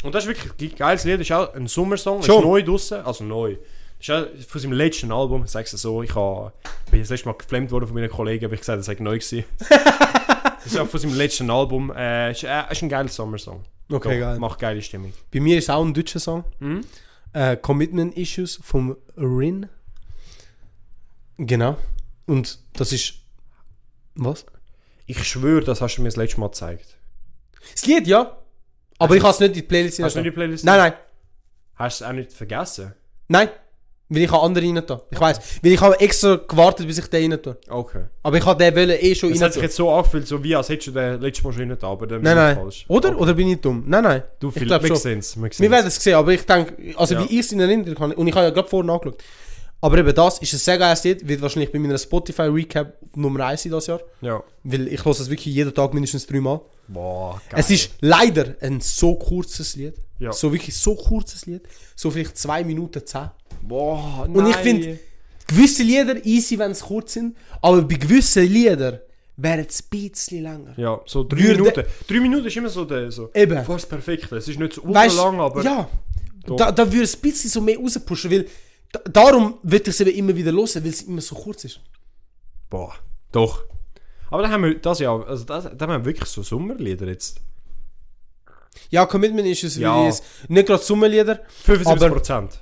Und 0.04 0.14
das 0.14 0.26
ist 0.26 0.30
wirklich 0.30 0.74
ein 0.74 0.78
geiles 0.78 1.04
Lied. 1.04 1.16
Das 1.16 1.28
ist 1.28 1.32
auch 1.32 1.54
ein 1.54 1.68
Sommersong. 1.68 2.24
Schon. 2.24 2.38
Ist 2.38 2.44
neu 2.44 2.64
draussen. 2.64 3.02
Also 3.02 3.24
neu. 3.24 3.58
Das 4.00 4.08
ist 4.08 4.12
auch 4.12 4.50
von 4.50 4.62
seinem 4.62 4.74
letzten 4.74 5.12
Album. 5.12 5.44
Ich 5.46 5.52
sage 5.52 5.66
es 5.66 5.72
so. 5.72 6.04
Ich 6.04 6.14
habe, 6.14 6.54
bin 6.92 7.00
das 7.00 7.10
letzte 7.10 7.28
Mal 7.28 7.34
geflammt 7.34 7.72
worden 7.72 7.88
von 7.88 7.96
meinen 7.96 8.10
Kollegen, 8.10 8.46
aber 8.46 8.54
ich 8.54 8.60
gesagt, 8.60 8.80
das 8.80 8.86
sei 8.86 8.96
neu 9.00 9.18
gewesen. 9.18 9.44
das 9.60 10.66
ist 10.66 10.78
auch 10.78 10.88
von 10.88 11.00
seinem 11.00 11.16
letzten 11.16 11.50
Album. 11.50 11.92
Äh, 11.96 12.32
ist, 12.32 12.44
äh, 12.44 12.64
ist 12.72 12.84
ein 12.84 12.90
geiler 12.90 13.10
Sommersong. 13.10 13.64
Okay, 13.90 14.20
Doch, 14.20 14.28
geil. 14.28 14.40
Macht 14.40 14.60
geile 14.60 14.82
Stimmung. 14.82 15.14
Bei 15.34 15.40
mir 15.40 15.58
ist 15.58 15.70
auch 15.70 15.84
ein 15.84 15.94
deutscher 15.94 16.20
Song. 16.20 16.44
Mhm. 16.60 16.82
Äh, 17.34 17.58
Commitment 17.58 18.16
Issues 18.18 18.60
vom 18.62 18.96
Rin. 19.16 19.68
Genau. 21.38 21.78
Und 22.26 22.60
das 22.74 22.92
ist. 22.92 23.16
Was? 24.16 24.46
Ich 25.06 25.24
schwöre, 25.24 25.64
das 25.64 25.82
hast 25.82 25.96
du 25.96 26.02
mir 26.02 26.10
das 26.10 26.18
letzte 26.18 26.40
Mal 26.40 26.48
gezeigt. 26.48 26.98
Das 27.74 27.86
Lied, 27.86 28.08
ja. 28.08 28.38
Aber 29.00 29.16
ich 29.16 29.22
habe 29.24 29.32
es 29.32 29.40
nicht 29.40 29.50
in 29.50 29.54
die 29.56 29.62
Playlist 29.64 30.00
Hast 30.02 30.16
du 30.16 30.20
nicht 30.20 30.28
die 30.28 30.32
Playlist? 30.32 30.66
Nein, 30.66 30.78
nein. 30.78 30.94
Hast 31.76 32.00
du 32.02 32.04
es 32.06 32.10
auch 32.10 32.14
nicht 32.14 32.34
vergessen? 32.34 32.94
Nein. 33.28 33.50
Weil 34.10 34.22
ich 34.24 34.32
habe 34.32 34.42
andere 34.44 34.66
rein 34.66 34.82
da. 34.88 35.02
Ich 35.12 35.20
weiß. 35.20 35.60
Weil 35.62 35.72
ich 35.74 35.82
habe 35.82 36.00
extra 36.00 36.36
gewartet, 36.38 36.88
bis 36.88 36.98
ich 36.98 37.08
den 37.08 37.30
rein 37.34 37.42
tue. 37.44 37.58
Okay. 37.68 38.06
Aber 38.24 38.38
ich 38.38 38.46
habe 38.46 38.64
den 38.64 38.74
wollen 38.74 38.98
eh 39.02 39.14
schon 39.14 39.32
Es 39.32 39.36
rein 39.38 39.44
hat 39.46 39.54
sich 39.54 39.60
tun. 39.60 39.64
jetzt 39.68 39.76
so 39.76 39.92
angefühlt, 39.92 40.26
so 40.28 40.42
wie 40.42 40.56
als 40.56 40.70
hättest 40.70 40.88
du 40.88 40.92
den 40.94 41.20
letztes 41.20 41.44
Mal 41.44 41.52
schon 41.54 41.68
nicht 41.68 41.84
da, 41.84 41.88
aber 41.88 42.08
dann 42.08 42.22
Nein, 42.22 42.36
nein. 42.38 42.56
falsch. 42.56 42.86
Oder? 42.88 43.10
Okay. 43.10 43.18
Oder 43.20 43.34
bin 43.34 43.50
ich 43.50 43.60
dumm? 43.60 43.84
Nein, 43.86 44.04
nein. 44.06 44.24
Du, 44.40 44.48
ich 44.48 44.54
viel, 44.54 44.70
wir 44.70 44.96
sehen 44.96 45.20
es. 45.20 45.38
Wir 45.60 45.70
werden 45.72 45.88
es 45.88 45.96
sehen, 46.02 46.16
aber 46.16 46.32
ich 46.32 46.46
denke, 46.46 46.98
also 46.98 47.16
Ja. 47.16 47.20
wie 47.22 47.34
ich 47.34 47.40
es 47.42 47.52
in 47.52 47.60
Erinnerung 47.60 48.00
habe, 48.00 48.16
und 48.16 48.28
ich 48.28 48.34
habe 48.34 48.46
ja 48.46 48.52
gerade 48.52 48.68
vorhin 48.70 48.90
angeschaut. 48.90 49.22
Aber 49.80 49.98
eben 50.00 50.14
das 50.14 50.40
ist 50.40 50.54
ein 50.54 50.60
sehr 50.60 50.78
geiles 50.78 51.04
Lied, 51.04 51.28
wird 51.28 51.42
wahrscheinlich 51.42 51.72
bei 51.72 51.78
meiner 51.80 51.98
Spotify 51.98 52.44
Recap 52.44 52.98
Nummer 53.16 53.46
1 53.46 53.64
sein 53.64 53.72
das 53.72 53.88
Jahr. 53.88 54.02
Ja. 54.22 54.44
Weil 54.64 54.88
ich 54.88 55.04
höre 55.06 55.12
es 55.12 55.30
wirklich 55.30 55.54
jeden 55.54 55.74
Tag 55.74 55.94
mindestens 55.94 56.26
dreimal. 56.26 56.62
Boah, 56.88 57.40
geil. 57.50 57.60
Es 57.60 57.70
ist 57.70 57.92
leider 58.02 58.56
ein 58.62 58.82
so 58.82 59.16
kurzes 59.16 59.76
Lied. 59.76 59.96
Ja. 60.20 60.32
So 60.32 60.52
wirklich 60.52 60.76
so 60.76 60.96
kurzes 60.96 61.46
Lied. 61.46 61.62
So 61.96 62.10
vielleicht 62.10 62.38
2 62.38 62.64
Minuten 62.64 63.06
10. 63.06 63.30
Boah, 63.62 64.28
Und 64.32 64.48
ich 64.50 64.56
finde, 64.56 65.00
gewisse 65.48 65.84
Lieder 65.84 66.26
easy, 66.26 66.58
wenn 66.58 66.74
sie 66.74 66.84
kurz 66.84 67.14
sind, 67.14 67.38
aber 67.62 67.82
bei 67.84 67.96
gewissen 67.96 68.46
Liedern, 68.46 69.00
wäre 69.38 69.60
ein 69.60 69.68
bisschen 69.90 70.44
länger. 70.44 70.74
Ja, 70.78 71.00
so 71.06 71.24
drei 71.24 71.44
Würde- 71.44 71.62
Minuten. 71.62 71.84
Drei 72.08 72.20
Minuten 72.20 72.48
ist 72.48 72.58
immer 72.58 72.70
so 72.70 72.86
der, 72.86 73.12
so 73.12 73.30
Eben. 73.36 73.64
fast 73.64 73.88
perfekt. 73.88 74.32
Es 74.32 74.48
ist 74.48 74.60
nicht 74.60 74.74
so 74.74 74.82
lang, 74.88 75.40
aber... 75.40 75.64
ja, 75.64 75.88
da, 76.58 76.72
da 76.72 76.92
würde 76.92 77.04
es 77.04 77.16
ein 77.16 77.22
bisschen 77.22 77.50
so 77.50 77.62
mehr 77.62 77.78
rauspushen, 77.78 78.32
weil 78.32 78.48
darum 79.12 79.56
würde 79.64 79.84
ich 79.84 79.88
es 79.90 80.00
eben 80.02 80.12
immer 80.12 80.36
wieder 80.36 80.52
hören, 80.52 80.84
weil 80.84 80.88
es 80.88 81.02
immer 81.04 81.22
so 81.22 81.36
kurz 81.36 81.64
ist. 81.66 81.80
Boah, 82.70 82.94
doch. 83.32 83.64
Aber 84.30 84.42
da 84.44 84.50
haben 84.50 84.64
wir 84.64 84.80
das 84.80 85.00
ja, 85.00 85.16
also 85.16 85.44
das, 85.46 85.64
da 85.76 85.88
haben 85.88 86.04
wir 86.04 86.06
wirklich 86.06 86.28
so 86.30 86.44
Sommerlieder 86.44 87.08
jetzt. 87.08 87.40
Ja, 88.90 89.06
Commitment 89.06 89.48
ist 89.48 89.64
es 89.64 89.78
Ja. 89.78 90.04
wie 90.04 90.08
es 90.08 90.22
nicht 90.48 90.68
gerade 90.68 90.84
Sommerlieder. 90.84 91.40
75 91.64 92.12
Prozent. 92.12 92.60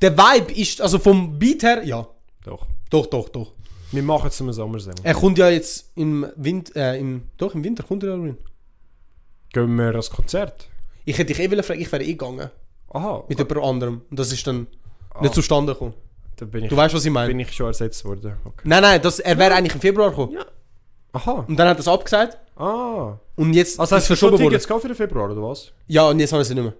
Der 0.00 0.16
Vibe 0.16 0.52
ist, 0.52 0.80
also 0.80 0.98
vom 0.98 1.38
Beat 1.38 1.62
her, 1.62 1.84
ja. 1.84 2.06
Doch. 2.44 2.66
Doch, 2.90 3.06
doch, 3.06 3.28
doch. 3.28 3.52
Wir 3.92 4.02
machen 4.02 4.28
es 4.28 4.36
zum 4.36 4.52
Sommersong. 4.52 4.94
Er 5.02 5.14
kommt 5.14 5.38
ja 5.38 5.48
jetzt 5.48 5.90
im 5.94 6.26
Winter, 6.36 6.74
äh, 6.94 6.98
im, 7.00 7.28
doch 7.36 7.54
im 7.54 7.62
Winter 7.62 7.82
kommt 7.82 8.02
er 8.02 8.10
ja 8.10 8.16
rein. 8.16 8.36
Gehen 9.52 9.76
wir 9.76 9.88
ans 9.90 10.10
Konzert? 10.10 10.68
Ich 11.04 11.18
hätte 11.18 11.32
dich 11.32 11.38
eh 11.40 11.62
fragen, 11.62 11.80
ich 11.80 11.90
wäre 11.92 12.02
eh 12.02 12.12
gegangen. 12.12 12.50
Aha, 12.88 13.24
Mit 13.28 13.38
jemand 13.38 13.64
anderem. 13.64 14.02
Und 14.10 14.18
das 14.18 14.32
ist 14.32 14.46
dann. 14.46 14.66
Nicht 15.20 15.34
zustande 15.34 15.72
gekommen. 15.72 15.94
da 16.36 16.44
bin 16.46 16.64
ich, 16.64 16.70
Du 16.70 16.76
weißt, 16.76 16.94
was 16.94 17.04
ich 17.04 17.10
meine? 17.10 17.28
bin 17.28 17.40
ich 17.40 17.52
schon 17.52 17.66
ersetzt 17.66 18.04
worden. 18.04 18.36
Okay. 18.44 18.62
Nein, 18.64 18.82
nein, 18.82 19.00
das, 19.02 19.18
er 19.20 19.36
wäre 19.38 19.54
eigentlich 19.54 19.74
im 19.74 19.80
Februar 19.80 20.10
gekommen. 20.10 20.32
Ja. 20.32 20.44
Aha. 21.12 21.44
Und 21.48 21.56
dann 21.56 21.68
hat 21.68 21.76
er 21.78 21.80
es 21.80 21.88
abgesagt. 21.88 22.36
Ah. 22.56 23.14
Und 23.36 23.52
jetzt 23.54 23.78
Also 23.80 23.96
ist 23.96 24.02
es 24.02 24.06
verschoben 24.06 24.38
worden. 24.42 24.58
Gekauft 24.58 24.82
für 24.82 24.88
den 24.88 24.96
Februar, 24.96 25.30
oder 25.30 25.42
was? 25.42 25.72
Ja, 25.86 26.08
und 26.08 26.18
jetzt 26.20 26.32
haben 26.32 26.44
sie 26.44 26.54
nicht 26.54 26.64
mehr. 26.64 26.74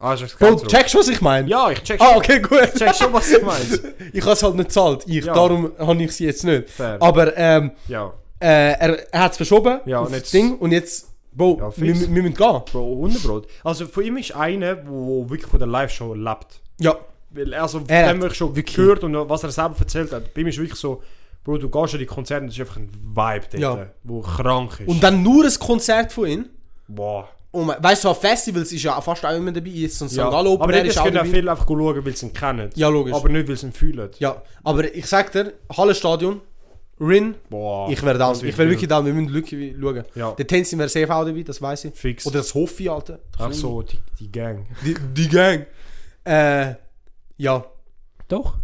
Ah, 0.00 0.10
hast 0.10 0.20
du 0.20 0.26
es 0.26 0.34
Bro, 0.36 0.56
checkst 0.66 0.94
du, 0.94 0.98
was 0.98 1.08
ich 1.08 1.20
meine? 1.20 1.48
Ja, 1.48 1.70
ich 1.70 1.82
check 1.82 2.00
Ah, 2.00 2.10
schon. 2.10 2.16
okay, 2.18 2.40
gut. 2.40 2.72
check 2.76 2.94
schon, 2.94 3.12
was 3.12 3.30
du 3.30 3.40
meinst. 3.44 3.82
Ich 4.12 4.22
habe 4.22 4.32
es 4.32 4.42
halt 4.42 4.54
nicht 4.54 4.68
gezahlt. 4.68 5.02
Ich, 5.06 5.24
Ja. 5.24 5.34
Darum 5.34 5.72
habe 5.78 6.02
ich 6.02 6.12
sie 6.12 6.24
jetzt 6.26 6.44
nicht. 6.44 6.70
Fair. 6.70 6.98
Aber 7.02 7.36
ähm, 7.36 7.72
Ja. 7.88 8.12
äh, 8.40 8.46
er, 8.78 9.12
er 9.12 9.20
hat 9.20 9.32
es 9.32 9.36
verschoben 9.38 9.80
Ja, 9.86 9.98
und 10.00 10.10
das 10.12 10.18
jetzt- 10.20 10.34
Ding. 10.34 10.56
Und 10.58 10.70
jetzt, 10.72 11.08
Bro, 11.32 11.58
Ja, 11.60 11.72
wir, 11.76 11.94
wir 12.00 12.08
müssen 12.08 12.34
gehen. 12.34 12.62
Bro, 12.72 12.96
Hundebrot. 12.96 13.48
Also 13.64 13.86
von 13.86 14.04
ihm 14.04 14.16
ist 14.18 14.34
einer, 14.34 14.76
der 14.76 14.86
wirklich 14.86 15.46
von 15.46 15.58
der 15.58 15.68
Live-Show 15.68 16.14
lebt. 16.14 16.60
Ja. 16.80 16.96
Weil 17.30 17.52
er 17.52 17.68
so, 17.68 17.80
von 17.80 17.88
Er 17.88 18.12
dem 18.12 18.22
hat 18.22 18.30
ich 18.32 18.36
schon 18.38 18.54
wirklich- 18.56 18.76
gehört 18.76 19.04
und 19.04 19.14
was 19.28 19.42
er 19.44 19.50
selber 19.50 19.76
erzählt 19.78 20.12
hat, 20.12 20.32
bei 20.34 20.40
ihm 20.40 20.46
ist 20.48 20.58
wirklich 20.58 20.78
so, 20.78 21.02
Bro, 21.44 21.58
du 21.58 21.68
gehst 21.70 21.94
an 21.94 22.00
die 22.00 22.06
Konzerte 22.06 22.44
das 22.46 22.54
ist 22.54 22.60
einfach 22.60 22.76
ein 22.76 22.90
Vibe 22.90 23.46
dort, 23.52 23.54
Ja. 23.62 23.86
wo 24.02 24.20
krank 24.20 24.80
ist. 24.80 24.88
Und 24.88 25.02
dann 25.02 25.22
nur 25.22 25.44
ein 25.44 25.52
Konzert 25.58 26.12
von 26.12 26.26
ihm. 26.26 26.46
Boah. 26.88 27.28
Und 27.50 27.66
man- 27.66 27.82
weißt 27.82 28.04
du, 28.04 28.08
auf 28.10 28.20
Festivals 28.20 28.70
ist 28.72 28.82
ja 28.82 29.00
fast 29.00 29.24
auch 29.24 29.34
immer 29.34 29.50
dabei. 29.52 29.70
Jetzt 29.70 29.98
so 29.98 30.04
ein 30.04 30.08
Ja. 30.10 30.26
St. 30.26 30.30
Gallo 30.30 30.54
aber 30.54 30.64
auch 30.64 30.68
können 31.04 31.14
ja 31.16 31.24
viele 31.24 31.50
einfach 31.50 31.66
schauen, 31.66 32.04
weil 32.04 32.14
sie 32.16 32.26
ihn 32.26 32.32
kennen. 32.34 32.68
Ja, 32.74 32.88
logisch. 32.88 33.14
Aber 33.14 33.28
nicht, 33.30 33.48
weil 33.48 33.56
sie 33.56 33.66
ihn 33.66 33.72
fühlen. 33.72 34.10
Ja, 34.18 34.42
aber 34.64 34.94
ich 34.94 35.06
sag 35.06 35.32
dir, 35.32 35.54
Hallenstadion, 35.74 36.40
Rin, 37.00 37.36
Boah. 37.48 37.88
ich 37.90 38.02
wäre 38.02 38.18
wird 38.18 38.42
Ich 38.42 38.58
wäre 38.58 38.68
wirklich 38.68 38.88
down. 38.88 39.06
Wir 39.06 39.14
müssen 39.14 39.32
wirklich 39.32 39.74
schauen. 39.80 40.04
Ja. 40.16 40.32
Der 40.32 40.46
Tenzin 40.46 40.78
wäre 40.80 40.88
safe 40.88 41.14
auch 41.14 41.24
dabei, 41.24 41.42
das 41.44 41.62
weiß 41.62 41.84
ich. 41.86 41.94
Fix. 41.94 42.26
Oder 42.26 42.38
das 42.38 42.52
Hoffi, 42.52 42.88
Alter. 42.88 43.20
Ach 43.38 43.52
so, 43.52 43.82
die, 43.82 43.98
die 44.18 44.30
Gang. 44.32 44.66
Die, 44.84 44.94
die 45.14 45.28
Gang. 45.28 45.66
Äh, 46.24 46.74
ja. 47.38 47.64
Doch. 48.28 48.58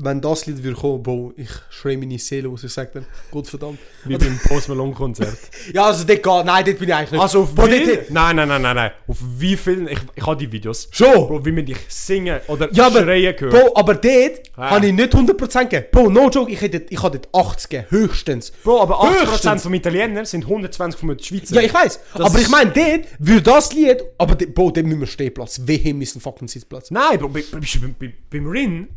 Wenn 0.00 0.20
das 0.20 0.46
Lied 0.46 0.62
würde 0.62 0.76
kommen, 0.78 1.02
Bro, 1.02 1.32
ich 1.36 1.48
schreie 1.70 1.96
meine 1.98 2.18
Seele 2.20 2.48
aus, 2.48 2.62
ich 2.62 2.72
sag 2.72 2.92
dir, 2.92 3.02
Gott 3.32 3.48
verdammt. 3.48 3.80
Wie 4.04 4.16
beim 4.16 4.38
Post 4.46 4.68
Malone 4.68 4.92
Konzert. 4.92 5.36
Ja, 5.74 5.86
also 5.86 6.04
dort 6.04 6.22
geht, 6.22 6.44
nein, 6.46 6.64
dort 6.64 6.78
bin 6.78 6.88
ich 6.88 6.94
eigentlich 6.94 7.10
nicht. 7.10 7.20
Also 7.20 7.42
auf 7.42 7.52
Bro, 7.54 7.66
wie 7.66 7.70
dort- 7.70 7.82
viel? 7.82 8.06
Nein, 8.10 8.36
nein, 8.36 8.46
nein, 8.48 8.62
nein, 8.62 8.76
nein. 8.76 8.90
Auf 9.08 9.16
wie 9.20 9.56
vielen? 9.56 9.88
Ich, 9.88 9.98
ich 10.14 10.24
habe 10.24 10.36
die 10.36 10.50
Videos. 10.52 10.88
Schon! 10.92 11.12
Bro, 11.26 11.44
wie 11.44 11.50
man 11.50 11.66
dich 11.66 11.78
singen 11.88 12.40
oder 12.46 12.72
Ja, 12.72 12.86
aber, 12.86 13.02
schreien 13.02 13.34
gehört. 13.36 13.52
Bro, 13.52 13.72
aber 13.74 13.94
dort 13.96 14.40
Ah. 14.56 14.70
habe 14.70 14.86
ich 14.86 14.92
nicht 14.92 15.12
100% 15.14 15.60
gegeben. 15.68 15.86
Bro, 15.90 16.10
no 16.10 16.30
joke, 16.30 16.50
ich 16.52 16.60
hätte 16.60 16.84
ich 16.88 17.02
habe 17.02 17.18
dort 17.18 17.34
80 17.48 17.68
gegeben, 17.70 17.86
höchstens. 17.90 18.52
Bro, 18.62 18.80
aber 18.82 19.00
80% 19.02 19.32
Höchstens. 19.32 19.62
vom 19.64 19.74
Italiener 19.74 20.24
sind 20.24 20.44
120 20.44 20.98
vom 21.00 21.18
Schweizer. 21.18 21.56
Ja, 21.56 21.60
ich 21.62 21.74
weiß. 21.74 21.98
Aber 22.14 22.38
ich 22.38 22.48
meine, 22.48 22.70
dort 22.70 23.06
würde 23.18 23.42
das 23.42 23.72
Lied, 23.72 24.02
aber 24.16 24.36
dort, 24.36 24.54
Bro, 24.54 24.70
dort 24.70 24.86
müssen 24.86 25.00
wir 25.00 25.06
Stehplatz. 25.08 25.60
Wehe 25.64 25.92
müssen 25.92 26.20
fucking 26.20 26.46
Sitzplatz. 26.48 26.90
Nein, 26.92 27.18
Bro, 27.18 27.28
bei, 27.30 27.42
bei, 27.50 27.58
bei, 27.58 27.94
bei, 27.98 28.12
beim 28.30 28.46
Rin, 28.46 28.88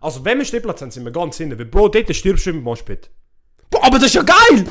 also 0.00 0.24
wenn 0.24 0.38
wir 0.38 0.44
Stehplatz 0.44 0.80
haben, 0.82 0.90
sind 0.90 1.04
wir 1.04 1.12
ganz 1.12 1.36
hinten. 1.36 1.58
Weil, 1.58 1.66
Bro, 1.66 1.88
dort 1.88 2.14
stirbst 2.14 2.46
du 2.46 2.50
im 2.50 2.62
Moshpit. 2.62 3.10
Bro, 3.70 3.82
aber 3.82 3.98
das 3.98 4.06
ist 4.06 4.14
ja 4.14 4.22
geil! 4.22 4.64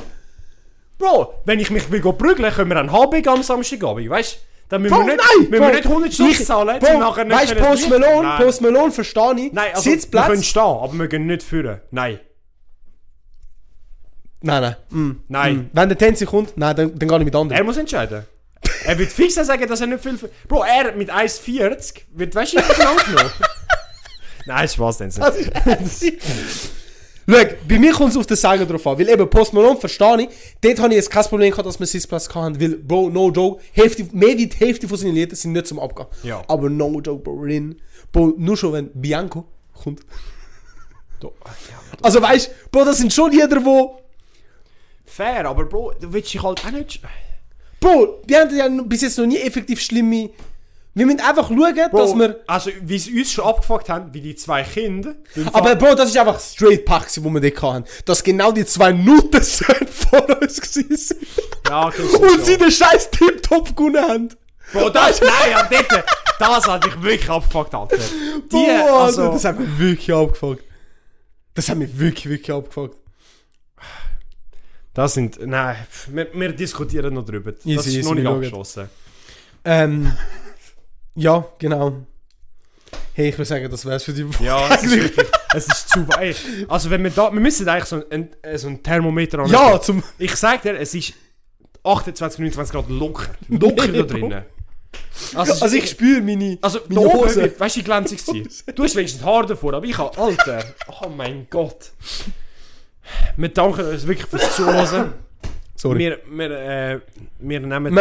Bro, 0.97 1.41
wenn 1.45 1.59
ich 1.59 1.69
mich 1.71 1.89
will 1.91 2.01
prügeln, 2.01 2.51
können 2.51 2.69
wir 2.69 2.77
einen 2.77 2.91
HB 2.91 3.25
am 3.27 3.41
Samstagabend, 3.43 4.09
weißt 4.09 4.35
du? 4.35 4.39
Dann 4.69 4.81
müssen 4.83 4.93
Bro, 4.93 5.05
wir 5.07 5.13
nicht, 5.15 5.17
nein! 5.17 5.49
müssen 5.49 5.51
Bro, 5.63 5.67
wir 5.67 5.73
nicht 5.75 5.85
100 5.87 6.13
Stutz 6.13 6.39
ich- 6.41 6.45
zahlen, 6.45 6.79
Bro, 6.79 6.99
nachher 6.99 7.25
nicht 7.25 7.37
weißt 7.37 7.51
du, 7.51 7.55
Post. 7.55 7.89
Malone, 7.89 8.27
Nein. 8.27 8.43
Post 8.43 8.61
Malone 8.61 8.91
verstehe 8.91 9.33
ich. 9.37 9.53
Nein, 9.53 9.71
also 9.73 9.85
wir 9.85 9.91
Sitzplatz. 9.93 10.27
können 10.27 10.43
stehen, 10.43 10.61
aber 10.61 10.93
wir 10.93 11.07
gehen 11.07 11.25
nicht 11.25 11.41
führen. 11.43 11.81
Nein. 11.91 12.19
Nein, 14.41 14.61
nein. 14.61 14.75
Mm. 14.89 15.11
Nein. 15.27 15.55
Mm. 15.57 15.69
Wenn 15.73 15.89
der 15.89 15.97
Tänzer 15.97 16.25
kommt, 16.25 16.55
nein, 16.55 16.75
dann, 16.75 16.97
dann 16.97 17.09
gehe 17.09 17.17
ich 17.17 17.25
mit 17.25 17.35
anderen. 17.35 17.59
Er 17.59 17.63
muss 17.65 17.77
entscheiden. 17.77 18.25
er 18.85 18.97
wird 18.99 19.11
fix 19.11 19.35
sagen, 19.35 19.67
dass 19.67 19.81
er 19.81 19.87
nicht 19.87 20.01
viel... 20.03 20.17
Bro, 20.47 20.63
er 20.63 20.93
mit 20.95 21.11
1,40 21.11 22.01
wird, 22.13 22.35
weißt 22.35 22.53
du, 22.53 22.57
wie 22.57 22.61
viel 22.63 22.75
genommen? 22.75 23.31
Nein, 24.49 24.67
Spaß, 24.67 24.97
denn 24.97 25.11
Schau, 25.11 25.21
bei 27.67 27.77
mir 27.77 27.93
kommt 27.93 28.09
es 28.09 28.17
auf 28.17 28.25
den 28.25 28.35
Sagen 28.35 28.67
drauf 28.67 28.87
an. 28.87 28.97
Weil 28.97 29.09
eben 29.09 29.29
Post 29.29 29.53
Malone 29.53 29.79
verstehe 29.79 30.23
ich. 30.23 30.29
Dort 30.59 30.79
habe 30.79 30.89
ich 30.89 30.95
jetzt 30.95 31.11
kein 31.11 31.23
Problem 31.25 31.51
gehabt, 31.51 31.67
dass 31.67 31.79
wir 31.79 31.85
Sitzplatz 31.85 32.27
hatten. 32.33 32.59
Weil, 32.59 32.77
Bro, 32.77 33.11
no 33.11 33.29
joke, 33.29 33.61
Hälfte, 33.73 34.07
mehr 34.11 34.35
wie 34.35 34.47
die 34.47 34.57
Hälfte 34.57 34.87
von 34.87 34.97
seinen 34.97 35.13
Liedern 35.13 35.35
sind 35.35 35.51
nicht 35.51 35.67
zum 35.67 35.79
Abgehen. 35.79 36.07
Ja. 36.23 36.41
Aber 36.47 36.67
no 36.67 36.99
joke, 36.99 37.21
Bro, 37.23 37.33
Rin. 37.33 37.79
Bro, 38.11 38.33
nur 38.37 38.57
schon 38.57 38.73
wenn 38.73 38.89
Bianco 38.99 39.45
kommt. 39.83 40.01
Also 42.01 42.19
weißt 42.19 42.47
du, 42.47 42.69
Bro, 42.71 42.85
das 42.85 42.97
sind 42.97 43.13
schon 43.13 43.31
Lieder, 43.31 43.63
wo. 43.63 43.99
Fair, 45.05 45.45
aber 45.47 45.65
Bro, 45.65 45.93
du 46.01 46.11
willst 46.11 46.33
dich 46.33 46.41
halt 46.41 46.65
auch 46.65 46.71
nicht... 46.71 46.99
Bro, 47.79 48.23
wir 48.25 48.39
haben 48.39 48.57
ja 48.57 48.67
bis 48.83 49.01
jetzt 49.03 49.19
noch 49.19 49.27
nie 49.27 49.37
effektiv 49.37 49.79
schlimme. 49.79 50.31
Wir 50.95 51.05
müssen 51.05 51.21
einfach 51.21 51.47
schauen, 51.47 51.89
Bro, 51.91 51.97
dass 51.97 52.15
wir. 52.15 52.39
also 52.47 52.71
wie 52.81 52.97
sie 52.97 53.19
uns 53.19 53.31
schon 53.31 53.45
abgefuckt 53.45 53.89
haben, 53.89 54.13
wie 54.13 54.21
die 54.21 54.35
zwei 54.35 54.63
Kinder... 54.63 55.15
Aber 55.53 55.75
Bro, 55.75 55.95
das 55.95 56.09
ist 56.09 56.17
einfach 56.17 56.39
straight 56.39 56.83
Pack, 56.83 57.07
wo 57.21 57.29
wir 57.29 57.39
dort 57.39 57.61
hatten. 57.61 57.85
Dass 58.05 58.23
genau 58.23 58.51
die 58.51 58.65
zwei 58.65 58.91
Nutten 58.91 59.43
vor 59.43 60.41
uns 60.41 60.59
waren. 60.59 61.17
Ja, 61.67 61.87
okay, 61.87 62.01
Und 62.01 62.45
sie 62.45 62.57
den 62.57 62.71
scheiß 62.71 63.11
Tip-Top 63.11 63.75
gewonnen 63.75 64.03
haben. 64.03 64.29
Bro, 64.73 64.89
das... 64.89 65.21
Nein, 65.21 65.31
ja, 65.51 65.69
dort... 65.69 66.05
Das 66.39 66.67
hat 66.67 66.85
mich 66.85 67.01
wirklich 67.01 67.29
abgefuckt, 67.29 67.75
Alter. 67.75 67.97
Die, 68.35 68.47
Boah, 68.49 69.03
also... 69.03 69.31
Das 69.31 69.45
hat 69.45 69.59
mich 69.59 69.77
wirklich 69.77 70.13
abgefuckt. 70.13 70.63
Das 71.53 71.69
hat 71.69 71.77
mich 71.77 71.97
wirklich, 71.99 72.29
wirklich 72.29 72.51
abgefuckt. 72.51 72.97
Das 74.95 75.13
sind... 75.13 75.39
Nein, 75.45 75.75
wir, 76.07 76.27
wir 76.33 76.51
diskutieren 76.51 77.13
noch 77.13 77.25
drüber. 77.25 77.51
Das 77.51 77.65
Easy, 77.65 77.77
ist 77.77 77.87
easy, 77.87 78.01
noch 78.01 78.15
nicht 78.15 78.27
abgeschlossen. 78.27 78.89
Ähm, 79.65 80.13
ja, 81.15 81.45
genau. 81.59 82.05
Hey, 83.13 83.29
ich 83.29 83.35
würde 83.37 83.45
sagen, 83.45 83.69
das 83.69 83.85
wär's 83.85 84.03
für 84.03 84.13
die 84.13 84.27
Woche. 84.27 84.43
Ja, 84.43 84.73
es 84.73 84.83
ist 84.83 84.91
wirklich... 84.95 85.27
Es 85.53 85.67
ist 85.67 85.89
zu 85.89 86.07
weit. 86.09 86.37
Also 86.67 86.89
wenn 86.89 87.03
wir 87.03 87.11
da... 87.11 87.31
Wir 87.33 87.39
müssen 87.41 87.67
eigentlich 87.67 87.85
so 87.85 88.01
ein, 88.09 88.29
ein, 88.43 88.57
so 88.57 88.67
ein 88.67 88.81
Thermometer 88.81 89.39
an. 89.39 89.49
Ja, 89.49 89.81
zum. 89.81 90.01
Ich 90.17 90.35
sag 90.35 90.61
dir, 90.61 90.79
es 90.79 90.93
ist 90.93 91.13
28, 91.83 92.39
29 92.39 92.73
Grad 92.73 92.89
locker. 92.89 93.27
Locker 93.49 93.87
da 93.87 94.03
drinnen. 94.03 94.45
Also, 95.35 95.53
es 95.53 95.61
Also 95.61 95.75
ist- 95.77 95.83
ich 95.83 95.89
spüre 95.89 96.21
meine. 96.21 96.57
Also, 96.61 96.79
meine 96.87 97.01
oben 97.01 97.19
Hose. 97.25 97.35
wird, 97.41 97.59
weißt 97.59 97.75
du, 97.75 97.79
wie 97.79 97.83
glänzig 97.83 98.21
sie 98.25 98.47
Du 98.73 98.83
hast 98.83 98.95
wenigstens 98.95 99.23
Haar 99.23 99.45
davor, 99.45 99.73
aber 99.73 99.85
ich 99.85 99.97
habe, 99.97 100.17
Alter, 100.17 100.63
oh 101.01 101.09
mein 101.09 101.47
Gott. 101.49 101.91
Wir 103.37 103.49
danken 103.49 103.85
uns 103.85 104.07
wirklich 104.07 104.27
fürs 104.27 104.55
Zuhören. 104.55 105.13
Sorry. 105.79 105.97
Wir, 105.97 106.19
wir, 106.29 106.51
äh, 106.51 106.99
wir 107.39 107.59
nehmen 107.61 107.69
da, 107.69 107.79
mä, 107.79 107.95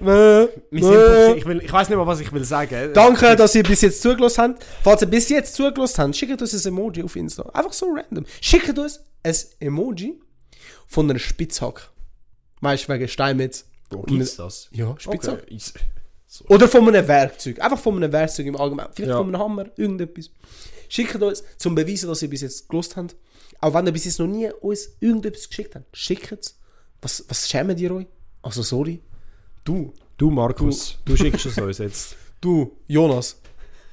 wir 0.00 0.42
sind, 0.70 0.80
mä. 0.80 1.34
ich, 1.36 1.44
will, 1.44 1.62
ich 1.62 1.70
weiß 1.70 1.90
nicht 1.90 1.98
mal, 1.98 2.06
was 2.06 2.20
ich 2.20 2.32
will 2.32 2.42
sagen. 2.42 2.90
Danke, 2.94 3.36
dass 3.36 3.54
ihr 3.54 3.62
bis 3.62 3.82
jetzt 3.82 4.00
zugelassen 4.00 4.40
habt. 4.40 4.64
Falls 4.82 5.02
ihr 5.02 5.08
bis 5.08 5.28
jetzt 5.28 5.54
zugelassen 5.54 5.98
habt, 5.98 6.16
schickt 6.16 6.40
uns 6.40 6.54
ein 6.66 6.68
Emoji 6.72 7.02
auf 7.02 7.14
Insta. 7.14 7.42
Einfach 7.52 7.74
so 7.74 7.86
random. 7.94 8.24
Schickt 8.40 8.78
uns 8.78 9.00
ein 9.22 9.34
Emoji 9.60 10.18
von 10.86 11.10
einer 11.10 11.18
Spitzhack. 11.18 11.90
Weißt 12.62 12.88
du, 12.88 12.92
wegen 12.94 13.06
Steinmetz. 13.06 13.66
Wo 13.90 14.00
gibt's 14.04 14.36
das? 14.36 14.70
Ja, 14.72 14.94
Spitzhack. 14.96 15.42
Okay. 15.42 15.58
Oder 16.48 16.66
von 16.66 16.88
einem 16.88 17.06
Werkzeug. 17.06 17.60
Einfach 17.60 17.78
von 17.78 17.96
einem 17.96 18.10
Werkzeug 18.10 18.46
im 18.46 18.56
Allgemeinen. 18.56 18.88
Vielleicht 18.94 19.10
Ja. 19.10 19.18
von 19.18 19.26
einem 19.26 19.38
Hammer, 19.38 19.66
irgendetwas. 19.76 20.30
Schickt 20.88 21.20
uns, 21.22 21.44
zum 21.58 21.74
Beweisen, 21.74 22.08
dass 22.08 22.22
ihr 22.22 22.30
bis 22.30 22.40
jetzt 22.40 22.70
gelost 22.70 22.96
habt. 22.96 23.16
Auch 23.60 23.74
wenn 23.74 23.86
ihr 23.86 23.92
bis 23.92 24.06
jetzt 24.06 24.18
noch 24.18 24.26
nie 24.26 24.50
uns 24.62 24.96
irgendetwas 24.98 25.46
geschickt 25.50 25.74
habt, 25.74 25.94
schickt 25.94 26.32
es. 26.32 26.58
Was, 27.02 27.24
was 27.28 27.48
schämen 27.48 27.76
ihr 27.76 27.94
euch? 27.94 28.06
Also, 28.42 28.62
sorry. 28.62 29.00
Du, 29.64 29.92
Du, 30.22 30.30
Markus, 30.30 30.98
du, 31.04 31.16
schickst 31.16 31.46
es 31.46 31.58
uns 31.58 31.78
jetzt. 31.78 32.16
du, 32.40 32.76
Jonas. 32.86 33.40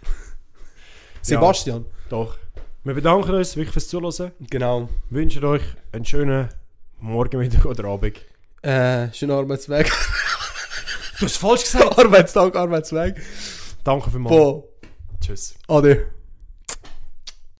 Sebastian. 1.23 1.85
Doch. 2.07 2.37
Wir 2.83 2.93
bedanken 2.93 3.33
uns 3.33 3.55
wirklich 3.55 3.73
fürs 3.73 3.87
Zuhören. 3.87 4.31
Genau. 4.47 4.89
Wünschen 5.09 5.43
euch 5.43 5.63
einen 5.91 6.05
schönen 6.05 6.49
Morgen, 6.99 7.39
Mittag 7.39 7.65
oder 7.65 7.85
Abend. 7.85 8.19
Äh, 8.61 9.11
schönen 9.11 9.31
Arbeitsweg. 9.31 9.91
Du 11.19 11.25
hast 11.25 11.37
falsch 11.37 11.63
gesagt. 11.63 11.97
Arbeitstag, 11.97 12.55
Arbeitsweg. 12.55 13.19
Danke 13.83 14.11
für 14.11 14.19
mal. 14.19 14.63
Tschüss. 15.19 15.55
Ade. 15.67 16.11